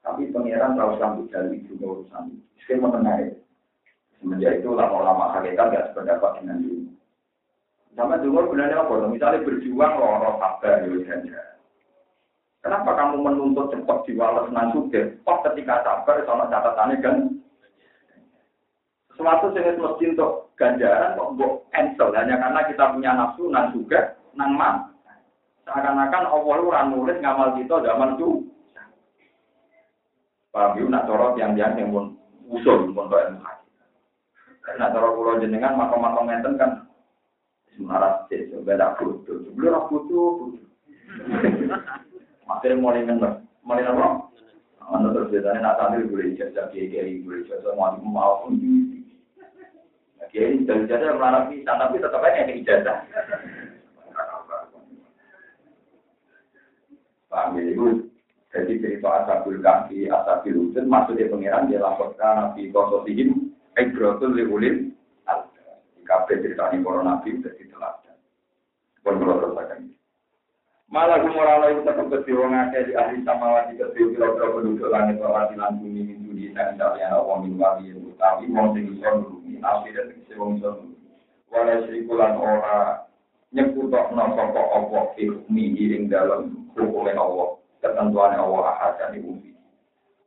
Tapi 0.01 0.32
pangeran 0.32 0.80
tahu 0.80 0.95
sambut 0.97 1.28
dari 1.28 1.59
juga 1.68 1.99
urusan 1.99 2.32
itu. 2.32 2.43
Saya 2.64 2.78
mengenai 2.80 3.36
semenjak 4.20 4.64
itu 4.64 4.70
lama-lama 4.72 5.36
hakikat 5.36 5.68
tidak 5.72 5.88
sependapat 5.91 6.32
dengan 6.39 6.57
ini. 6.64 6.91
Sama 7.91 8.16
dulu 8.24 8.47
sebenarnya 8.47 8.88
apa? 8.88 9.12
Misalnya 9.12 9.43
berjuang 9.43 9.93
loh 9.99 10.39
sabar 10.39 10.88
ya 10.88 10.99
saja. 11.03 11.39
Kenapa 12.62 12.93
kamu 12.93 13.16
menuntut 13.26 13.74
cepat 13.74 14.05
diwales 14.05 14.47
nan 14.53 14.72
suge? 14.72 15.18
Oh 15.26 15.41
ketika 15.43 15.82
sabar 15.82 16.22
sama 16.24 16.45
catatannya 16.47 17.03
kan 17.03 17.16
sesuatu 19.12 19.51
yang 19.53 19.78
mesti 19.78 20.16
untuk 20.16 20.49
ganjaran 20.55 21.18
kok 21.20 21.30
mbok 21.36 21.53
cancel 21.74 22.09
hanya 22.16 22.39
karena 22.39 22.62
kita 22.70 22.84
punya 22.95 23.12
nafsu 23.14 23.43
nan 23.51 23.70
juga 23.76 24.16
nan 24.38 24.51
man. 24.55 24.76
Seakan-akan 25.68 26.26
Allah 26.26 26.57
ora 26.57 26.82
nulis 26.89 27.22
ngamal 27.22 27.53
kita 27.59 27.86
zaman 27.86 28.18
itu. 28.18 28.49
Paham 30.51 30.76
yuk, 30.84 30.91
nak 30.91 31.07
corot 31.07 31.39
yang 31.39 31.55
yang 31.55 31.80
yang 31.80 31.95
pun 31.95 32.18
usul 32.51 32.91
pun 32.91 33.07
ilmu 33.07 33.39
haji. 33.39 33.68
Nak 34.76 34.91
corot 34.91 35.12
pulau 35.16 35.39
jenengan 35.39 35.80
makam-makam 35.80 36.28
ngenten 36.28 36.59
kan 36.59 36.72
semarat 37.78 38.28
sih, 38.28 38.51
beda 38.51 38.99
butuh. 38.99 39.47
Sebelum 39.47 39.72
aku 39.80 40.03
butuh. 40.12 40.32
Makin 42.51 42.84
mulai 42.84 43.07
nengok, 43.07 43.39
mulai 43.64 43.88
nengok. 43.88 44.28
Anda 44.91 45.16
terus 45.16 45.32
biasanya 45.32 45.59
nak 45.64 45.78
sambil 45.80 46.03
boleh 46.03 46.36
ijazah, 46.36 46.68
kiai-kiai 46.68 47.24
boleh 47.24 47.47
ijazah, 47.47 47.72
mau 47.80 47.95
mau 48.03 48.43
pun 48.43 48.59
Ya 50.32 50.47
ini 50.47 50.63
dari 50.63 50.88
ijazah 50.88 51.19
melarang 51.19 51.51
bisa, 51.51 51.75
tapi 51.75 51.99
tetap 51.99 52.23
aja 52.23 52.47
yang 52.47 52.55
ijazah. 52.63 52.97
Paham 57.27 57.59
ya, 57.59 57.63
itu 57.67 58.07
jadi 58.51 58.73
cerita 58.79 59.07
asabul 59.23 59.59
kaki, 59.59 60.07
asabil 60.07 60.55
wujud, 60.55 60.84
maksudnya 60.88 61.32
pengiran 61.32 61.67
dia 61.67 61.84
laporkan 61.84 62.51
nabi 62.51 62.71
kososihim, 62.71 63.55
ibratul 63.75 64.36
liulin, 64.36 64.95
di 65.95 66.01
kafe 66.03 66.39
cerita 66.43 66.71
ini 66.71 66.84
para 66.84 67.03
nabi 67.03 67.39
sudah 67.39 67.55
diteladan. 67.55 68.15
Pun 69.03 69.19
kalau 69.19 69.39
terus 69.39 69.91
Malah 70.91 71.23
gumora 71.23 71.71
itu 71.71 71.88
tetap 71.88 72.03
kecil 72.11 72.43
wong 72.43 72.51
di 72.51 72.91
ahli 72.91 73.23
samawati 73.23 73.79
kecil 73.79 74.11
kira-kira 74.11 74.51
penduduk 74.51 74.91
langit 74.91 75.23
ora 75.23 75.47
dilan 75.47 75.79
bumi 75.79 76.03
min 76.03 76.19
dunia 76.19 76.51
dan 76.75 76.75
wali 77.23 77.95
utawi 77.95 78.51
wong 78.51 78.75
iso 78.75 79.39
asli 79.62 79.95
dan 79.95 80.12
sing 80.28 80.38
wong 80.38 80.59
nulungi. 80.59 80.97
Wala 81.53 81.86
sirikulan 81.86 82.36
ora 82.38 83.05
nyekutokno 83.51 84.24
sapa 84.36 84.62
apa 84.62 84.99
hukmi 85.16 85.76
ing 85.78 86.07
dalam 86.07 86.68
hukumnya 86.76 87.20
Allah, 87.20 87.59
ketentuan 87.84 88.36
Allah 88.36 88.64
ahad 88.76 88.93
dan 88.99 89.20
bumi. 89.20 89.51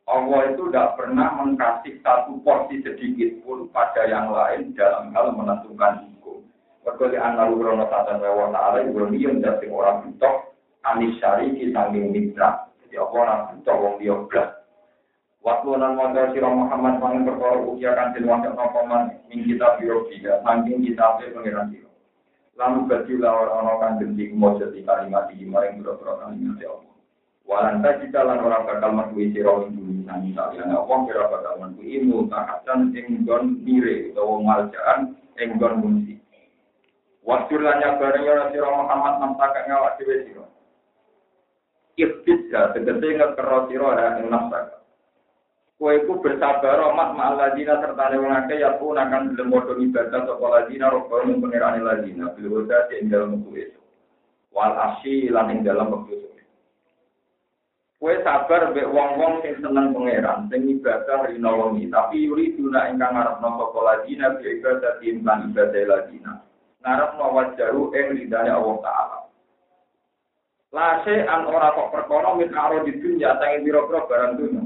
Allah 0.05 0.53
itu 0.53 0.69
tidak 0.69 1.01
pernah 1.01 1.33
mengkasih 1.41 1.97
satu 2.05 2.37
porsi 2.45 2.85
sedikit 2.85 3.41
pun 3.41 3.73
pada 3.73 4.05
yang 4.05 4.29
lain 4.29 4.77
dalam 4.77 5.17
hal 5.17 5.33
menentukan 5.33 6.05
hukum. 6.13 6.45
Mereka 6.85 7.05
di 7.09 7.17
anak 7.17 7.57
krono 7.57 7.89
satan 7.89 8.21
wa 8.21 8.53
ta'ala, 8.53 8.85
ibu 8.85 9.09
yang 9.17 9.41
orang 9.73 10.05
butuh 10.05 10.53
anis 10.85 11.17
syari 11.17 11.57
sanging 11.73 12.13
mitra. 12.13 12.69
Jadi 12.85 13.01
apa 13.01 13.15
ora 13.17 13.35
butuh 13.49 13.77
wong 13.81 13.95
dia 13.97 14.13
blas. 14.29 14.64
Waktu 15.45 15.77
nan 15.77 16.01
wanda 16.01 16.33
sira 16.33 16.49
Muhammad 16.49 17.05
mangin 17.05 17.29
perkara 17.29 17.61
ukia 17.61 17.93
kan 17.93 18.17
den 18.17 18.25
wanda 18.25 18.57
napa 18.57 18.81
man 18.89 19.13
ing 19.29 19.45
kita 19.45 19.77
biro 19.77 20.09
dia 20.09 20.41
kita 20.41 21.21
pe 21.21 21.37
pangeran 21.37 21.69
sira. 21.69 21.93
Lalu 22.57 22.89
bajula 22.89 23.29
orang-orang 23.29 23.77
kan 23.77 23.93
dending 24.01 24.41
mojo 24.41 24.73
di 24.73 24.81
kalimat 24.89 25.29
iki 25.29 25.45
maring 25.45 25.85
boro-boro 25.85 26.17
kalimat 26.25 26.57
ya 26.57 26.73
Allah. 26.73 26.95
Walan 27.45 27.85
kita 27.85 28.25
lan 28.25 28.41
ora 28.41 28.65
bakal 28.65 28.97
metu 28.97 29.21
sira 29.37 29.53
ing 29.69 29.77
bumi 29.77 30.09
nang 30.09 30.25
saliyane 30.33 30.81
wong 30.81 31.13
ora 31.13 31.29
bakal 31.29 31.55
metu 31.61 31.83
ilmu 31.85 32.25
tahatan 32.33 32.97
ing 32.97 33.29
gon 33.29 33.61
mire 33.61 34.17
utawa 34.17 34.41
maljaan 34.41 35.13
ing 35.37 35.61
gon 35.61 35.77
munsi. 35.77 36.17
Waktu 37.21 37.61
lan 37.61 37.85
nyabare 37.85 38.25
ora 38.25 38.49
sira 38.49 38.69
Muhammad 38.73 39.15
nang 39.21 39.37
tak 39.37 39.61
ngawak 39.69 40.01
dhewe 40.01 40.25
sira. 40.25 40.47
Ibtidja 42.01 42.73
tegese 42.73 43.13
ngekero 43.13 43.69
sira 43.69 44.25
ing 44.25 44.33
nafsa. 44.33 44.84
Kowe 45.75 45.91
iku 45.91 46.23
bersabar 46.23 46.79
rahmat 46.79 47.19
ma'al 47.19 47.35
ladina 47.35 47.83
serta 47.83 48.15
wong 48.15 48.31
akeh 48.31 48.63
ya 48.63 48.79
pun 48.79 48.95
akan 48.95 49.35
belum 49.35 49.51
padha 49.51 49.75
ibadah 49.75 50.21
sapa 50.23 50.47
ladina 50.47 50.87
robbal 50.87 51.27
mung 51.27 51.43
pangerane 51.43 51.83
ladina 51.83 52.31
bil 52.39 52.47
huda 52.63 52.89
ing 52.95 53.11
dalem 53.11 53.43
wektu 53.51 53.83
Wal 54.55 54.71
asyi 54.71 55.35
lan 55.35 55.51
ing 55.51 55.67
dalem 55.67 56.07
wektu 56.07 56.31
Kue 58.05 58.21
sabar 58.21 58.69
mbek 58.69 58.93
wong-wong 58.93 59.41
sing 59.41 59.65
seneng 59.65 59.97
pangeran, 59.97 60.45
sing 60.53 60.69
ibadah 60.69 61.25
rina 61.25 61.51
wengi, 61.57 61.89
tapi 61.89 62.29
yuri 62.29 62.53
duna 62.53 62.93
ingkang 62.93 63.17
ngarepno 63.17 63.49
sapa 63.57 63.79
ladina 63.81 64.37
bi 64.37 64.61
ibadah 64.61 65.01
timban 65.01 65.49
ibadah 65.49 65.83
ladina. 65.89 66.33
Ngarepno 66.85 67.25
wajaru 67.33 67.97
ing 67.97 68.07
ridane 68.13 68.53
Allah 68.53 68.77
taala. 68.85 69.19
Lase 70.75 71.23
an 71.25 71.49
ora 71.49 71.73
kok 71.73 71.97
perkara 71.97 72.37
min 72.37 72.53
aro 72.53 72.85
di 72.85 72.93
dunya 72.99 73.41
tangi 73.41 73.65
biro-biro 73.65 74.05
barang 74.05 74.37
dunya. 74.37 74.63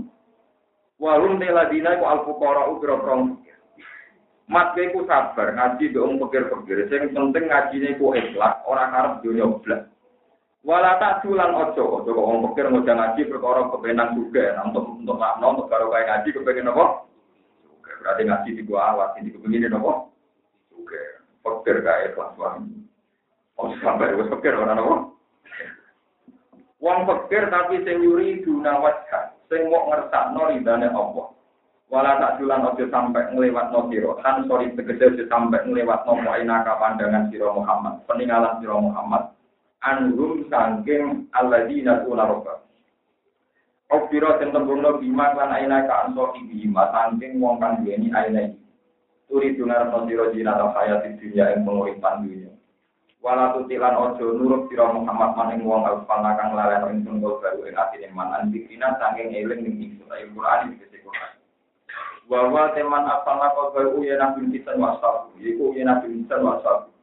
Walum 0.98 1.38
te 1.38 1.46
ladina 1.46 1.94
iku 1.94 2.04
al 2.10 2.20
fuqara 2.26 2.66
biro-biro 2.74 3.38
Mat 4.48 4.72
ku 4.72 5.04
sabar 5.04 5.52
ngaji 5.52 5.92
mbek 5.92 6.00
wong 6.00 6.16
pikir-pikir, 6.24 6.88
sing 6.88 7.12
penting 7.12 7.52
ngajine 7.52 8.00
ku 8.00 8.16
ikhlas, 8.16 8.64
ora 8.64 8.88
karep 8.88 9.20
dunya 9.20 9.44
blas. 9.60 9.84
Wala 10.64 10.96
tak 10.96 11.20
tulang 11.20 11.52
ojo, 11.52 12.00
ojo 12.00 12.08
kok 12.08 12.24
ngomong 12.24 12.56
pikir 12.56 12.72
ngojak 12.72 12.96
ngaji 12.96 13.28
perkara 13.28 13.68
kepenan 13.68 14.16
juga, 14.16 14.56
untuk 14.64 14.88
untuk 14.88 15.20
makna 15.20 15.52
untuk 15.52 15.68
baru 15.68 15.92
kayak 15.92 16.08
ngaji 16.08 16.28
kepengen 16.32 16.72
apa? 16.72 16.84
Juga 17.60 17.92
berarti 18.00 18.22
ngaji 18.24 18.50
di 18.56 18.62
gua 18.64 18.80
awat, 18.96 19.10
ini 19.20 19.36
kepengen 19.36 19.76
apa? 19.76 19.92
Juga 20.72 21.02
pikir 21.44 21.76
kayak 21.84 22.12
kelas 22.16 22.32
wahyu. 22.40 22.72
Oh 23.60 23.68
sampai 23.84 24.16
gue 24.16 24.32
pikir 24.32 24.56
orang 24.56 24.80
apa? 24.80 24.96
Wong 26.80 26.98
pikir 27.04 27.52
tapi 27.52 27.84
sing 27.84 28.00
yuri 28.00 28.40
guna 28.40 28.80
wajah, 28.80 29.36
sing 29.48 29.68
mau 29.72 29.88
ngersakno 29.88 30.52
ridane 30.52 30.88
Allah. 30.92 31.28
Wala 31.88 32.20
tak 32.20 32.36
tulang 32.36 32.68
ojo 32.68 32.84
sampai 32.92 33.32
ngelewat 33.32 33.72
no 33.72 33.88
siro, 33.88 34.20
kan 34.20 34.44
sorry 34.44 34.76
tegese 34.76 35.24
sampai 35.24 35.64
ngelewat 35.64 36.04
no 36.04 36.20
mu'inaka 36.20 36.76
pandangan 36.76 37.32
siro 37.32 37.56
Muhammad, 37.56 38.04
peninggalan 38.04 38.60
siro 38.60 38.76
Muhammad 38.76 39.32
anhum 39.80 40.44
sangking 40.50 41.30
alladzina 41.32 42.02
tuna 42.02 42.26
roba. 42.26 42.60
Obiro 43.88 44.36
sing 44.36 44.52
tembungno 44.52 45.00
bima 45.00 45.32
lan 45.32 45.54
aina 45.54 45.88
ka 45.88 46.12
anso 46.12 46.36
bima 46.36 46.92
sangking 46.92 47.40
wong 47.40 47.56
kang 47.56 47.80
duweni 47.80 48.12
aina 48.12 48.52
iki. 48.52 48.60
Turi 49.28 49.56
dungar 49.56 49.88
no 49.88 50.04
siro 50.04 50.28
jina 50.34 50.60
ta 50.60 50.68
hayat 50.76 51.08
dunia 51.16 51.56
yang 51.56 51.64
penguripan 51.64 52.20
dunia. 52.26 52.52
Wala 53.18 53.50
tutilan 53.50 53.98
ojo 53.98 54.38
nurut 54.38 54.70
siro 54.70 54.94
Muhammad 54.94 55.34
maning 55.34 55.66
wong 55.66 55.82
alfana 55.82 56.38
kang 56.38 56.54
lalen 56.54 56.86
ing 56.94 56.98
tunggal 57.02 57.42
baru 57.42 57.66
ing 57.66 57.74
atine 57.74 58.14
man 58.14 58.30
andikina 58.30 58.94
sangking 59.02 59.34
eling 59.34 59.66
ning 59.66 59.74
ingsun 59.74 60.06
ayo 60.14 60.30
Quran 60.30 60.70
iki 60.70 60.86
kese 60.86 61.02
Quran. 61.02 61.32
Wa 62.30 62.70
teman 62.78 63.10
apana 63.10 63.50
kau 63.58 63.74
baru 63.74 64.06
ya 64.06 64.22
nabi 64.22 64.46
kisan 64.54 64.78
wasab. 64.78 65.34
Iku 65.34 65.74
ya 65.74 65.90
nabi 65.90 66.22
kisan 66.22 66.46
wasab. 66.46 66.94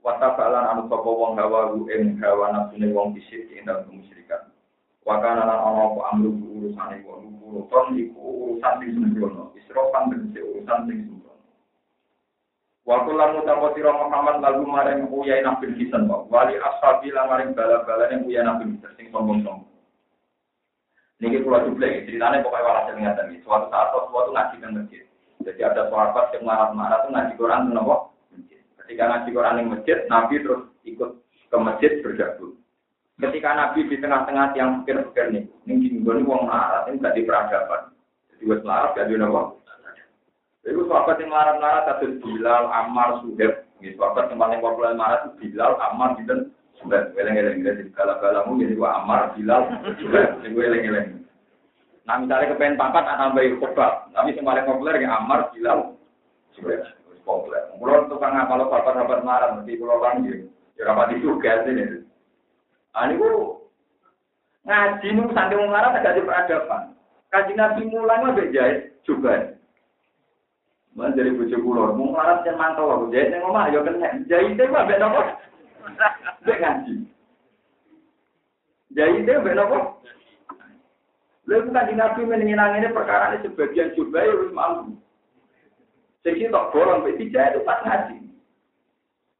Wata 0.00 0.32
balan 0.32 0.64
anu 0.64 0.82
sapa 0.88 1.10
wong 1.12 1.36
hawa 1.36 1.76
ing 1.92 2.16
hawa 2.24 2.48
nafsune 2.48 2.88
wong 2.96 3.12
bisik 3.12 3.44
ing 3.52 3.68
dalem 3.68 3.84
kemusyrikan. 3.84 4.48
Wa 5.04 5.20
kana 5.20 5.44
lan 5.44 5.60
ana 5.60 5.92
apa 5.92 6.00
amru 6.08 6.32
urusane 6.40 7.04
wong 7.04 7.36
urusan 7.44 8.00
iku 8.00 8.24
urusan 8.48 8.80
sing 8.80 8.90
sembrono. 8.96 9.52
Isrofan 9.60 10.08
urusan 10.08 10.80
sing. 10.88 11.13
Wa 12.84 13.00
kullan 13.08 13.40
mutawatira 13.40 13.96
Muhammad 13.96 14.44
lagu 14.44 14.62
maring 14.68 15.08
uyai 15.08 15.40
nabi 15.40 15.72
kisan 15.72 16.04
wa 16.04 16.28
wali 16.28 16.60
ashabi 16.60 17.08
lan 17.08 17.32
maring 17.32 17.56
bala-balane 17.56 18.20
uyai 18.28 18.44
nabi 18.44 18.76
sing 19.00 19.08
sombong-sombong. 19.08 19.72
Niki 21.22 21.40
kula 21.40 21.64
duplek, 21.64 22.04
ceritanya 22.04 22.44
pokoknya 22.44 22.66
walah 22.68 22.82
ngeten 22.92 23.32
iki. 23.32 23.40
Suatu 23.46 23.72
saat 23.72 23.94
suatu 23.94 24.30
ngaji 24.34 24.56
kan 24.60 24.76
masjid. 24.76 25.02
Jadi 25.40 25.60
ada 25.64 25.88
sahabat 25.88 26.32
yang 26.36 26.44
marah-marah 26.44 26.98
tuh 27.04 27.10
ngaji 27.12 27.32
Quran 27.40 27.72
kenapa? 27.72 27.96
Ketika 28.84 29.04
ngaji 29.08 29.28
Quran 29.32 29.58
yang 29.60 29.68
masjid, 29.72 29.98
Nabi 30.12 30.34
terus 30.44 30.62
ikut 30.84 31.10
ke 31.24 31.56
masjid 31.56 31.92
bergabung. 32.04 32.60
Ketika 33.14 33.50
Nabi 33.56 33.80
di 33.86 33.96
tengah-tengah 33.96 34.46
yang 34.58 34.82
pikir-pikir 34.82 35.26
nih, 35.30 35.44
ini 35.70 35.72
gini 35.80 35.98
uang 36.02 36.50
melarat, 36.50 36.90
ini 36.90 36.98
gak 36.98 37.14
di 37.14 37.22
peradaban. 37.22 37.94
Jadi 38.34 38.42
buat 38.44 38.60
melarat 38.66 38.90
gak 38.98 39.06
di 39.06 39.14
nama. 39.14 39.42
Itu 40.64 40.88
sahabat 40.88 41.20
yang 41.20 41.28
melarat-melarat, 41.28 41.84
ada 41.92 42.06
Bilal, 42.24 42.64
Ammar, 42.72 43.20
Suhaib. 43.20 43.68
Ini 43.84 44.00
sahabat 44.00 44.32
yang 44.32 44.40
paling 44.40 44.60
populer 44.64 44.96
melarat 44.96 45.20
itu 45.28 45.32
Bilal, 45.44 45.76
Ammar, 45.76 46.16
gitu. 46.16 46.48
Suhaib, 46.80 47.12
eleng-eleng. 47.14 47.60
Jadi 47.60 47.92
gala-galamu 47.92 48.56
jadi 48.60 48.76
Ammar, 48.80 49.36
Bilal, 49.36 49.62
Suhaib. 50.00 50.40
Jadi 50.40 50.48
gue 50.56 50.64
eleng-eleng. 50.64 51.08
Nah 52.04 52.16
misalnya 52.20 52.52
kepengen 52.52 52.80
pangkat, 52.80 53.04
anak 53.04 53.32
bayi 53.36 53.56
khutbah. 53.56 54.08
Tapi 54.12 54.36
yang 54.36 54.44
paling 54.44 54.64
populer 54.64 55.04
ya 55.04 55.20
Ammar, 55.20 55.52
Bilal, 55.52 55.96
Suhaib 56.56 56.84
populer. 57.24 57.64
Kulo 57.80 58.06
tukang 58.06 58.36
ngapal 58.36 58.68
bapak-bapak 58.68 59.24
marah, 59.24 59.56
mesti 59.56 59.80
kulo 59.80 59.98
panggil. 59.98 60.46
Ya 60.76 60.82
rapat 60.86 61.16
itu 61.16 61.40
gas 61.40 61.64
ini. 61.66 62.04
Ah 62.94 63.10
ini 63.10 63.18
ngaji 64.64 65.08
nu 65.12 65.28
sampai 65.34 65.60
marah 65.66 65.92
agak 65.92 66.20
di 66.20 66.22
peradaban. 66.22 66.94
Kaji 67.32 67.52
nabi 67.58 67.82
mulai 67.90 68.22
mah 68.22 68.32
bejai 68.36 68.94
juga. 69.02 69.53
Mana 70.94 71.10
dari 71.10 71.34
bujuk 71.34 71.58
kulo, 71.58 71.90
mau 71.98 72.14
marah 72.14 72.46
yang 72.46 72.54
mantau 72.54 72.86
aku 72.86 73.10
jahit 73.10 73.34
yang 73.34 73.42
ngomong 73.42 73.66
ayo 73.66 73.82
kena. 73.82 74.14
Jahit 74.30 74.54
itu 74.54 74.62
mah 74.70 74.86
beda 74.86 75.10
kok. 75.10 75.28
Bek 76.46 76.60
ngaji. 76.62 76.94
Jahit 78.94 79.26
itu 79.26 79.42
beda 79.42 79.62
kok. 79.66 79.84
Lalu 81.50 81.74
kan 81.74 81.88
di 81.90 81.94
nabi 81.98 82.22
meningin 82.24 82.62
ini 82.62 82.88
perkara 82.94 83.34
ini 83.34 83.42
sebagian 83.42 83.92
juga 83.98 84.22
ya 84.22 84.32
harus 84.32 84.54
mampu. 84.54 84.96
Sing 86.22 86.40
tok 86.48 86.70
bolong 86.72 87.04
tidak 87.04 87.52
itu 87.52 87.60
pas 87.66 87.82
ngaji. 87.84 88.16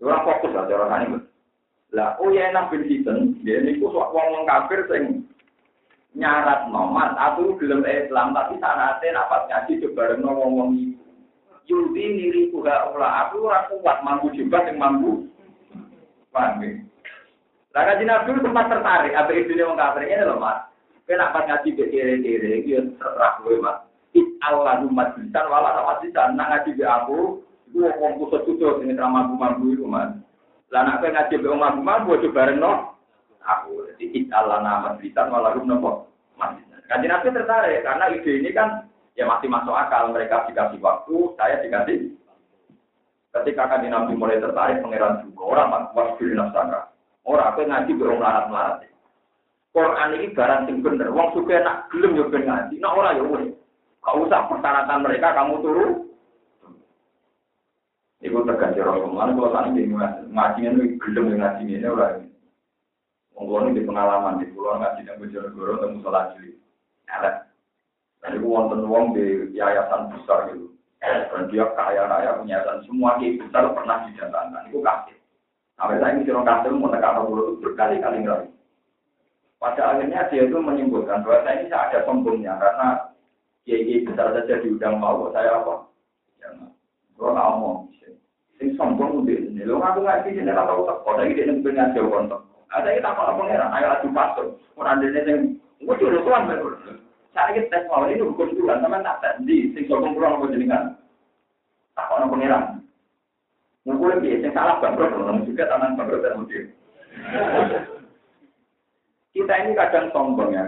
Ora 0.03 0.27
fokus 0.27 0.53
lah 0.53 0.67
cara 0.69 0.91
kane. 0.91 1.23
Lah 1.95 2.19
oh 2.19 2.35
ya 2.35 2.51
nang 2.51 2.69
bin 2.69 2.85
Hiten, 2.85 3.41
dia 3.47 3.63
niku 3.63 3.89
sok 3.95 4.11
wong 4.11 4.45
kafir 4.45 4.85
sing 4.91 5.23
nyarat 6.19 6.67
nomat 6.69 7.15
atau 7.15 7.55
gelem 7.57 7.87
Islam 7.87 8.35
tapi 8.35 8.59
sanate 8.59 9.07
napat 9.15 9.47
ngaji 9.49 9.87
bareng 9.95 10.27
wong-wong 10.27 10.75
iku. 10.77 11.04
Yudi 11.65 12.05
niri 12.13 12.53
kuha 12.53 12.93
ula 12.93 13.09
aku 13.25 13.49
ora 13.49 13.65
kuat 13.73 14.05
mampu 14.05 14.29
juga 14.37 14.65
sing 14.69 14.77
mampu. 14.77 15.29
Paham 16.29 16.61
ya? 16.61 16.83
Lah 17.75 17.83
kaji 17.91 18.05
Nabi 18.07 18.39
sempat 18.39 18.71
tertarik, 18.71 19.17
apa 19.19 19.31
itu 19.35 19.59
wong 19.59 19.75
kafir 19.75 20.07
ini 20.07 20.23
loh 20.29 20.39
mas. 20.39 20.71
Kena 21.09 21.35
pas 21.35 21.45
ngaji 21.45 21.75
ke 21.75 21.91
kiri-kiri, 21.91 22.63
dia 22.63 22.81
terserah 23.01 23.43
gue 23.43 23.59
mas. 23.59 23.83
Allah 24.45 24.85
majlisan 24.85 25.45
wala 25.49 25.81
majlisan 25.89 26.37
nak 26.37 26.49
ngaji 26.53 26.71
be 26.77 26.85
aku 26.85 27.41
iku 27.73 27.89
wong 27.97 28.13
kusut-kusut 28.21 28.85
sing 28.85 28.93
mampu-mampu 28.93 29.73
iku 29.73 29.89
Mas. 29.89 30.13
Lah 30.69 30.85
nak 30.85 31.01
ngaji 31.01 31.35
be 31.41 31.49
mampu-mampu 31.49 32.21
aja 32.21 32.29
bareng 32.29 32.61
no. 32.61 32.95
Aku 33.45 33.89
jadi 33.97 34.29
Allah 34.33 34.61
nama 34.61 34.97
majlisan 34.97 35.33
wala 35.33 35.57
rum 35.57 35.69
nopo. 35.69 36.09
Kajian 36.85 37.09
Nabi 37.09 37.33
tertarik 37.33 37.81
karena 37.81 38.13
ide 38.13 38.33
ini 38.45 38.51
kan 38.53 38.85
ya 39.15 39.25
masih 39.27 39.49
masuk 39.51 39.75
akal 39.75 40.11
mereka 40.11 40.47
dikasih 40.51 40.79
waktu, 40.83 41.17
saya 41.39 41.63
dikasih 41.63 42.15
Ketika 43.35 43.67
kan 43.67 43.83
Nabi 43.83 44.15
mulai 44.15 44.39
tertarik, 44.39 44.79
pangeran 44.79 45.27
juga 45.27 45.43
orang 45.43 45.71
mas 45.75 45.85
wasbil 45.91 46.39
nafsaka. 46.39 46.95
Orang 47.27 47.51
apa 47.51 47.67
ngaji 47.67 47.93
berong 47.99 48.23
larat 48.23 48.47
melarat. 48.47 48.87
Quran 49.75 50.15
ini 50.15 50.31
barang 50.31 50.71
sing 50.71 50.79
bener. 50.87 51.11
Wong 51.11 51.35
suka 51.35 51.59
nak 51.59 51.91
gelem 51.91 52.15
yo 52.15 52.31
ben 52.31 52.47
ngaji, 52.47 52.79
nak 52.79 52.95
ora 52.95 53.11
yo 53.19 53.27
wis. 53.35 53.51
Kau 54.07 54.23
usah 54.23 54.47
persyaratan 54.47 55.03
mereka 55.03 55.35
kamu 55.35 55.55
turun. 55.67 55.91
Ibu 58.23 58.39
terganti 58.47 58.79
Rasulullah. 58.79 59.35
Kalau 59.35 59.51
tadi 59.51 59.83
di 59.83 59.91
ngaji 59.91 60.61
ini 60.63 60.95
gelem 61.03 61.35
ngaji 61.35 61.63
ini 61.67 61.91
orang. 61.91 62.31
Monggo 63.35 63.67
di 63.75 63.83
pengalaman 63.83 64.39
di 64.39 64.47
pulau 64.55 64.79
ngaji 64.79 65.11
yang 65.11 65.19
Bojonegoro 65.19 65.83
temu 65.83 65.99
salat 66.07 66.39
cilik. 66.39 66.55
Elek. 67.11 67.35
Dan 68.25 68.41
itu 68.41 68.49
wonten 68.49 68.89
wong 68.89 69.13
di 69.13 69.53
yayasan 69.53 70.09
besar 70.17 70.49
gitu. 70.49 70.73
Dan 71.05 71.53
dia 71.53 71.69
kaya 71.77 72.09
raya 72.09 72.41
punya 72.41 72.65
yayasan 72.65 72.89
semua 72.89 73.21
di 73.21 73.37
besar 73.37 73.69
pernah 73.77 74.09
didatangkan. 74.09 74.73
Itu 74.73 74.81
kasih. 74.81 75.17
Sampai 75.77 76.01
saya 76.01 76.17
ini 76.17 76.33
orang 76.33 76.49
kasih 76.49 76.73
mau 76.73 76.89
tekan 76.89 77.21
itu 77.29 77.61
berkali-kali 77.61 78.19
ngerti. 78.25 78.49
Pada 79.61 79.83
akhirnya 79.93 80.25
dia 80.33 80.49
itu 80.49 80.57
menyimpulkan 80.57 81.21
bahwa 81.21 81.45
saya 81.45 81.61
ini 81.61 81.69
ada 81.69 81.99
sombongnya 82.09 82.57
karena 82.57 82.89
kiai 83.69 84.05
besar 84.09 84.33
saja 84.33 84.61
diundang 84.65 84.97
mau 84.97 85.29
saya 85.33 85.61
apa? 85.61 85.89
Ya, 86.41 86.49
nggak 87.17 87.33
mau, 87.61 87.89
sing 88.61 88.73
sombong 88.81 89.25
udah 89.25 89.37
ini. 89.37 89.65
Lo 89.69 89.81
ngaku 89.81 90.01
ngaji 90.05 90.37
sini 90.37 90.51
nggak 90.53 90.69
tahu 90.69 90.89
tak. 90.89 90.99
Kalau 91.05 91.23
ini 91.25 91.37
dia 91.37 91.53
pengen 91.61 91.95
jauh 91.97 92.09
kontak. 92.09 92.41
Ada 92.73 92.91
kita 92.97 93.09
apa 93.13 93.39
pangeran? 93.39 93.75
Ayo 93.77 93.87
adu 93.93 94.09
pastor. 94.11 94.47
Orang 94.75 94.99
dia 95.05 95.23
yang 95.23 95.55
gue 95.85 95.97
cuma 96.01 96.25
tuan 96.25 96.49
betul. 96.49 96.75
Saya 97.35 97.51
ini 97.59 97.67
tes 97.67 97.83
mau 97.91 98.07
ini 98.07 98.23
hukum 98.23 98.55
tuhan, 98.55 98.79
sama 98.79 99.03
tak 99.03 99.19
tes 99.19 99.43
di 99.43 99.75
sing 99.75 99.91
sombong 99.91 100.15
kurang 100.15 100.39
apa 100.39 100.55
jenengan? 100.55 100.95
Tak 101.99 102.07
apa 102.07 102.31
pangeran? 102.31 102.65
Nunggu 103.83 104.07
lagi, 104.07 104.39
yang 104.39 104.55
salah 104.55 104.79
bangkrut, 104.79 105.13
juga 105.43 105.67
tangan 105.67 105.99
bangkrut 105.99 106.23
dan 106.23 106.39
mungkin. 106.39 106.65
Kita 109.35 109.55
ini 109.67 109.75
kadang 109.75 110.15
sombong 110.15 110.55
ya. 110.55 110.65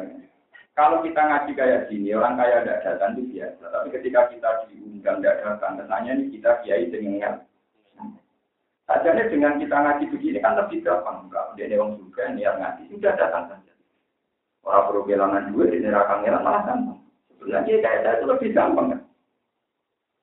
Kalau 0.76 1.00
kita 1.00 1.16
ngaji 1.16 1.56
kayak 1.56 1.88
gini, 1.88 2.12
orang 2.12 2.36
kaya 2.36 2.60
tidak 2.60 2.82
datang 2.84 3.16
itu 3.16 3.40
biasa. 3.40 3.64
Tapi 3.64 3.88
ketika 3.96 4.20
kita 4.28 4.50
diundang 4.68 5.24
tidak 5.24 5.40
datang, 5.40 5.80
tentunya 5.80 6.12
ini 6.18 6.24
kita 6.34 6.50
kiai 6.60 6.90
dengan 6.90 7.40
Sajanya 8.86 9.26
dengan 9.26 9.58
kita 9.58 9.72
ngaji 9.72 10.04
begini 10.14 10.38
kan 10.38 10.54
lebih 10.54 10.84
gampang. 10.86 11.26
Enggak, 11.26 11.58
dia 11.58 11.74
orang 11.74 11.98
juga 11.98 12.22
niat 12.30 12.54
ngaji, 12.60 12.82
sudah 12.92 13.18
datang. 13.18 13.65
Orang 14.66 14.90
perlu 14.90 15.06
kehilangan 15.06 15.54
duit, 15.54 15.70
di 15.70 15.78
neraka 15.78 16.26
ngilang 16.26 16.42
malah 16.42 16.62
gampang. 16.66 16.98
Sebenarnya 17.38 17.78
kayak 17.78 18.00
saya 18.02 18.14
itu 18.18 18.26
lebih 18.26 18.50
gampang 18.50 18.86
kan. 18.90 19.00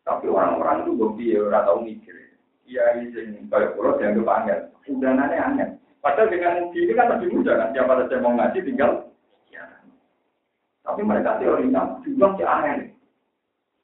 Tapi 0.04 0.26
orang-orang 0.28 0.84
itu 0.84 0.92
gue 1.00 1.40
orang 1.48 1.64
tahu 1.64 1.80
mikir. 1.80 2.16
Iya, 2.68 2.84
ini 3.00 3.48
kayak 3.48 3.80
pulau 3.80 3.96
dianggap 3.96 4.28
angin. 4.28 4.60
Udah 4.92 5.12
nanya 5.16 5.38
angin. 5.48 5.70
Padahal 6.04 6.28
dengan 6.28 6.76
ini 6.76 6.92
kan 6.92 7.08
lebih 7.16 7.32
mudah 7.32 7.56
kan, 7.56 7.72
siapa 7.72 7.96
saja 8.04 8.20
mau 8.20 8.36
ngaji 8.36 8.60
tinggal. 8.68 9.08
Ya. 9.48 9.64
Tapi 10.84 11.00
mereka 11.00 11.40
teorinya 11.40 12.04
dibilang 12.04 12.36
si 12.36 12.44
aneh. 12.44 12.92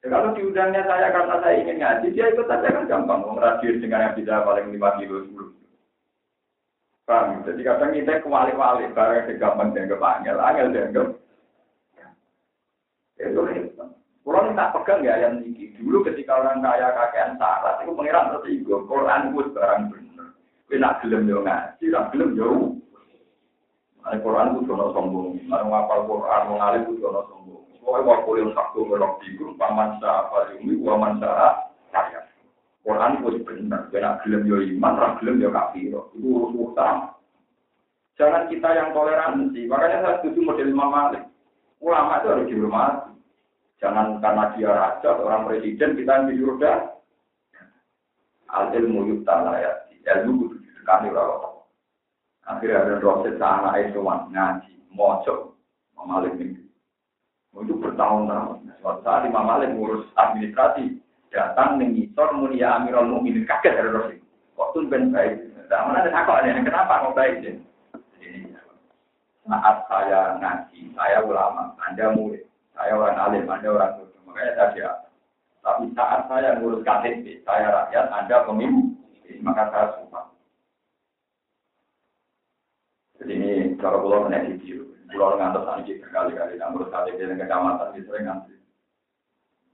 Ya, 0.04 0.06
kalau 0.12 0.36
diundangnya 0.36 0.84
saya 0.84 1.08
karena 1.08 1.36
saya 1.40 1.56
ingin 1.56 1.80
ngaji, 1.80 2.06
dia 2.12 2.28
ikut 2.28 2.44
saja 2.44 2.68
kan 2.68 2.84
gampang. 2.84 3.24
Mau 3.24 3.40
dengan 3.64 4.04
yang 4.04 4.16
bisa 4.16 4.44
paling 4.44 4.68
lima 4.68 4.92
kilo 5.00 5.24
sepuluh. 5.24 5.59
Paham? 7.10 7.42
Jadi 7.42 7.66
kadang 7.66 7.90
kita 7.90 8.22
kewali-wali, 8.22 8.86
barang 8.94 9.34
gampang 9.42 9.74
dianggap 9.74 9.98
angel, 9.98 10.38
angel 10.38 10.68
dianggap. 10.70 11.08
Ya, 13.18 13.26
itu 13.26 13.42
hebat. 13.50 13.90
Kalau 14.22 14.46
minta 14.46 14.70
pegang 14.70 15.02
ya 15.02 15.18
yang 15.18 15.42
ini. 15.42 15.74
Dulu 15.74 16.06
ketika 16.06 16.38
orang 16.38 16.62
kaya 16.62 16.94
kakean 16.94 17.34
syarat, 17.34 17.82
itu 17.82 17.98
pengiran 17.98 18.30
itu. 18.46 18.78
Quran 18.86 19.34
itu 19.34 19.42
barang 19.50 19.82
benar. 19.90 20.28
Kowe 20.70 20.76
nak 20.78 21.02
gelem 21.02 21.26
yo 21.26 21.42
ngaji, 21.42 21.84
ra 21.90 22.00
gelem 22.14 22.30
yo. 22.38 22.78
Al 24.06 24.22
Quran 24.22 24.54
itu 24.54 24.70
jono 24.70 24.94
sombong, 24.94 25.34
mau 25.50 25.66
ngapal 25.66 26.06
Quran, 26.06 26.42
mau 26.46 26.56
ngalim 26.62 26.82
itu 26.86 27.02
jono 27.02 27.26
sombong. 27.26 27.64
Pokoknya 27.82 28.06
mau 28.06 28.22
kuliah 28.22 28.48
satu 28.54 28.86
melok 28.86 29.18
tidur, 29.18 29.50
paman 29.58 29.98
sah 29.98 30.30
apa 30.30 30.54
ini, 30.62 30.78
paman 30.78 31.18
sah 31.18 31.32
saya. 31.34 31.69
Quran 32.80 33.20
itu 33.20 33.44
benar, 33.44 33.92
nak 33.92 34.24
gelem 34.24 34.48
yo 34.48 34.56
iman, 34.56 34.96
ra 34.96 35.08
gelem 35.20 35.44
yo 35.44 35.52
kafir. 35.52 35.92
Itu 36.16 36.24
urus 36.24 36.72
utama. 36.72 37.12
Jangan 38.16 38.48
kita 38.48 38.68
yang 38.72 38.92
toleransi. 38.96 39.68
Makanya 39.68 39.98
saya 40.00 40.16
setuju 40.20 40.40
model 40.44 40.72
Imam 40.72 40.92
Malik. 40.92 41.24
Ulama 41.80 42.20
itu 42.20 42.28
harus 42.28 42.48
dihormati. 42.48 43.12
Jangan 43.80 44.20
karena 44.20 44.44
dia 44.52 44.70
raja, 44.76 45.08
orang 45.16 45.48
presiden, 45.48 45.96
kita 45.96 46.12
yang 46.12 46.28
disuruh. 46.28 46.60
Al 48.52 48.66
ilmu 48.76 49.08
yukta 49.08 49.56
ya. 49.56 49.72
Ilmu 50.00 50.52
kudu 50.52 50.56
sekali 50.80 51.08
ora 51.12 51.48
Akhirnya 52.50 52.82
ada 52.82 52.94
dosen 52.98 53.38
sana 53.38 53.78
itu 53.78 54.02
ngaji, 54.02 54.72
mojok, 54.90 55.54
memalik 55.94 56.34
ini. 56.40 56.58
Itu 57.54 57.78
bertahun-tahun. 57.78 58.66
Suatu 58.82 59.00
saat 59.06 59.28
Imam 59.28 59.46
Malik 59.46 59.70
ngurus 59.76 60.08
administrasi, 60.18 60.98
datang 61.30 61.78
mengisor 61.78 62.34
mulia 62.34 62.76
Amirul 62.76 63.06
Mukminin 63.06 63.46
kaget 63.46 63.78
dari 63.78 63.90
dosen. 63.90 64.18
Kok 64.58 64.70
tuh 64.74 64.84
ben 64.90 65.14
baik? 65.14 65.50
Nah, 65.70 65.86
mana 65.86 66.02
ada 66.02 66.10
takut 66.10 66.34
ada 66.34 66.50
kenapa 66.50 67.06
kok 67.06 67.16
baik 67.16 67.34
sih? 67.46 67.56
Saat 69.46 69.76
saya 69.90 70.38
ngaji, 70.38 70.94
saya 70.94 71.18
ulama, 71.26 71.74
Anda 71.82 72.14
murid, 72.14 72.46
saya 72.74 72.94
orang 72.94 73.18
alim, 73.18 73.50
Anda 73.50 73.68
orang 73.72 73.92
tua. 73.98 74.18
Makanya 74.26 74.52
saya 74.54 74.68
siap. 74.74 74.96
Tapi 75.64 75.84
saat 75.96 76.20
saya 76.30 76.58
ngurus 76.58 76.86
KTP, 76.86 77.42
saya 77.42 77.66
rakyat, 77.72 78.06
Anda 78.14 78.46
pemimpin, 78.46 79.42
maka 79.42 79.66
saya 79.74 79.86
sumpah. 79.96 80.30
Jadi 83.18 83.32
ini 83.36 83.50
kalau 83.82 84.06
pulau 84.06 84.28
kena 84.28 84.44
video, 84.44 84.86
pulau 85.10 85.34
ngantar 85.34 85.66
sanksi 85.66 85.98
berkali-kali, 85.98 86.54
namun 86.60 86.86
kali 86.86 87.10
di 87.18 87.24
kecamatan 87.34 87.96
sering 87.96 88.24
ngantri. 88.30 88.59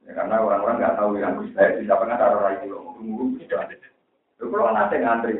Ya, 0.07 0.13
karena 0.15 0.39
orang-orang 0.39 0.77
nggak 0.79 0.97
tahu 0.97 1.11
yang 1.19 1.35
Gus 1.43 1.51
Baik 1.53 1.83
bisa 1.83 1.99
pernah 1.99 2.17
taruh 2.17 2.41
rai 2.41 2.63
pulau, 2.63 2.95
tunggu 2.95 3.35
tidak. 3.43 3.75
Itu 4.39 4.47
pulau 4.47 4.71
nanti 4.71 5.03
ngantri. 5.03 5.35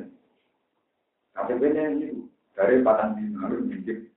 KTP-nya 1.39 1.83
ini 1.95 2.27
dari 2.59 2.83
Patang 2.83 3.15
Bima 3.15 3.47
harus 3.47 3.63
minjem. 3.63 4.11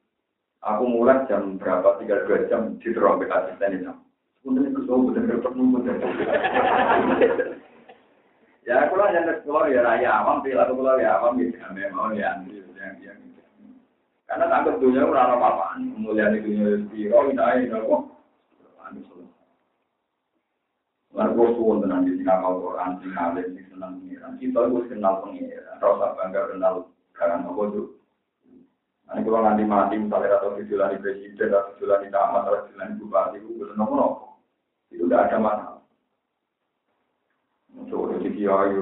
Aku 0.59 0.83
mulai 0.89 1.23
jam 1.31 1.55
berapa, 1.55 2.01
tiga 2.01 2.25
dua 2.27 2.49
jam 2.51 2.75
di 2.81 2.89
terompet 2.91 3.31
asisten 3.31 3.79
itu. 3.79 3.93
Sebenarnya 4.41 4.69
itu 4.71 4.81
tahu 4.87 4.99
benar 5.11 5.23
benar 5.27 5.51
nunggu 5.55 5.79
Ya, 8.67 8.85
kalau 8.85 9.09
yang 9.09 9.25
keluar 9.41 9.65
ya 9.71 9.81
raya 9.81 10.09
awam, 10.21 10.45
perilaku 10.45 10.77
keluar 10.77 11.01
ya 11.01 11.17
awam, 11.17 11.41
ya 11.41 11.67
memang 11.73 12.13
ya 12.13 12.37
antri, 12.37 12.61
yang 12.77 12.95
yang 13.01 13.17
karena 14.29 14.45
takut 14.45 14.77
dunia 14.77 15.09
ora 15.09 15.25
ana 15.25 15.41
apa-apaan. 15.41 15.89
Mulyane 15.97 16.37
dunia 16.37 16.85
piro 16.93 17.33
inae 17.33 17.65
nopo. 17.65 18.18
Lalu 21.09 21.31
gue 21.33 21.47
suwon 21.57 21.81
tenan 21.81 22.05
di 22.05 22.13
sini 22.13 22.29
kalau 22.29 22.61
Quran, 22.61 23.01
sing 23.01 23.11
alim, 23.17 23.47
sing 23.57 23.65
senang 23.73 23.97
pengiran. 23.97 24.37
Kita 24.37 24.59
itu 24.61 24.79
kenal 24.93 25.13
pengiran, 25.25 25.81
rasa 25.81 26.07
bangga 26.13 26.41
kenal 26.53 26.75
karang 27.17 27.49
apa 27.49 27.61
itu. 27.73 27.83
Nanti 29.09 29.25
kalau 29.25 29.41
nanti 29.41 29.63
mati, 29.65 29.95
misalnya 29.97 30.37
atau 30.37 30.53
titulani 30.53 31.01
presiden, 31.01 31.49
atau 31.49 31.73
titulani 31.73 32.13
tamat, 32.13 32.45
atau 32.45 32.61
titulani 32.69 32.93
bupati, 33.01 33.37
itu 33.41 33.49
bisa 33.57 33.73
nopo 33.73 34.37
Itu 34.93 35.09
udah 35.09 35.25
ada 35.25 35.37
masalah. 35.41 35.81
Untuk 37.73 38.13
jadi 38.21 38.29
kiai, 38.29 38.77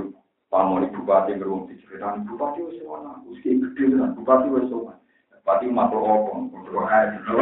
pamori 0.52 0.92
bupati, 0.92 1.32
berumur 1.40 1.72
diceritakan, 1.72 2.28
bupati 2.28 2.60
itu 2.60 2.84
sewana, 2.84 3.24
usia 3.24 3.56
gede, 3.56 3.96
bupati 4.20 4.52
itu 4.52 4.68
sewana. 4.68 5.00
Pati 5.48 5.72
makhluk 5.72 6.04
apa? 6.04 6.32
Berdoa 6.52 7.00
gitu. 7.16 7.40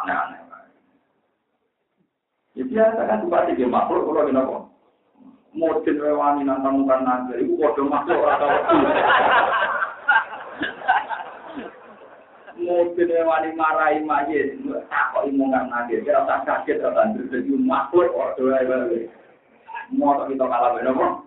Aneh-aneh. 0.00 0.40
Ya 2.54 2.63
biasa 2.74 3.00
kan 3.06 3.22
bupati 3.22 3.54
dia 3.54 3.70
makhluk 3.70 4.10
kalau 4.10 4.26
gini 4.26 4.40
apa? 4.42 4.58
Modin 5.54 6.02
rewani 6.02 6.42
nantang 6.42 6.82
mukan 6.82 7.06
naga, 7.06 7.38
itu 7.38 7.54
kode 7.54 7.86
makhluk 7.86 8.26
atau. 8.26 8.50
Modin 12.58 13.06
rewani 13.06 13.54
marahi 13.54 14.02
majid, 14.02 14.58
tak 14.90 15.14
kok 15.14 15.30
imungan 15.30 15.70
naga, 15.70 15.94
kira 16.02 16.26
tak 16.26 16.42
kaget 16.42 16.82
atau 16.82 17.14
jadi 17.30 17.54
makhluk 17.54 18.10
kode 18.10 18.42
rewani. 18.42 19.06
Mau 19.94 20.26
kita 20.26 20.42
kalah 20.42 20.74
benar 20.74 21.22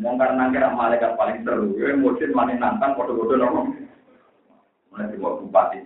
Mau 0.00 0.16
karena 0.16 0.48
kira 0.48 0.72
malaikat 0.72 1.20
paling 1.20 1.44
seru, 1.44 1.76
ya 1.76 1.92
modin 1.92 2.32
mani 2.32 2.56
nantang 2.56 2.96
kode-kode 2.96 3.36
nopo. 3.36 3.60
Mulai 4.88 5.12
di 5.12 5.20
bupati 5.20 5.84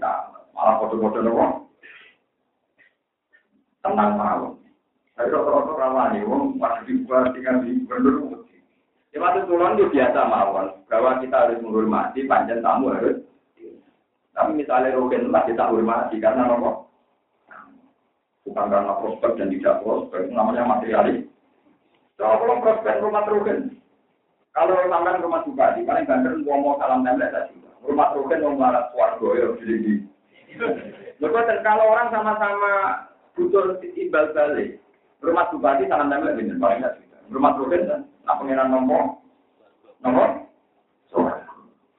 malah 0.54 0.78
foto-foto 0.78 1.18
nopo. 1.26 1.65
Tenang 3.86 4.12
malam. 4.18 4.52
Tapi 5.16 5.32
rata-rata 5.32 5.72
ramai, 5.80 6.20
wong 6.28 6.60
masih 6.60 7.06
bupati 7.06 7.40
kan 7.40 7.64
di 7.64 7.80
gubernur. 7.80 8.44
Ya 9.14 9.24
waktu 9.24 9.48
turun 9.48 9.80
itu 9.80 9.88
biasa 9.96 10.28
mawon, 10.28 10.76
bahwa 10.92 11.16
kita 11.24 11.36
harus 11.48 11.62
menghormati 11.64 12.28
panjang 12.28 12.60
tamu 12.60 12.92
harus. 12.92 13.24
Tapi 14.36 14.50
misalnya 14.52 14.92
rogen 14.92 15.32
lah 15.32 15.48
kita 15.48 15.72
hormati 15.72 16.20
karena 16.20 16.44
nopo. 16.44 16.92
Bukan 18.44 18.68
karena 18.68 18.92
prospek 19.00 19.40
dan 19.40 19.48
tidak 19.48 19.80
prospek, 19.80 20.28
namanya 20.28 20.68
materialis. 20.68 21.24
Kalau 22.20 22.44
kalau 22.44 22.60
prospek 22.60 23.00
rumah 23.00 23.24
rogen, 23.24 23.80
kalau 24.52 24.76
sampai 24.84 25.20
rumah 25.24 25.40
bupati, 25.48 25.80
paling 25.88 26.04
banter 26.04 26.36
ngomong 26.44 26.76
salam 26.76 27.00
tembak 27.00 27.32
tadi. 27.32 27.56
Rumah 27.86 28.18
Rukin 28.18 28.42
mau 28.42 28.58
marah 28.58 28.90
suarga 28.90 29.28
ya 29.38 29.46
jadi. 29.62 29.92
Lepas 31.22 31.48
kalau 31.62 31.94
orang 31.94 32.10
sama-sama 32.10 33.05
butuh 33.36 33.76
ibal 34.00 34.32
balik, 34.32 34.80
rumah 35.20 35.52
bupati 35.52 35.84
sangat 35.86 36.08
tembak 36.08 36.40
ini 36.40 36.56
paling 36.56 36.80
nggak. 36.80 37.04
Rumah 37.26 37.58
Rukin 37.58 37.90
kan, 37.90 38.06
nah 38.22 38.38
pengiran 38.38 38.70
nomor, 38.70 39.18
nomor, 39.98 40.46
suarga. 41.10 41.42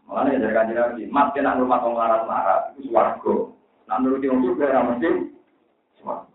Malah 0.07 0.31
ya 0.31 0.39
dari 0.39 0.55
kajian 0.55 0.79
lagi, 0.79 1.03
mas 1.11 1.35
kena 1.35 1.59
rumah 1.59 1.83
orang 1.83 1.99
larat-larat 1.99 2.79
itu 2.79 2.87
suarga. 2.89 3.35
Nah 3.91 3.99
menurut 3.99 4.23
yang 4.23 4.39
itu 4.39 4.55
dia 4.55 4.79
mesti 4.79 5.35
suarga. 5.99 6.31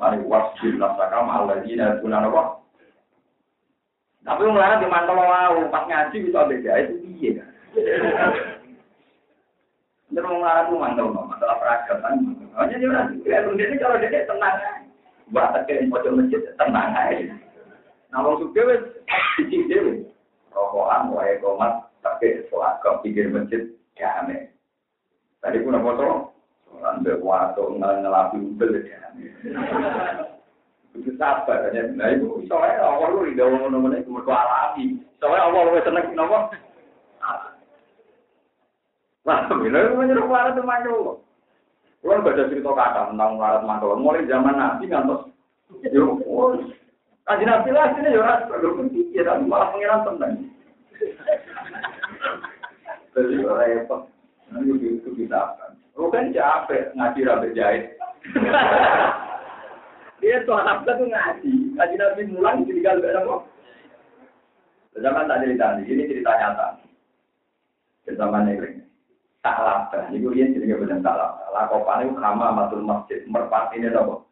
Mari 0.00 0.24
wasbil 0.24 0.80
nasaka 0.80 1.20
ma'alladzi 1.20 1.76
la 1.76 2.00
guna 2.00 2.24
apa? 2.24 2.64
Tapi 4.24 4.48
mulai 4.48 4.80
di 4.80 4.88
mantel 4.88 5.16
mau 5.16 5.68
pas 5.68 5.84
ngaji 5.84 6.16
bisa 6.24 6.48
beda 6.48 6.72
itu 6.80 6.94
iya 7.20 7.30
kan. 7.36 7.48
Nek 10.10 10.26
wong 10.26 10.42
larat 12.54 12.76
dia 12.76 12.88
orang 12.90 13.06
suka. 13.14 13.36
Dia 13.54 13.76
kalau 13.78 13.96
dia 14.02 14.26
tenang 14.26 14.56
aja. 14.58 14.70
Mbak 15.30 15.48
tekan 15.54 15.90
pojok 15.90 16.16
masjid 16.18 16.40
tenang 16.58 16.90
aja. 16.90 17.34
Nah, 18.10 18.26
wong 18.26 18.42
suka 18.42 18.60
wes 18.66 18.82
cicing 19.38 19.70
dewe. 19.70 19.92
Rokokan, 20.50 21.14
wae 21.14 21.38
komat, 21.38 21.86
tapi 22.02 22.42
sholat 22.50 22.82
kau 22.82 22.98
pikir 23.06 23.30
masjid 23.30 23.70
ya 23.94 24.26
aneh. 24.26 24.50
Tadi 25.38 25.62
pun 25.62 25.78
apa 25.78 25.90
tuh? 25.94 26.14
Sampai 26.80 27.22
waktu 27.22 27.62
ngelapi 27.78 28.36
ubel 28.42 28.82
ya. 28.82 28.98
Itu 30.90 31.14
sabar 31.14 31.70
kan 31.70 31.94
Nah 31.94 32.10
itu 32.10 32.42
soalnya 32.50 32.82
awal 32.82 33.14
lu 33.14 33.30
di 33.30 33.38
dalam 33.38 33.70
nomor 33.70 33.94
itu 33.94 34.10
alami. 34.26 34.98
Soalnya 35.22 35.46
awal 35.46 35.70
lu 35.70 35.80
seneng 35.86 36.06
nopo. 36.18 36.50
Wah, 39.20 39.46
bila 39.52 39.92
menyuruh 39.94 40.24
melarat 40.26 40.56
itu 40.56 40.62
mantul. 40.64 41.20
Kalau 42.00 42.24
baca 42.24 42.48
cerita 42.48 42.72
kata 42.72 43.12
tentang 43.12 43.36
melarat 43.36 43.62
mantul, 43.68 43.92
mulai 44.00 44.24
zaman 44.24 44.56
Nabi 44.56 44.88
ngantos. 44.88 45.28
Yo, 45.92 46.16
kaji 47.28 47.44
Nabi 47.44 47.68
lah 47.70 47.92
sini 47.94 48.16
yo 48.16 48.24
ras 48.24 48.48
berpikir 48.48 49.22
tapi 49.22 49.44
malah 49.44 49.70
pengiran 49.70 50.02
tenang. 50.08 50.34
Jadi 53.14 53.36
repot. 53.44 54.08
Nanti 54.50 54.72
itu 54.80 55.08
bisa 55.14 55.54
kan. 55.60 55.76
Lu 55.94 56.10
kan 56.10 56.32
capek 56.34 56.90
ngaji 56.96 57.20
rabe 57.22 57.48
jahit. 57.54 57.94
Dia 60.20 60.44
tuh 60.44 60.56
anak 60.56 60.84
tuh 60.84 61.06
ngaji, 61.06 61.52
ngaji 61.76 61.94
Nabi 61.96 62.22
mulang 62.28 62.64
jadi 62.68 62.80
kalau 62.84 63.08
ada 63.08 63.20
apa? 63.24 63.36
Zaman 65.00 65.30
tak 65.30 65.40
cerita, 65.46 65.80
ini 65.80 66.10
cerita 66.10 66.32
nyata. 66.34 66.68
Cerita 68.04 68.26
mana 68.26 68.52
tak 69.40 69.56
labah. 69.56 70.02
Ini 70.12 70.20
gue 70.20 70.36
jadi 70.36 70.60
nggak 70.60 70.80
benar 70.84 71.00
tak 71.00 71.16
labah. 71.16 71.39
Lakopan 71.50 72.06
itu 72.06 72.14
kama 72.18 72.54
matul 72.54 72.82
masjid. 72.86 73.26
Merpati 73.26 73.82
ini 73.82 73.90
apa? 73.90 74.22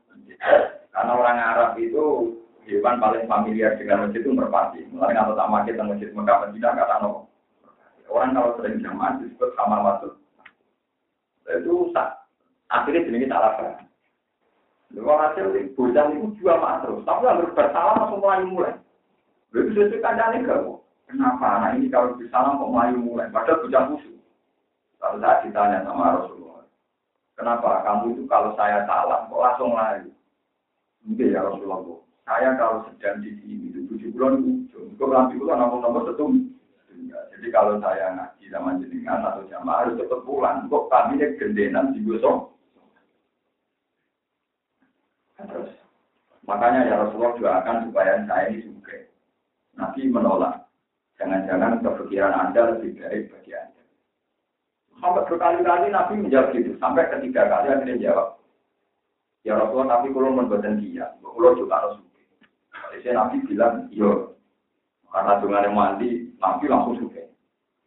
Karena 0.94 1.12
orang 1.14 1.38
Arab 1.38 1.70
itu 1.78 2.34
hewan 2.66 3.02
paling 3.02 3.26
familiar 3.26 3.74
dengan 3.74 4.06
masjid 4.06 4.22
itu 4.22 4.30
merpati. 4.30 4.86
Mulai 4.94 5.14
nggak 5.14 5.26
tahu 5.30 5.36
sama 5.38 5.66
kita 5.66 5.82
masjid 5.82 6.08
Mekah 6.14 6.36
Madinah 6.46 6.72
kata 6.78 6.96
no. 7.02 7.10
Orang 8.08 8.32
kalau 8.32 8.56
sering 8.56 8.80
jamaah 8.80 9.20
disebut 9.20 9.50
kama 9.58 9.84
matul. 9.84 10.16
Itu 11.48 11.90
tak. 11.92 12.24
Akhirnya 12.70 13.08
jadi 13.08 13.26
tak 13.28 13.42
labah. 13.42 13.88
Lalu 14.96 15.12
hasil 15.20 15.46
bocah 15.76 16.04
itu 16.16 16.32
juga 16.40 16.56
mak 16.56 16.80
terus. 16.80 17.04
Tapi 17.04 17.24
harus 17.28 17.52
bersalah 17.52 17.92
langsung 18.00 18.24
mulai 18.24 18.40
mulai. 18.48 18.72
Begitu 19.52 19.88
sesuai 19.88 20.04
kandangnya 20.04 20.48
gak 20.48 20.64
Kenapa 21.08 21.46
anak 21.56 21.80
ini 21.80 21.88
kalau 21.88 22.16
bersalah 22.20 22.56
kok 22.56 22.68
mulai 22.68 22.92
mulai? 22.92 23.32
Padahal 23.32 23.64
bocah 23.64 23.82
khusus. 23.92 24.16
Lalu 25.00 25.16
saya 25.24 25.40
ditanya 25.46 25.78
sama 25.86 26.20
Rasulullah, 26.20 26.47
kenapa 27.38 27.86
kamu 27.86 28.18
itu 28.18 28.22
kalau 28.26 28.50
saya 28.58 28.82
salah 28.84 29.30
kok 29.30 29.38
langsung 29.38 29.78
lari? 29.78 30.10
Mungkin 31.06 31.30
ya 31.30 31.46
Rasulullah, 31.46 32.02
saya 32.26 32.58
kalau 32.58 32.84
sedang 32.90 33.22
di 33.22 33.30
sini 33.38 33.70
itu 33.70 33.86
tujuh 33.88 34.10
bulan 34.12 34.42
ujung, 34.42 34.98
kok 34.98 35.08
nanti 35.08 35.38
bulan 35.38 35.62
nomor-nomor 35.62 36.10
setum. 36.10 36.50
Jadi 37.06 37.46
kalau 37.54 37.78
saya 37.78 38.10
ngaji 38.18 38.44
sama 38.50 38.74
jenengan 38.82 39.22
atau 39.22 39.46
jamaah 39.46 39.86
harus 39.86 39.96
cepat 40.02 40.20
pulang, 40.26 40.66
kok 40.66 40.90
kami 40.90 41.22
ini 41.22 41.38
gendenan 41.38 41.94
di 41.94 42.02
gosong. 42.02 42.50
Terus, 45.38 45.70
makanya 46.42 46.90
ya 46.90 46.94
Rasulullah 46.98 47.38
juga 47.38 47.50
akan 47.62 47.86
supaya 47.86 48.26
saya 48.26 48.50
ini 48.50 48.66
juga. 48.66 49.06
Nabi 49.78 50.10
menolak. 50.10 50.66
Jangan-jangan 51.14 51.78
kepikiran 51.82 52.34
Anda 52.34 52.74
lebih 52.74 52.98
baik 52.98 53.30
bagi 53.30 53.54
Anda. 53.54 53.77
Sampai 54.98 55.22
berkali-kali 55.30 55.94
Nabi 55.94 56.12
menjawab 56.18 56.50
gitu. 56.54 56.74
Sampai 56.82 57.06
ketiga 57.06 57.46
kali 57.46 57.70
akhirnya 57.70 58.02
jawab. 58.02 58.38
Ya 59.46 59.54
Rasulullah, 59.54 60.02
tapi 60.02 60.10
kalau 60.10 60.34
membuatkan 60.34 60.82
dia, 60.82 61.14
kalau 61.22 61.54
juga 61.54 61.74
harus 61.78 62.02
Jadi 62.98 63.14
Nabi 63.14 63.36
bilang, 63.46 63.86
iya. 63.94 64.10
Karena 65.08 65.40
dengan 65.40 65.70
mandi, 65.72 66.34
Nabi 66.42 66.64
langsung 66.66 66.98
suka. 66.98 67.30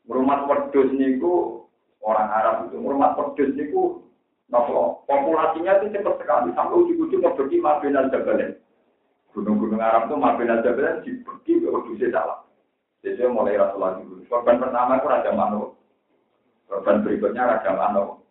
Rumah 0.07 0.47
pedus 0.47 0.89
niku 0.95 1.67
orang 2.01 2.31
Arab 2.31 2.55
itu, 2.67 2.79
rumah 2.81 3.13
pedus 3.13 3.53
niku 3.53 4.01
nopo 4.51 5.07
populasinya 5.07 5.79
itu 5.79 5.95
cepat 5.95 6.19
sekali 6.19 6.49
sampai 6.51 6.75
ujung-ujung 6.75 7.23
pergi 7.23 7.57
Mabin 7.63 7.95
al 7.95 8.11
Jabalen. 8.11 8.57
Gunung-gunung 9.31 9.79
Arab 9.79 10.11
itu 10.11 10.15
Mabin 10.19 10.51
al 10.51 10.59
Jabalen 10.65 11.05
dipergi 11.05 11.53
ke 11.63 11.67
ujung 11.71 11.95
salah. 12.11 12.43
Jadi 13.01 13.25
mulai 13.31 13.57
Rasulullah 13.57 13.97
dulu. 13.97 14.21
Korban 14.29 14.61
pertama 14.61 14.99
itu 14.99 15.07
Raja 15.09 15.31
Manu. 15.33 15.73
Korban 16.71 17.03
berikutnya 17.03 17.43
Raja 17.43 17.75
Mano. 17.75 18.23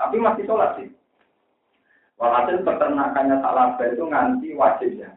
Tapi 0.00 0.16
masih 0.16 0.48
sholat 0.48 0.80
sih. 0.80 0.88
Walhasil 2.16 2.64
peternakannya 2.64 3.44
Salabah 3.44 3.84
itu 3.84 4.04
nganti 4.08 4.48
wajib 4.56 4.90
ya. 4.96 5.12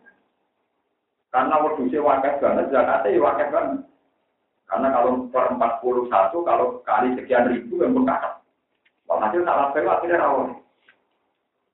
Karena 1.31 1.63
wedusnya 1.63 2.03
wakil 2.03 2.33
banget, 2.43 2.67
zakatnya 2.67 3.15
ya 3.15 3.19
wakil 3.23 3.47
banget. 3.55 3.79
Karena 4.67 4.87
kalau 4.91 5.11
per 5.31 5.45
41, 5.55 6.43
kalau 6.43 6.67
kali 6.83 7.15
sekian 7.15 7.47
ribu 7.47 7.79
yang 7.79 7.95
berkakak. 7.95 8.43
Walhasil 9.07 9.47
Salabah 9.47 9.79
itu 9.79 9.87
akhirnya 9.87 10.23
rawon. 10.27 10.59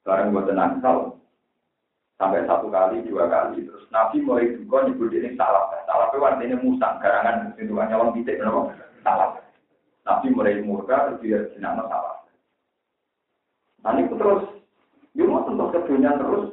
Buat 0.06 0.46
tenang, 0.46 0.84
sampai 2.22 2.46
satu 2.46 2.68
kali, 2.70 3.02
dua 3.08 3.26
kali. 3.26 3.66
Terus 3.66 3.90
Nabi 3.90 4.22
mulai 4.22 4.54
juga 4.54 4.86
nyebut 4.86 5.10
ini 5.10 5.34
salah. 5.34 5.74
Salah 5.90 6.12
itu 6.12 6.22
artinya 6.22 6.58
musang, 6.62 7.02
garangan 7.02 7.56
itu 7.58 7.74
hanya 7.80 7.98
orang 7.98 8.14
titik, 8.14 8.38
salah. 9.02 9.42
Nabi 10.04 10.28
mulai 10.36 10.60
murka, 10.60 11.08
terus 11.08 11.20
dia 11.24 11.40
jenama 11.56 11.88
masalah. 11.88 12.28
Nah 13.84 14.00
itu 14.00 14.16
terus, 14.20 14.44
dia 15.16 15.24
mau 15.28 15.48
tentu 15.48 15.72
terus, 15.72 16.46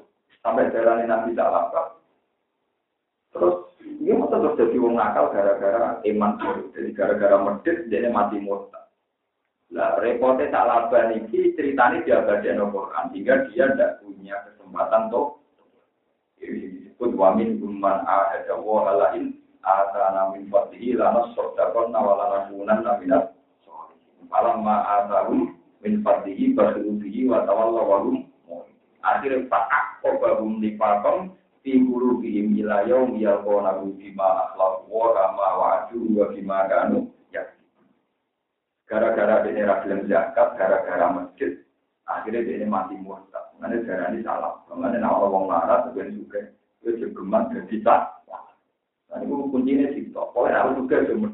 sampai 0.43 0.71
jalan 0.71 1.07
Nabi 1.07 1.35
salah. 1.35 1.99
Terus, 3.35 3.57
dia 4.03 4.15
mau 4.15 4.31
tentu 4.31 4.55
jadi 4.55 4.77
wong 4.79 4.95
nakal 4.95 5.35
gara-gara 5.35 5.99
iman 6.03 6.31
jadi 6.75 6.91
gara-gara 6.95 7.37
medit, 7.43 7.91
dia 7.91 8.11
mati 8.11 8.39
murka. 8.39 8.81
Lah 9.71 10.03
repotnya 10.03 10.51
tak 10.51 10.67
laba 10.67 11.15
niki 11.15 11.55
ceritanya 11.55 12.03
dia 12.03 12.27
baca 12.27 12.43
Quran 12.43 13.05
sehingga 13.15 13.35
dia 13.47 13.71
tidak 13.71 14.03
punya 14.03 14.35
kesempatan 14.43 15.15
tuh 15.15 15.39
ini 16.43 16.91
disebut 16.91 17.15
wamin 17.15 17.63
guman 17.63 18.03
ahada 18.03 18.59
wa 18.59 18.91
halain 18.91 19.39
atana 19.63 20.35
min 20.35 20.51
fadlihi 20.51 20.99
lana 20.99 21.31
sodakon 21.39 21.95
nawalana 21.95 22.51
kunan 22.51 22.83
naminat 22.83 23.31
Malam 24.29 24.67
ma'atahum 24.67 25.57
min 25.81 26.05
fadlihi 26.05 26.53
basiru 26.53 27.01
bihi 27.01 27.31
wa 27.31 27.47
tawalla 27.49 27.83
wa 27.83 27.99
hum 28.05 28.17
akhirnya 29.01 29.49
fa'ak 29.49 30.05
kobahum 30.05 30.61
nifakom 30.61 31.33
fi 31.65 31.81
guru 31.81 32.21
bihim 32.21 32.53
ila 32.61 32.85
yaum 32.85 33.17
yalqonahu 33.17 33.97
bima 33.97 34.53
akhlaq 34.53 34.85
wa 34.91 35.09
kama 35.17 35.49
wa'adu 35.57 36.01
wa 36.13 36.25
bima 36.29 36.59
kanu 36.69 37.09
gara-gara 38.91 39.47
dia 39.47 39.71
ra 39.71 39.87
gelem 39.87 40.11
zakat 40.11 40.59
gara-gara 40.59 41.07
masjid. 41.15 41.63
Akhirnya 42.11 42.43
dia 42.43 42.67
mati 42.67 42.99
murtad. 42.99 43.55
Mana 43.63 43.79
cara 43.87 44.11
ini 44.11 44.27
salah. 44.27 44.67
Mana 44.67 44.99
nama 44.99 45.31
wong 45.31 45.47
larat 45.47 45.87
sebenarnya 45.87 46.19
juga. 46.19 46.41
Itu 46.83 46.99
juga 46.99 47.47
jadi 47.55 47.87
tak 47.87 48.21
nah 49.11 49.19
itu 49.27 49.35
kuncinya 49.51 49.91
sih 49.91 50.07
pokoknya 50.15 50.63
aku 50.63 50.87
juga 50.87 50.97
cuma 51.11 51.29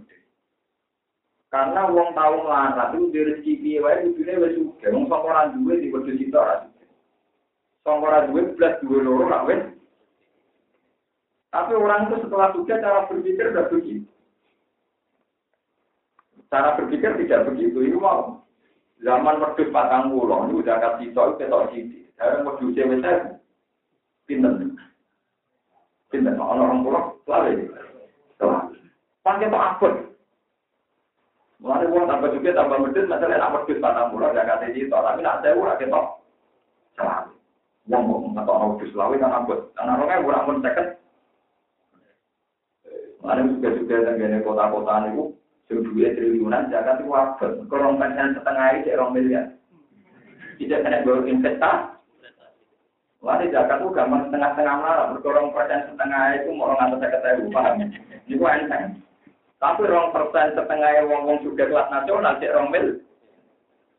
karena 1.47 1.87
wong 1.87 2.11
tau 2.19 2.43
melarat 2.43 2.99
itu 2.99 3.07
di 3.15 3.21
rezeki 3.23 3.53
piye 3.63 3.79
wae 3.79 4.03
kudune 4.03 4.35
wis 4.43 4.53
sugih. 4.59 4.91
Wong 4.91 5.07
sapa 5.07 5.27
ora 5.31 5.43
duwe 5.55 5.79
di 5.79 5.95
kudu 5.95 6.11
cita 6.19 6.39
ora. 6.43 6.57
Sapa 7.87 8.27
loro. 8.91 9.25
Tapi 11.47 11.73
orang 11.73 12.11
itu 12.11 12.17
setelah 12.27 12.51
sugih 12.51 12.77
cara 12.83 13.07
berpikir 13.07 13.55
udah 13.55 13.67
begitu. 13.71 14.11
Cara 16.51 16.75
berpikir 16.75 17.15
tidak 17.15 17.47
begitu. 17.47 17.79
Itu 17.87 18.03
mau 18.03 18.43
zaman 19.07 19.39
wedhus 19.39 19.71
patang 19.71 20.11
pulau 20.11 20.51
ini 20.51 20.67
udah 20.67 20.77
kasih 20.83 21.15
tahu 21.15 21.39
ketok 21.39 21.71
sini. 21.71 22.11
Saya 22.19 22.43
mau 22.43 22.59
cuci 22.59 22.81
pinter, 22.81 24.59
pinter. 26.11 26.35
Orang-orang 26.35 26.83
pulau 26.83 27.03
selalu. 27.23 27.71
Pakai 29.23 29.51
apa? 29.51 30.16
Mulai 31.57 31.89
uang 31.89 32.05
tambah 32.05 32.37
juga 32.37 32.53
tambah 32.53 32.79
medit, 32.85 33.09
masalah 33.09 33.41
nak 33.41 33.53
medit 33.57 33.81
patang 33.81 34.13
pulau 34.13 34.29
gak 34.29 34.45
kasih 34.45 34.77
itu, 34.77 34.93
tapi 34.93 35.25
nak 35.25 35.41
saya 35.41 35.57
udah 35.57 35.77
ketok. 35.81 36.07
Selalu. 37.01 37.33
Uang 37.89 38.03
mau 38.05 38.19
ngetok 38.37 38.57
mau 38.61 38.77
selawi 38.83 39.17
kan 39.17 39.33
abot. 39.33 39.61
Karena 39.73 39.97
orangnya 39.97 40.25
kurang 40.27 40.45
pun. 40.45 40.57
Mulai 43.25 43.49
juga 43.49 43.69
juga 43.73 43.97
tenggine 44.05 44.39
kota-kota 44.45 44.95
itu, 45.09 45.25
duit 45.73 46.13
triliunan, 46.15 46.69
jaga 46.69 47.01
itu 47.01 47.09
abot. 47.09 47.51
Kurang 47.73 47.97
persen 47.97 48.37
setengah 48.37 48.67
itu 48.77 48.93
orang 48.93 49.13
miliar. 49.17 49.47
Tidak 50.61 50.83
kena 50.85 51.05
baru 51.09 51.25
investasi. 51.25 51.97
Mulai 53.25 53.49
jaga 53.49 53.81
itu 53.81 53.97
gampang 53.97 54.29
setengah-setengah 54.29 54.77
malah, 54.77 55.07
berkurang 55.17 55.57
persen 55.57 55.89
setengah 55.89 56.23
itu 56.37 56.53
mau 56.53 56.77
orang 56.77 57.01
atas 57.01 57.17
saya 57.25 57.41
paham. 57.49 57.81
Ini 58.29 58.35
gua 58.37 58.61
enteng. 58.61 59.06
Tapi 59.57 59.89
rong 59.89 60.13
persen 60.13 60.53
setengah 60.53 61.09
wong 61.09 61.23
wong 61.25 61.39
sudah 61.41 61.65
kelas 61.65 61.89
nasional 61.89 62.37
cek 62.37 62.53
rong 62.53 62.69
mil. 62.69 62.87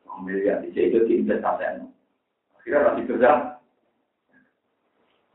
Rong 0.06 0.20
mil 0.22 0.38
ya 0.38 0.62
di 0.62 0.70
itu 0.70 1.02
di 1.02 1.22
investasi. 1.22 1.82
Kira 2.62 2.94
masih 2.94 3.04
kerja. 3.08 3.58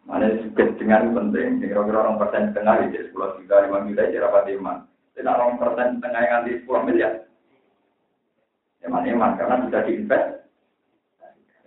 Mana 0.03 0.35
dengan 0.75 1.15
penting, 1.15 1.63
kira-kira 1.63 2.03
orang 2.03 2.19
persen 2.19 2.51
setengah 2.51 2.91
di 2.91 2.99
sepuluh 3.07 3.39
juta, 3.39 3.63
lima 3.63 3.87
juta, 3.87 4.03
jadi 4.11 4.27
apa 4.27 4.51
iman. 4.51 4.77
Tidak 5.15 5.31
orang 5.31 5.55
persen 5.57 5.87
setengah 5.97 6.21
yang 6.21 6.33
nanti 6.43 6.51
sepuluh 6.59 6.83
miliar. 6.83 7.13
Eman 8.83 9.07
eman 9.07 9.39
karena 9.39 9.63
bisa 9.63 9.79
diinvest. 9.87 10.43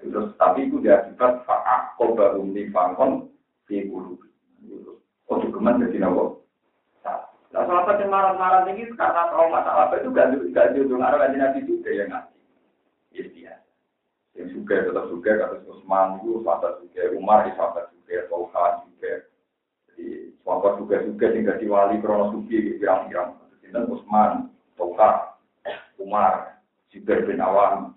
Terus 0.04 0.36
tapi 0.38 0.68
itu 0.68 0.78
dia 0.84 1.00
akibat 1.02 1.48
faak 1.48 1.96
kobarum 1.96 2.52
di 2.52 2.68
fangkon 2.70 3.26
di 3.66 3.88
bulu. 3.88 4.20
Oh 5.26 5.40
cukuman 5.42 5.82
jadi 5.88 6.04
nawo. 6.04 6.45
Salah 7.56 7.88
satu 7.88 8.04
marah-marah 8.04 8.68
ini 8.68 8.84
karena 9.00 9.32
masalah 9.32 9.88
apa 9.88 10.04
itu 10.04 10.12
gak 10.12 10.28
gak 10.52 10.76
diundang 10.76 11.00
ada 11.00 11.24
kajian 11.24 11.40
nabi 11.40 11.64
juga 11.64 11.88
yang 11.88 12.12
ngasih. 12.12 12.36
Biasa. 13.32 13.64
Yang 14.36 14.48
juga 14.52 14.74
tetap 14.84 15.04
juga 15.08 15.30
kata 15.40 15.56
Usman 15.64 16.20
itu 16.20 16.44
sahabat 16.44 16.72
juga, 16.84 17.02
Umar 17.16 17.48
itu 17.48 17.56
sahabat 17.56 17.84
juga, 17.96 18.16
Tolha 18.28 18.64
juga. 18.84 19.12
Jadi 19.88 20.06
sahabat 20.44 20.72
juga 20.84 20.96
juga 21.08 21.26
tinggal 21.32 21.56
di 21.56 21.66
wali 21.72 21.96
krono 22.04 22.36
suki 22.36 22.76
pirang-pirang. 22.76 23.40
Sinten 23.64 23.88
Usman, 23.88 24.52
Tolha, 24.76 25.40
Umar, 25.96 26.60
Jibril 26.92 27.24
bin 27.24 27.40
Awam. 27.40 27.96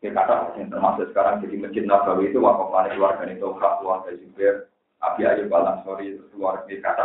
Ya 0.00 0.16
kata 0.16 0.56
yang 0.56 0.72
termasuk 0.72 1.12
sekarang 1.12 1.44
jadi 1.44 1.60
masjid 1.60 1.84
Nabawi 1.84 2.32
itu 2.32 2.40
wakafan 2.40 2.96
keluarga 2.96 3.28
itu 3.28 3.48
keluarga 3.52 4.16
Jibril, 4.16 4.64
Abi 5.04 5.28
Ayub 5.28 5.52
Al 5.52 5.76
Ansori 5.76 6.16
keluarga 6.32 6.64
kata 6.64 7.04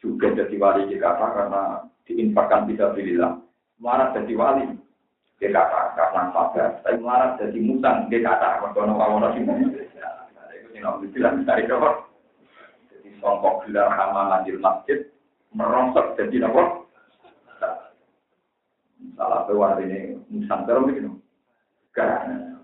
juga 0.00 0.32
jadi 0.36 0.54
wali 0.60 0.92
di 0.92 0.96
kata 1.00 1.26
karena 1.32 1.62
diinfakkan 2.04 2.68
bisa 2.68 2.92
pilihlah. 2.92 3.40
Marah 3.80 4.12
jadi 4.12 4.32
wali 4.36 4.64
di 5.40 5.48
kata 5.48 5.96
karena 5.96 6.32
sabar. 6.32 6.80
Tapi 6.84 6.98
marah 7.00 7.36
jadi 7.40 7.58
musang 7.60 8.08
di 8.12 8.20
kata 8.20 8.60
karena 8.60 8.92
wawono 8.92 9.32
sih. 9.32 9.42
Itu 9.44 10.76
sih 10.76 10.80
nabi 10.84 11.08
bilang 11.08 11.42
dari 11.48 11.64
kau. 11.64 12.04
Jadi 12.92 13.08
songkok 13.18 13.64
gelar 13.64 13.88
hama 13.96 14.44
di 14.44 14.52
masjid 14.60 15.08
merongsok 15.56 16.20
jadi 16.20 16.44
nopo. 16.44 16.84
Salah 19.16 19.48
pewar 19.48 19.80
ini 19.80 20.20
musang 20.28 20.68
terus 20.68 20.92
gitu. 20.92 21.10
Karena 21.96 22.60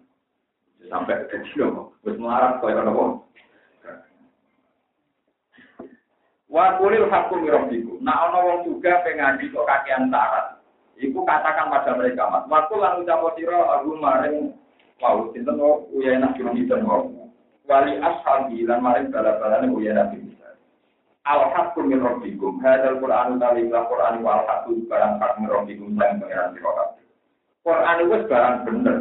sampai 0.93 1.25
ke 1.33 1.41
nopo. 1.57 1.97
Terus 2.05 2.21
marah 2.21 2.61
kau 2.61 2.69
yang. 2.69 3.25
Wa 6.53 6.77
kulil 6.77 7.09
hakum 7.09 7.49
rabbikum. 7.49 7.97
Nah 8.05 8.29
ana 8.29 8.45
wong 8.45 8.69
juga 8.69 9.01
pengandi 9.01 9.49
kok 9.49 9.65
kakean 9.65 10.13
syarat. 10.13 10.61
Iku 11.01 11.25
katakan 11.25 11.73
pada 11.73 11.97
mereka, 11.97 12.29
Mas. 12.29 12.45
Waktu 12.45 12.75
lan 12.77 13.01
ucap 13.01 13.25
sira 13.35 13.81
aku 13.81 13.97
maring 13.97 14.53
mau 15.01 15.33
sinten 15.33 15.57
kok 15.57 15.89
uyana 15.97 16.29
sinten 16.37 16.85
kok. 16.85 17.09
Wali 17.65 17.97
ashabi 17.97 18.69
lan 18.69 18.85
maring 18.85 19.09
bala-balane 19.09 19.73
uyana 19.73 20.13
bin 20.13 20.29
Al 21.23 21.55
haqqu 21.55 21.87
min 21.87 22.03
rabbikum. 22.03 22.59
Hadzal 22.61 22.99
Qur'an 22.99 23.39
utawi 23.39 23.71
Qur'an 23.71 24.21
wal 24.27 24.43
haqqu 24.43 24.91
barang 24.91 25.23
hak 25.23 25.39
min 25.39 25.49
lan 25.95 26.19
pangeran 26.19 26.51
sira 26.53 26.71
kabeh. 26.75 27.07
Qur'an 27.63 27.99
wis 28.11 28.23
barang 28.27 28.57
bener. 28.67 28.97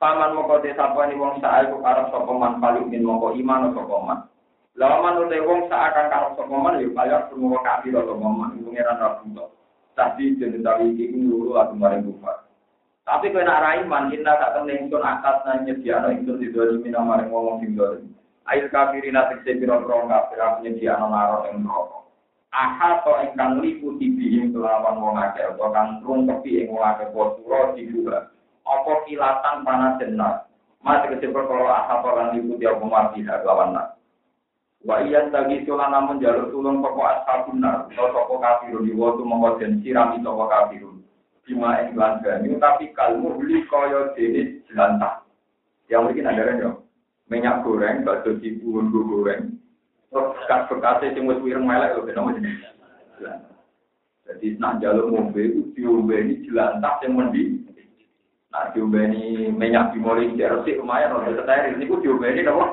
Paman 0.00 0.32
moko 0.32 0.62
sapane 0.64 1.14
wong 1.18 1.42
sae 1.44 1.68
kok 1.68 1.84
arep 1.84 2.06
sapa 2.08 2.32
man 2.32 2.62
paling 2.62 2.88
min 2.88 3.04
moko 3.04 3.36
iman 3.36 3.74
sapa 3.76 3.96
man. 4.00 4.18
Lawan 4.78 5.26
utai 5.26 5.42
wong 5.42 5.66
seakan 5.66 6.06
karo 6.06 6.38
sapa 6.38 6.54
man 6.54 6.78
yo 6.78 6.94
kaya 6.94 7.26
semua 7.26 7.58
kafir 7.66 7.98
atau 7.98 8.14
momen 8.14 8.62
pengiran 8.62 9.02
rabbul. 9.02 9.50
Tapi 9.98 10.38
jeneng 10.38 10.62
tawi 10.62 10.94
iki 10.94 11.18
nuru 11.18 11.58
aku 11.58 11.74
maring 11.74 12.06
kufar. 12.06 12.46
Tapi 13.02 13.34
kowe 13.34 13.42
nak 13.42 13.58
ra 13.58 13.82
iman 13.82 14.14
inna 14.14 14.38
tak 14.38 14.54
temen 14.54 14.86
ingsun 14.86 15.02
atas 15.02 15.42
nang 15.42 15.66
nyediakno 15.66 16.14
ingsun 16.14 16.38
di 16.38 16.54
doli 16.54 16.78
mina 16.78 17.02
maring 17.02 17.26
wong 17.34 17.58
sing 17.58 17.74
doli. 17.74 18.06
Ail 18.46 18.70
kafirin 18.70 19.18
atik 19.18 19.42
se 19.42 19.58
pira 19.58 19.82
pira 19.82 20.06
kafir 20.06 20.38
nyediakno 20.62 21.10
naro 21.10 21.50
ing 21.50 21.66
neraka. 21.66 21.98
Aha 22.54 23.02
to 23.02 23.12
ingkang 23.26 23.58
liputi 23.58 24.14
bihim 24.14 24.54
kelawan 24.54 25.02
wong 25.02 25.18
akeh 25.18 25.42
utawa 25.58 25.74
kang 25.74 25.88
rungkepi 26.06 26.62
ing 26.62 26.70
wong 26.70 26.86
akeh 26.86 27.10
posura 27.10 27.74
dibuka. 27.74 28.30
Apa 28.62 28.92
kilatan 29.10 29.66
panas 29.66 29.98
jenar. 29.98 30.46
Masih 30.86 31.18
kecil 31.18 31.34
kalau 31.34 31.66
aha 31.66 31.98
to 31.98 32.10
lan 32.14 32.30
liputi 32.38 32.62
apa 32.62 32.86
mati 32.86 33.26
lawan 33.26 33.74
nak. 33.74 33.97
Wa 34.86 35.02
iya 35.02 35.26
tagi 35.34 35.66
sulan 35.66 35.90
namun 35.90 36.22
jalur 36.22 36.54
tulung 36.54 36.78
toko 36.78 37.02
ashabun 37.02 37.58
nar, 37.58 37.90
atau 37.90 38.14
toko 38.14 38.38
kafirun, 38.38 38.86
di 38.86 38.94
waktu 38.94 39.26
mengkoden 39.26 39.82
sirami 39.82 40.22
toko 40.22 40.46
kafirun. 40.46 41.02
Bima 41.42 41.82
englan 41.82 42.22
banyu, 42.22 42.60
tapi 42.62 42.94
kalmu 42.94 43.40
beli 43.40 43.66
koyo 43.66 44.14
jenis 44.14 44.62
jelantah. 44.70 45.26
Yang 45.90 46.02
mungkin 46.04 46.28
ada 46.30 46.42
kan 46.44 46.76
minyak 47.26 47.64
goreng, 47.66 48.06
bakso 48.06 48.38
cipu, 48.38 48.78
goreng. 48.86 49.58
Terus 50.12 50.28
bekas-bekasnya 50.44 51.16
sing 51.16 51.24
wis 51.26 51.40
melek 51.42 51.98
lho 51.98 52.06
kenapa 52.06 52.38
jelantah. 53.18 53.56
Jadi 54.28 54.60
nak 54.60 54.78
jalur 54.78 55.08
mobil, 55.10 55.72
diombe 55.72 56.14
ini 56.20 56.44
jelantah 56.46 57.00
yang 57.02 57.18
mendi. 57.18 57.64
Nah 58.52 58.70
diombe 58.76 59.00
ini 59.10 59.50
minyak 59.50 59.90
dimulai 59.90 60.36
resik 60.36 60.78
lumayan, 60.78 61.16
untuk 61.18 61.42
setir, 61.42 61.74
ini 61.74 61.88
ku 61.88 61.98
diombe 61.98 62.30
ini 62.30 62.46
apa? 62.46 62.66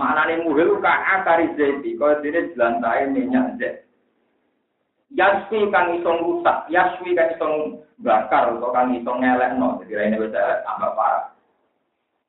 Maknane 0.00 0.48
muhil 0.48 0.80
ka 0.80 1.20
akari 1.20 1.52
zaiti, 1.60 1.92
kaya 2.00 2.24
dene 2.24 2.48
jelantahe 2.56 3.04
minyak 3.12 3.60
zait. 3.60 3.84
Yaswi 5.12 5.68
kang 5.68 5.92
iso 6.00 6.08
rusak, 6.24 6.72
yaswi 6.72 7.12
kang 7.12 7.36
iso 7.36 7.46
bakar 8.00 8.48
atau 8.48 8.72
kang 8.72 8.96
iso 8.96 9.12
ngelekno, 9.12 9.84
jadi 9.84 10.08
ini 10.08 10.24
bisa 10.24 10.64
tambah 10.64 10.96
parah. 10.96 11.36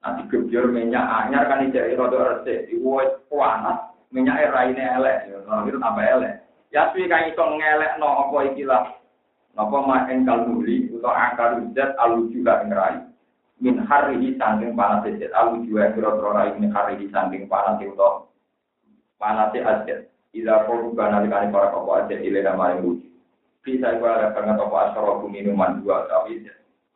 Nanti 0.03 0.28
gebyur 0.28 0.67
minyak 0.67 0.99
anyar 0.99 1.47
kan 1.47 1.63
ijek 1.63 1.95
rada 1.95 2.43
resik, 2.43 2.67
iku 2.76 2.99
panas, 3.32 3.95
minyak 4.11 4.51
raine 4.51 4.84
elek, 4.99 5.32
ya 5.32 5.39
itu 5.39 5.80
tambah 5.80 6.03
elek. 6.03 6.43
Yaswi 6.76 7.07
kang 7.07 7.32
iso 7.32 7.43
ngelekno 7.55 8.09
apa 8.28 8.38
ikilah 8.51 8.84
napa 9.55 9.78
mak 9.84 10.11
engkal 10.11 10.47
muli 10.47 10.91
utawa 10.91 11.32
akar 11.32 11.59
zat 11.76 11.95
alujuga 11.99 12.63
ing 12.63 12.72
rai 12.72 12.97
min 13.62 13.78
harihi 13.86 14.36
sangking 14.41 14.74
panas 14.74 15.05
ajet 15.05 15.30
alu 15.38 15.62
juwa 15.70 15.93
kira-kira 15.93 16.30
rai 16.34 16.57
min 16.57 16.74
sangking 17.14 17.45
panas 17.45 17.78
itu 17.78 18.09
panas 19.22 19.53
ajet 19.53 20.09
ila 20.34 20.66
korban 20.66 21.14
nalikani 21.14 21.53
para 21.53 21.70
kopo 21.70 22.01
ajet 22.01 22.26
ilena 22.26 22.57
maring 22.57 22.82
uji 22.82 23.07
bisa 23.62 23.93
iku 23.93 24.09
ada 24.09 24.34
banget 24.34 24.57
apa 24.57 24.78
asrobu 24.89 25.30
minuman 25.30 25.78
dua 25.86 26.09
tapi 26.09 26.41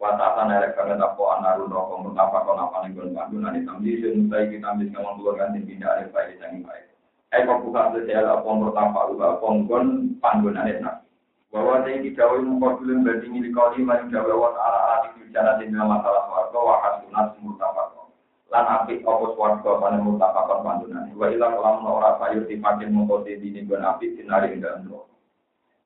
watatan 0.01 0.49
ada 0.49 0.73
banget 0.73 0.97
apa 0.97 1.23
anarun 1.37 1.69
rokok 1.69 2.01
mutapa 2.01 2.41
kon 2.41 2.57
apa 2.57 2.89
nih 2.89 2.97
gon 2.97 3.13
pandunan 3.13 3.53
hitam 3.53 3.85
di 3.85 4.01
sini 4.01 4.25
saya 4.33 4.49
kita 4.49 4.65
ambil 4.73 4.89
kamu 4.89 5.11
keluarkan 5.21 5.53
tim 5.53 5.63
pindah 5.69 5.89
ada 5.93 6.09
baik 6.09 6.41
sangi 6.41 6.65
baik. 6.65 6.85
Kok 7.35 7.61
buka 7.67 7.93
sosial 7.93 8.25
apa 8.25 8.49
mutapa 8.49 8.99
lupa 9.13 9.37
ponggon 9.37 10.17
pandunan 10.17 10.65
itu 10.65 10.89
bahwa 11.55 11.87
saya 11.87 12.03
tidak 12.03 12.35
mau 12.43 12.75
film 12.75 13.07
berarti 13.07 13.31
milik 13.31 13.55
kau 13.55 13.71
di 13.71 13.79
mana 13.79 14.03
jawab 14.11 14.59
ala 14.59 14.79
ala 14.99 15.07
bicara 15.15 15.55
di 15.55 15.71
dalam 15.71 15.87
masalah 15.87 16.27
warga 16.27 16.59
wa 16.59 16.75
hasunat 16.83 17.27
mutafakon. 17.39 18.11
Lan 18.51 18.67
apik 18.67 19.07
apa 19.07 19.25
swarga 19.39 19.71
panen 19.79 20.03
mutafakon 20.03 20.59
pandunan. 20.67 21.07
Wa 21.15 21.31
ila 21.31 21.55
kalam 21.55 21.87
ora 21.87 22.19
sayur 22.19 22.43
dipakin 22.43 22.91
mengkoti 22.91 23.39
dini 23.39 23.63
ben 23.63 23.87
apik 23.87 24.19
dinari 24.19 24.51
ing 24.51 24.67
dalem 24.67 24.83
neraka. 24.83 25.15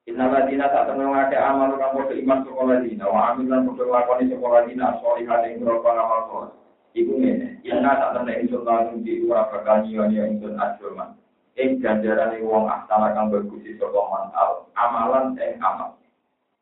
Inna 0.10 0.26
ladina 0.34 0.74
tak 0.74 0.90
temen 0.90 1.06
ngake 1.06 1.38
amal 1.38 1.78
kang 1.78 1.94
padha 1.94 2.14
iman 2.18 2.40
saka 2.42 2.62
ladina 2.66 3.06
wa 3.06 3.20
amin 3.30 3.46
lan 3.46 3.62
padha 3.70 3.84
lakoni 3.86 4.26
saka 4.26 4.48
ladina 4.50 4.86
sholihan 5.06 5.46
ing 5.46 5.62
neraka 5.62 5.90
amal 5.94 6.22
saleh. 6.34 6.54
Iku 6.98 7.14
ngene, 7.14 7.62
inna 7.62 7.94
tak 7.94 8.18
temen 8.18 8.42
ingsun 8.42 8.66
lan 8.66 9.06
di 9.06 9.22
ora 9.30 9.46
bakal 9.54 9.86
nyiya 9.86 10.34
ingsun 10.34 10.58
ajroman. 10.58 11.14
Ing 11.58 11.82
ganjarane 11.82 12.44
wong 12.46 12.70
aksana 12.70 13.16
kang 13.18 13.34
bagus 13.34 13.66
saka 13.80 14.02
man 14.12 14.30
amalan 14.78 15.26
ing 15.40 15.58
amal. 15.64 16.00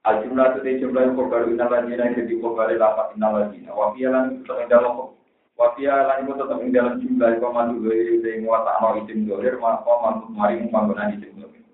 Al 0.08 0.24
jumlah 0.24 0.64
itu 0.64 0.88
jumlah 0.88 1.04
yang 1.04 1.20
kobar 1.20 1.44
inna 1.52 1.68
ladina 1.68 2.08
jadi 2.16 2.34
kobar 2.40 2.72
lapat 2.72 3.12
inna 3.20 3.28
ladina. 3.28 3.76
Wafia 3.76 4.08
lan 4.08 4.40
itu 4.40 4.48
tetap 4.48 4.72
dalam 4.72 5.12
Wafia 5.58 6.06
lan 6.06 6.24
itu 6.24 6.34
tetap 6.38 6.64
dalam 6.64 6.96
jumlah 7.04 7.28
yang 7.34 7.42
komandu 7.44 7.76
dari 7.84 8.22
dari 8.24 8.38
muata 8.40 8.78
amal 8.80 9.04
isim 9.04 9.28
dolir 9.28 9.60
maka 9.60 9.90
mantu 10.00 10.32
mari 10.32 10.64
panggonan 10.72 11.18
isim 11.20 11.34
dolir. 11.36 11.66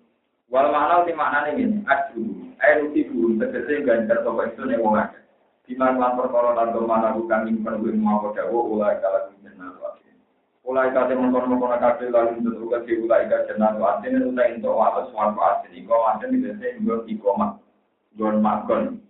Wal 0.50 0.74
makna 0.74 1.06
di 1.06 1.14
makna 1.14 1.52
ini 1.54 1.86
adu 1.86 2.54
air 2.64 2.90
uti 2.90 3.06
burung 3.12 3.38
tegese 3.38 3.86
ganjar 3.86 4.26
toko 4.26 4.42
itu 4.50 4.66
nih 4.66 4.82
wong 4.82 4.98
akeh. 4.98 5.22
Di 5.70 5.74
mana 5.78 6.00
lan 6.00 6.18
perkara 6.18 6.58
lan 6.58 6.74
mana 6.74 7.14
bukan 7.14 7.46
nyimpen 7.48 7.80
kuwi 7.86 7.94
mau 7.96 8.34
dawa 8.34 8.60
ulai 8.66 8.98
kala 8.98 9.30
jenah 9.46 9.73
Ulai 10.64 10.96
kate 10.96 11.12
mengkon-mengkon 11.20 11.76
kabeh 11.76 12.08
lalu 12.08 12.40
tentu 12.40 12.72
ke 12.72 12.96
ulai 13.04 13.28
ka 13.28 13.44
jenah 13.52 13.76
asin 13.76 14.32
utai 14.32 14.56
ento 14.56 14.72
wates 14.72 15.12
wan 15.12 15.36
asin 15.36 15.76
iko 15.76 15.92
asin 16.08 16.40
dite 16.40 16.80
nggo 16.80 17.04
ikomah 17.04 17.60
gon 18.16 18.40
magon. 18.40 19.04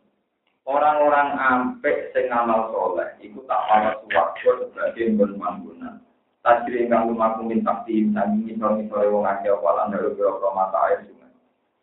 Orang-orang 0.66 1.36
ampek 1.38 2.10
sing 2.16 2.32
soleh, 2.34 3.10
iku 3.20 3.46
tak 3.46 3.62
panas 3.70 4.00
suwargo 4.02 4.66
sebagai 4.74 5.14
gon 5.14 5.38
manggunan. 5.38 6.02
Tajri 6.44 6.90
ingkang 6.90 7.08
lumaku 7.08 7.48
minta 7.48 7.86
tim, 7.88 8.12
sami 8.12 8.50
ngisor-ngisore 8.50 9.08
wong 9.14 9.24
akeh 9.24 9.54
walan 9.64 9.96
dalu 9.96 10.12
biro 10.18 10.44
mata 10.52 10.92
air 10.92 11.06
sungai. 11.08 11.32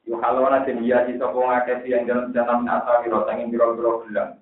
Yo 0.05 0.21
halwana 0.21 0.67
den 0.69 0.85
iya 0.85 1.07
sapa 1.17 1.33
wong 1.33 1.49
akeh 1.49 1.81
yang 1.89 2.05
dalam 2.05 2.35
jalan 2.35 2.69
ro 3.09 3.25
sanging 3.25 3.49
biro-biro 3.49 4.05
gelang. 4.05 4.37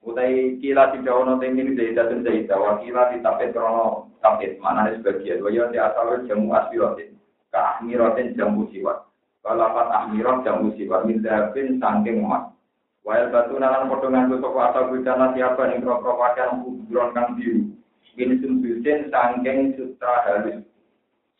Utai 0.00 0.56
kila 0.64 0.96
tidak 0.96 1.12
ono 1.12 1.36
temin 1.36 1.76
zaidah 1.76 2.08
dan 2.08 2.24
zaidah, 2.24 2.56
wa 2.56 2.72
kila 2.80 3.12
ditapet 3.12 3.52
krono 3.52 4.08
tapet, 4.24 4.56
mana 4.56 4.88
ada 4.88 4.96
sebagian, 4.96 5.44
wa 5.44 5.52
di 5.52 5.76
asal 5.76 6.24
jamu 6.24 6.56
asbirotin, 6.56 7.20
ke 7.52 7.60
ahmirotin 7.60 8.32
jamu 8.32 8.64
siwat. 8.72 9.04
Kalau 9.44 9.68
ahmirot 9.76 10.40
jamu 10.40 10.72
siwat, 10.76 11.04
min 11.04 11.20
zahabin 11.20 11.76
sangking 11.76 12.24
emas. 12.24 12.48
Wail 13.00 13.32
batu 13.32 13.56
nalan 13.56 13.88
potongan 13.88 14.28
tu 14.28 14.36
soko 14.44 14.60
asal 14.60 14.92
bujana 14.92 15.32
siapa 15.32 15.72
nih 15.72 15.80
krok 15.80 16.04
pakaian 16.04 16.60
kuburan 16.60 17.16
kang 17.16 17.32
biru. 17.32 17.72
Ini 18.20 18.36
sumbusin 18.44 19.08
sangking 19.08 19.72
sutra 19.80 20.28
halus. 20.28 20.60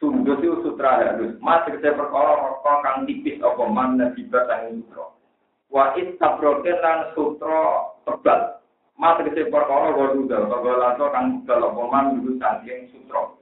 Sumbu 0.01 0.41
itu 0.41 0.65
sutra 0.65 0.97
halus. 0.97 1.37
Mas 1.45 1.69
kita 1.69 1.93
perkara 1.93 2.57
kang 2.81 3.05
tipis 3.05 3.37
apa 3.45 3.61
man 3.69 4.01
nabibat 4.01 4.49
sanging 4.49 4.89
sutra. 4.89 5.13
Wa 5.69 5.93
istabroken 6.01 6.81
lan 6.81 7.13
sutra 7.13 7.90
tebal. 8.05 8.61
Mas 9.01 9.17
tegese 9.17 9.49
perkara 9.49 9.97
wa 9.97 10.13
duda, 10.13 10.45
kagalato 10.45 11.09
kang 11.09 11.41
tebal 11.45 11.73
apa 11.73 11.83
man 11.89 12.05
dulu 12.21 12.37
saking 12.37 12.93
sutra. 12.93 13.33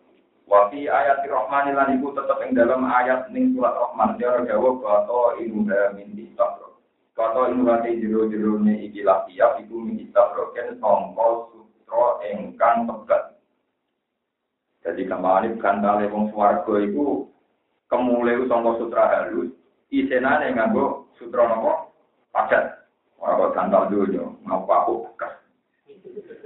Wa 0.48 0.72
fi 0.72 0.88
ayat 0.88 1.26
Rahman 1.28 1.76
lan 1.76 1.98
iku 2.00 2.14
tetep 2.16 2.40
ing 2.46 2.56
dalam 2.56 2.86
ayat 2.86 3.28
ning 3.34 3.52
surat 3.52 3.74
Rahman 3.76 4.16
dia 4.16 4.32
jawab 4.48 4.80
kata 4.80 5.42
inuha 5.44 5.92
min 5.92 6.16
istabro. 6.16 6.80
Kata 7.12 7.52
inuha 7.52 7.84
te 7.84 8.00
jero-jero 8.00 8.56
ne 8.62 8.86
iki 8.86 9.04
lafiya 9.04 9.60
iku 9.60 9.76
min 9.82 10.00
istabroken 10.08 10.80
sangka 10.80 11.28
sutra 11.52 12.06
ingkang 12.32 12.88
tebal. 12.88 13.22
Jadi 14.86 15.02
kemarin 15.04 15.60
kandale 15.60 16.08
wong 16.08 16.32
swarga 16.32 16.74
iku 16.80 17.28
kemule 17.92 18.46
sangka 18.48 18.78
sutra 18.80 19.04
halus, 19.10 19.52
isenane 19.92 20.54
nganggo 20.54 21.12
sutra 21.18 21.44
napa? 21.50 21.92
Padat. 22.32 22.77
Ora 23.18 23.50
kandal 23.50 23.90
dulu, 23.90 24.38
ngapa 24.46 24.74
aku 24.86 24.92
bekas. 25.10 25.34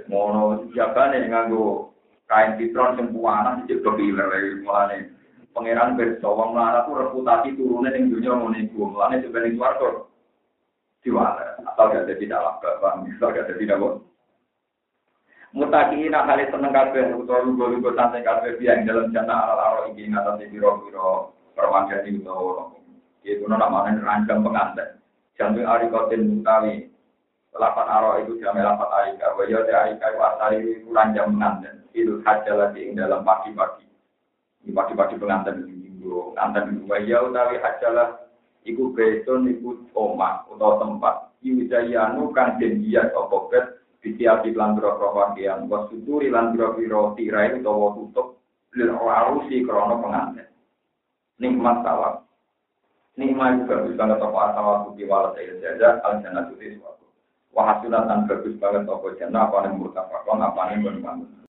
Mono 0.09 0.65
jabane 0.73 1.29
nganggo 1.29 1.93
kain 2.25 2.57
citron 2.57 2.97
sing 2.97 3.13
puana 3.13 3.61
sik 3.69 3.85
kepiler 3.85 4.29
mulane. 4.65 5.13
Pangeran 5.53 5.93
berso 5.93 6.33
wong 6.33 6.57
lara 6.57 6.81
ku 6.89 6.97
reputasi 6.97 7.53
turune 7.53 7.93
ning 7.93 8.09
dunya 8.09 8.33
ngono 8.33 8.57
iku. 8.57 8.89
Mulane 8.89 9.21
sebenarnya 9.21 9.53
swarga 9.53 9.89
diwala 11.03 11.59
atau 11.61 11.91
gak 11.91 12.07
tidak 12.15 12.39
laka, 12.41 12.79
bang, 12.79 13.11
atau 13.11 13.29
gak 13.35 13.43
ada 13.43 13.53
tidak 13.59 13.79
bos. 13.83 13.99
Mutakiin 15.53 16.15
akali 16.15 16.49
seneng 16.49 16.73
kabeh 16.73 17.13
utawa 17.13 17.45
lugu-lugu 17.45 17.93
santai 17.93 18.25
kabeh 18.25 18.57
yang 18.57 18.89
dalam 18.89 19.13
jana 19.13 19.53
ala-ala 19.53 19.93
iki 19.93 20.09
ngatasi 20.09 20.49
biro-biro 20.49 21.29
perwakilan 21.53 22.17
utawa 22.25 22.73
itu 23.21 23.45
namanya 23.45 24.01
rancang 24.01 24.41
pengantin. 24.41 25.02
Jantung 25.33 25.65
arikotin 25.65 26.29
mutawi 26.29 26.93
lapan 27.57 27.87
aro 27.89 28.21
itu 28.21 28.37
jame 28.41 28.61
lapan 28.61 28.89
arika. 28.89 29.33
Wajo 29.37 29.65
de 29.65 29.73
arika 29.73 30.05
itu 30.09 30.19
asali 30.21 30.57
itu 30.61 30.89
ranjang 30.93 31.33
pengantin. 31.33 31.75
Itu 31.93 32.21
haja 32.25 32.51
lagi 32.53 32.89
ing 32.89 32.97
dalam 32.97 33.21
pagi-pagi. 33.25 33.85
Ini 34.65 34.71
pagi-pagi 34.73 35.17
pengantin 35.17 35.65
minggu. 35.65 36.33
Pengantin 36.33 36.63
minggu. 36.69 36.85
Wajo 36.89 37.17
utawi 37.29 37.55
haja 37.61 37.89
lah. 37.93 38.09
Iku 38.63 38.95
beton, 38.95 39.51
iku 39.51 39.75
omah, 39.91 40.47
atau 40.47 40.79
tempat. 40.79 41.35
Iwijayanu 41.43 42.31
kan 42.31 42.55
jenjian 42.57 43.11
opo 43.11 43.51
bet. 43.51 43.83
Ditiapi 43.99 44.51
lan 44.55 44.75
biro-biro 44.75 45.15
pakaian. 45.15 45.67
Wasuturi 45.67 46.27
lan 46.31 46.55
biro-biro 46.55 47.15
tirai 47.15 47.55
utawa 47.59 47.95
tutup. 47.95 48.39
Lil 48.75 48.91
arusi 48.95 49.63
krono 49.63 49.99
pengantin. 49.99 50.47
Nikmat 51.39 51.83
sawab. 51.83 52.23
Nikmat 53.13 53.61
juga 53.61 53.85
bagus 53.85 53.93
banget 53.93 54.17
toko 54.17 54.37
asal 54.41 54.63
waktu 54.65 54.89
diwala 54.97 55.29
saya 55.37 55.53
saja. 55.61 55.89
Al-Jannah 56.01 56.49
itu 56.49 56.81
suatu. 56.81 57.05
Wahasilatan 57.53 58.25
bagus 58.25 58.57
banget 58.57 58.83
toko 58.89 59.13
jannah. 59.17 59.49
Apa 59.49 59.69
yang 59.69 59.77
murtafakon, 59.77 60.41
apa 60.41 60.61
yang 60.73 60.81
bermanfaat. 60.81 61.33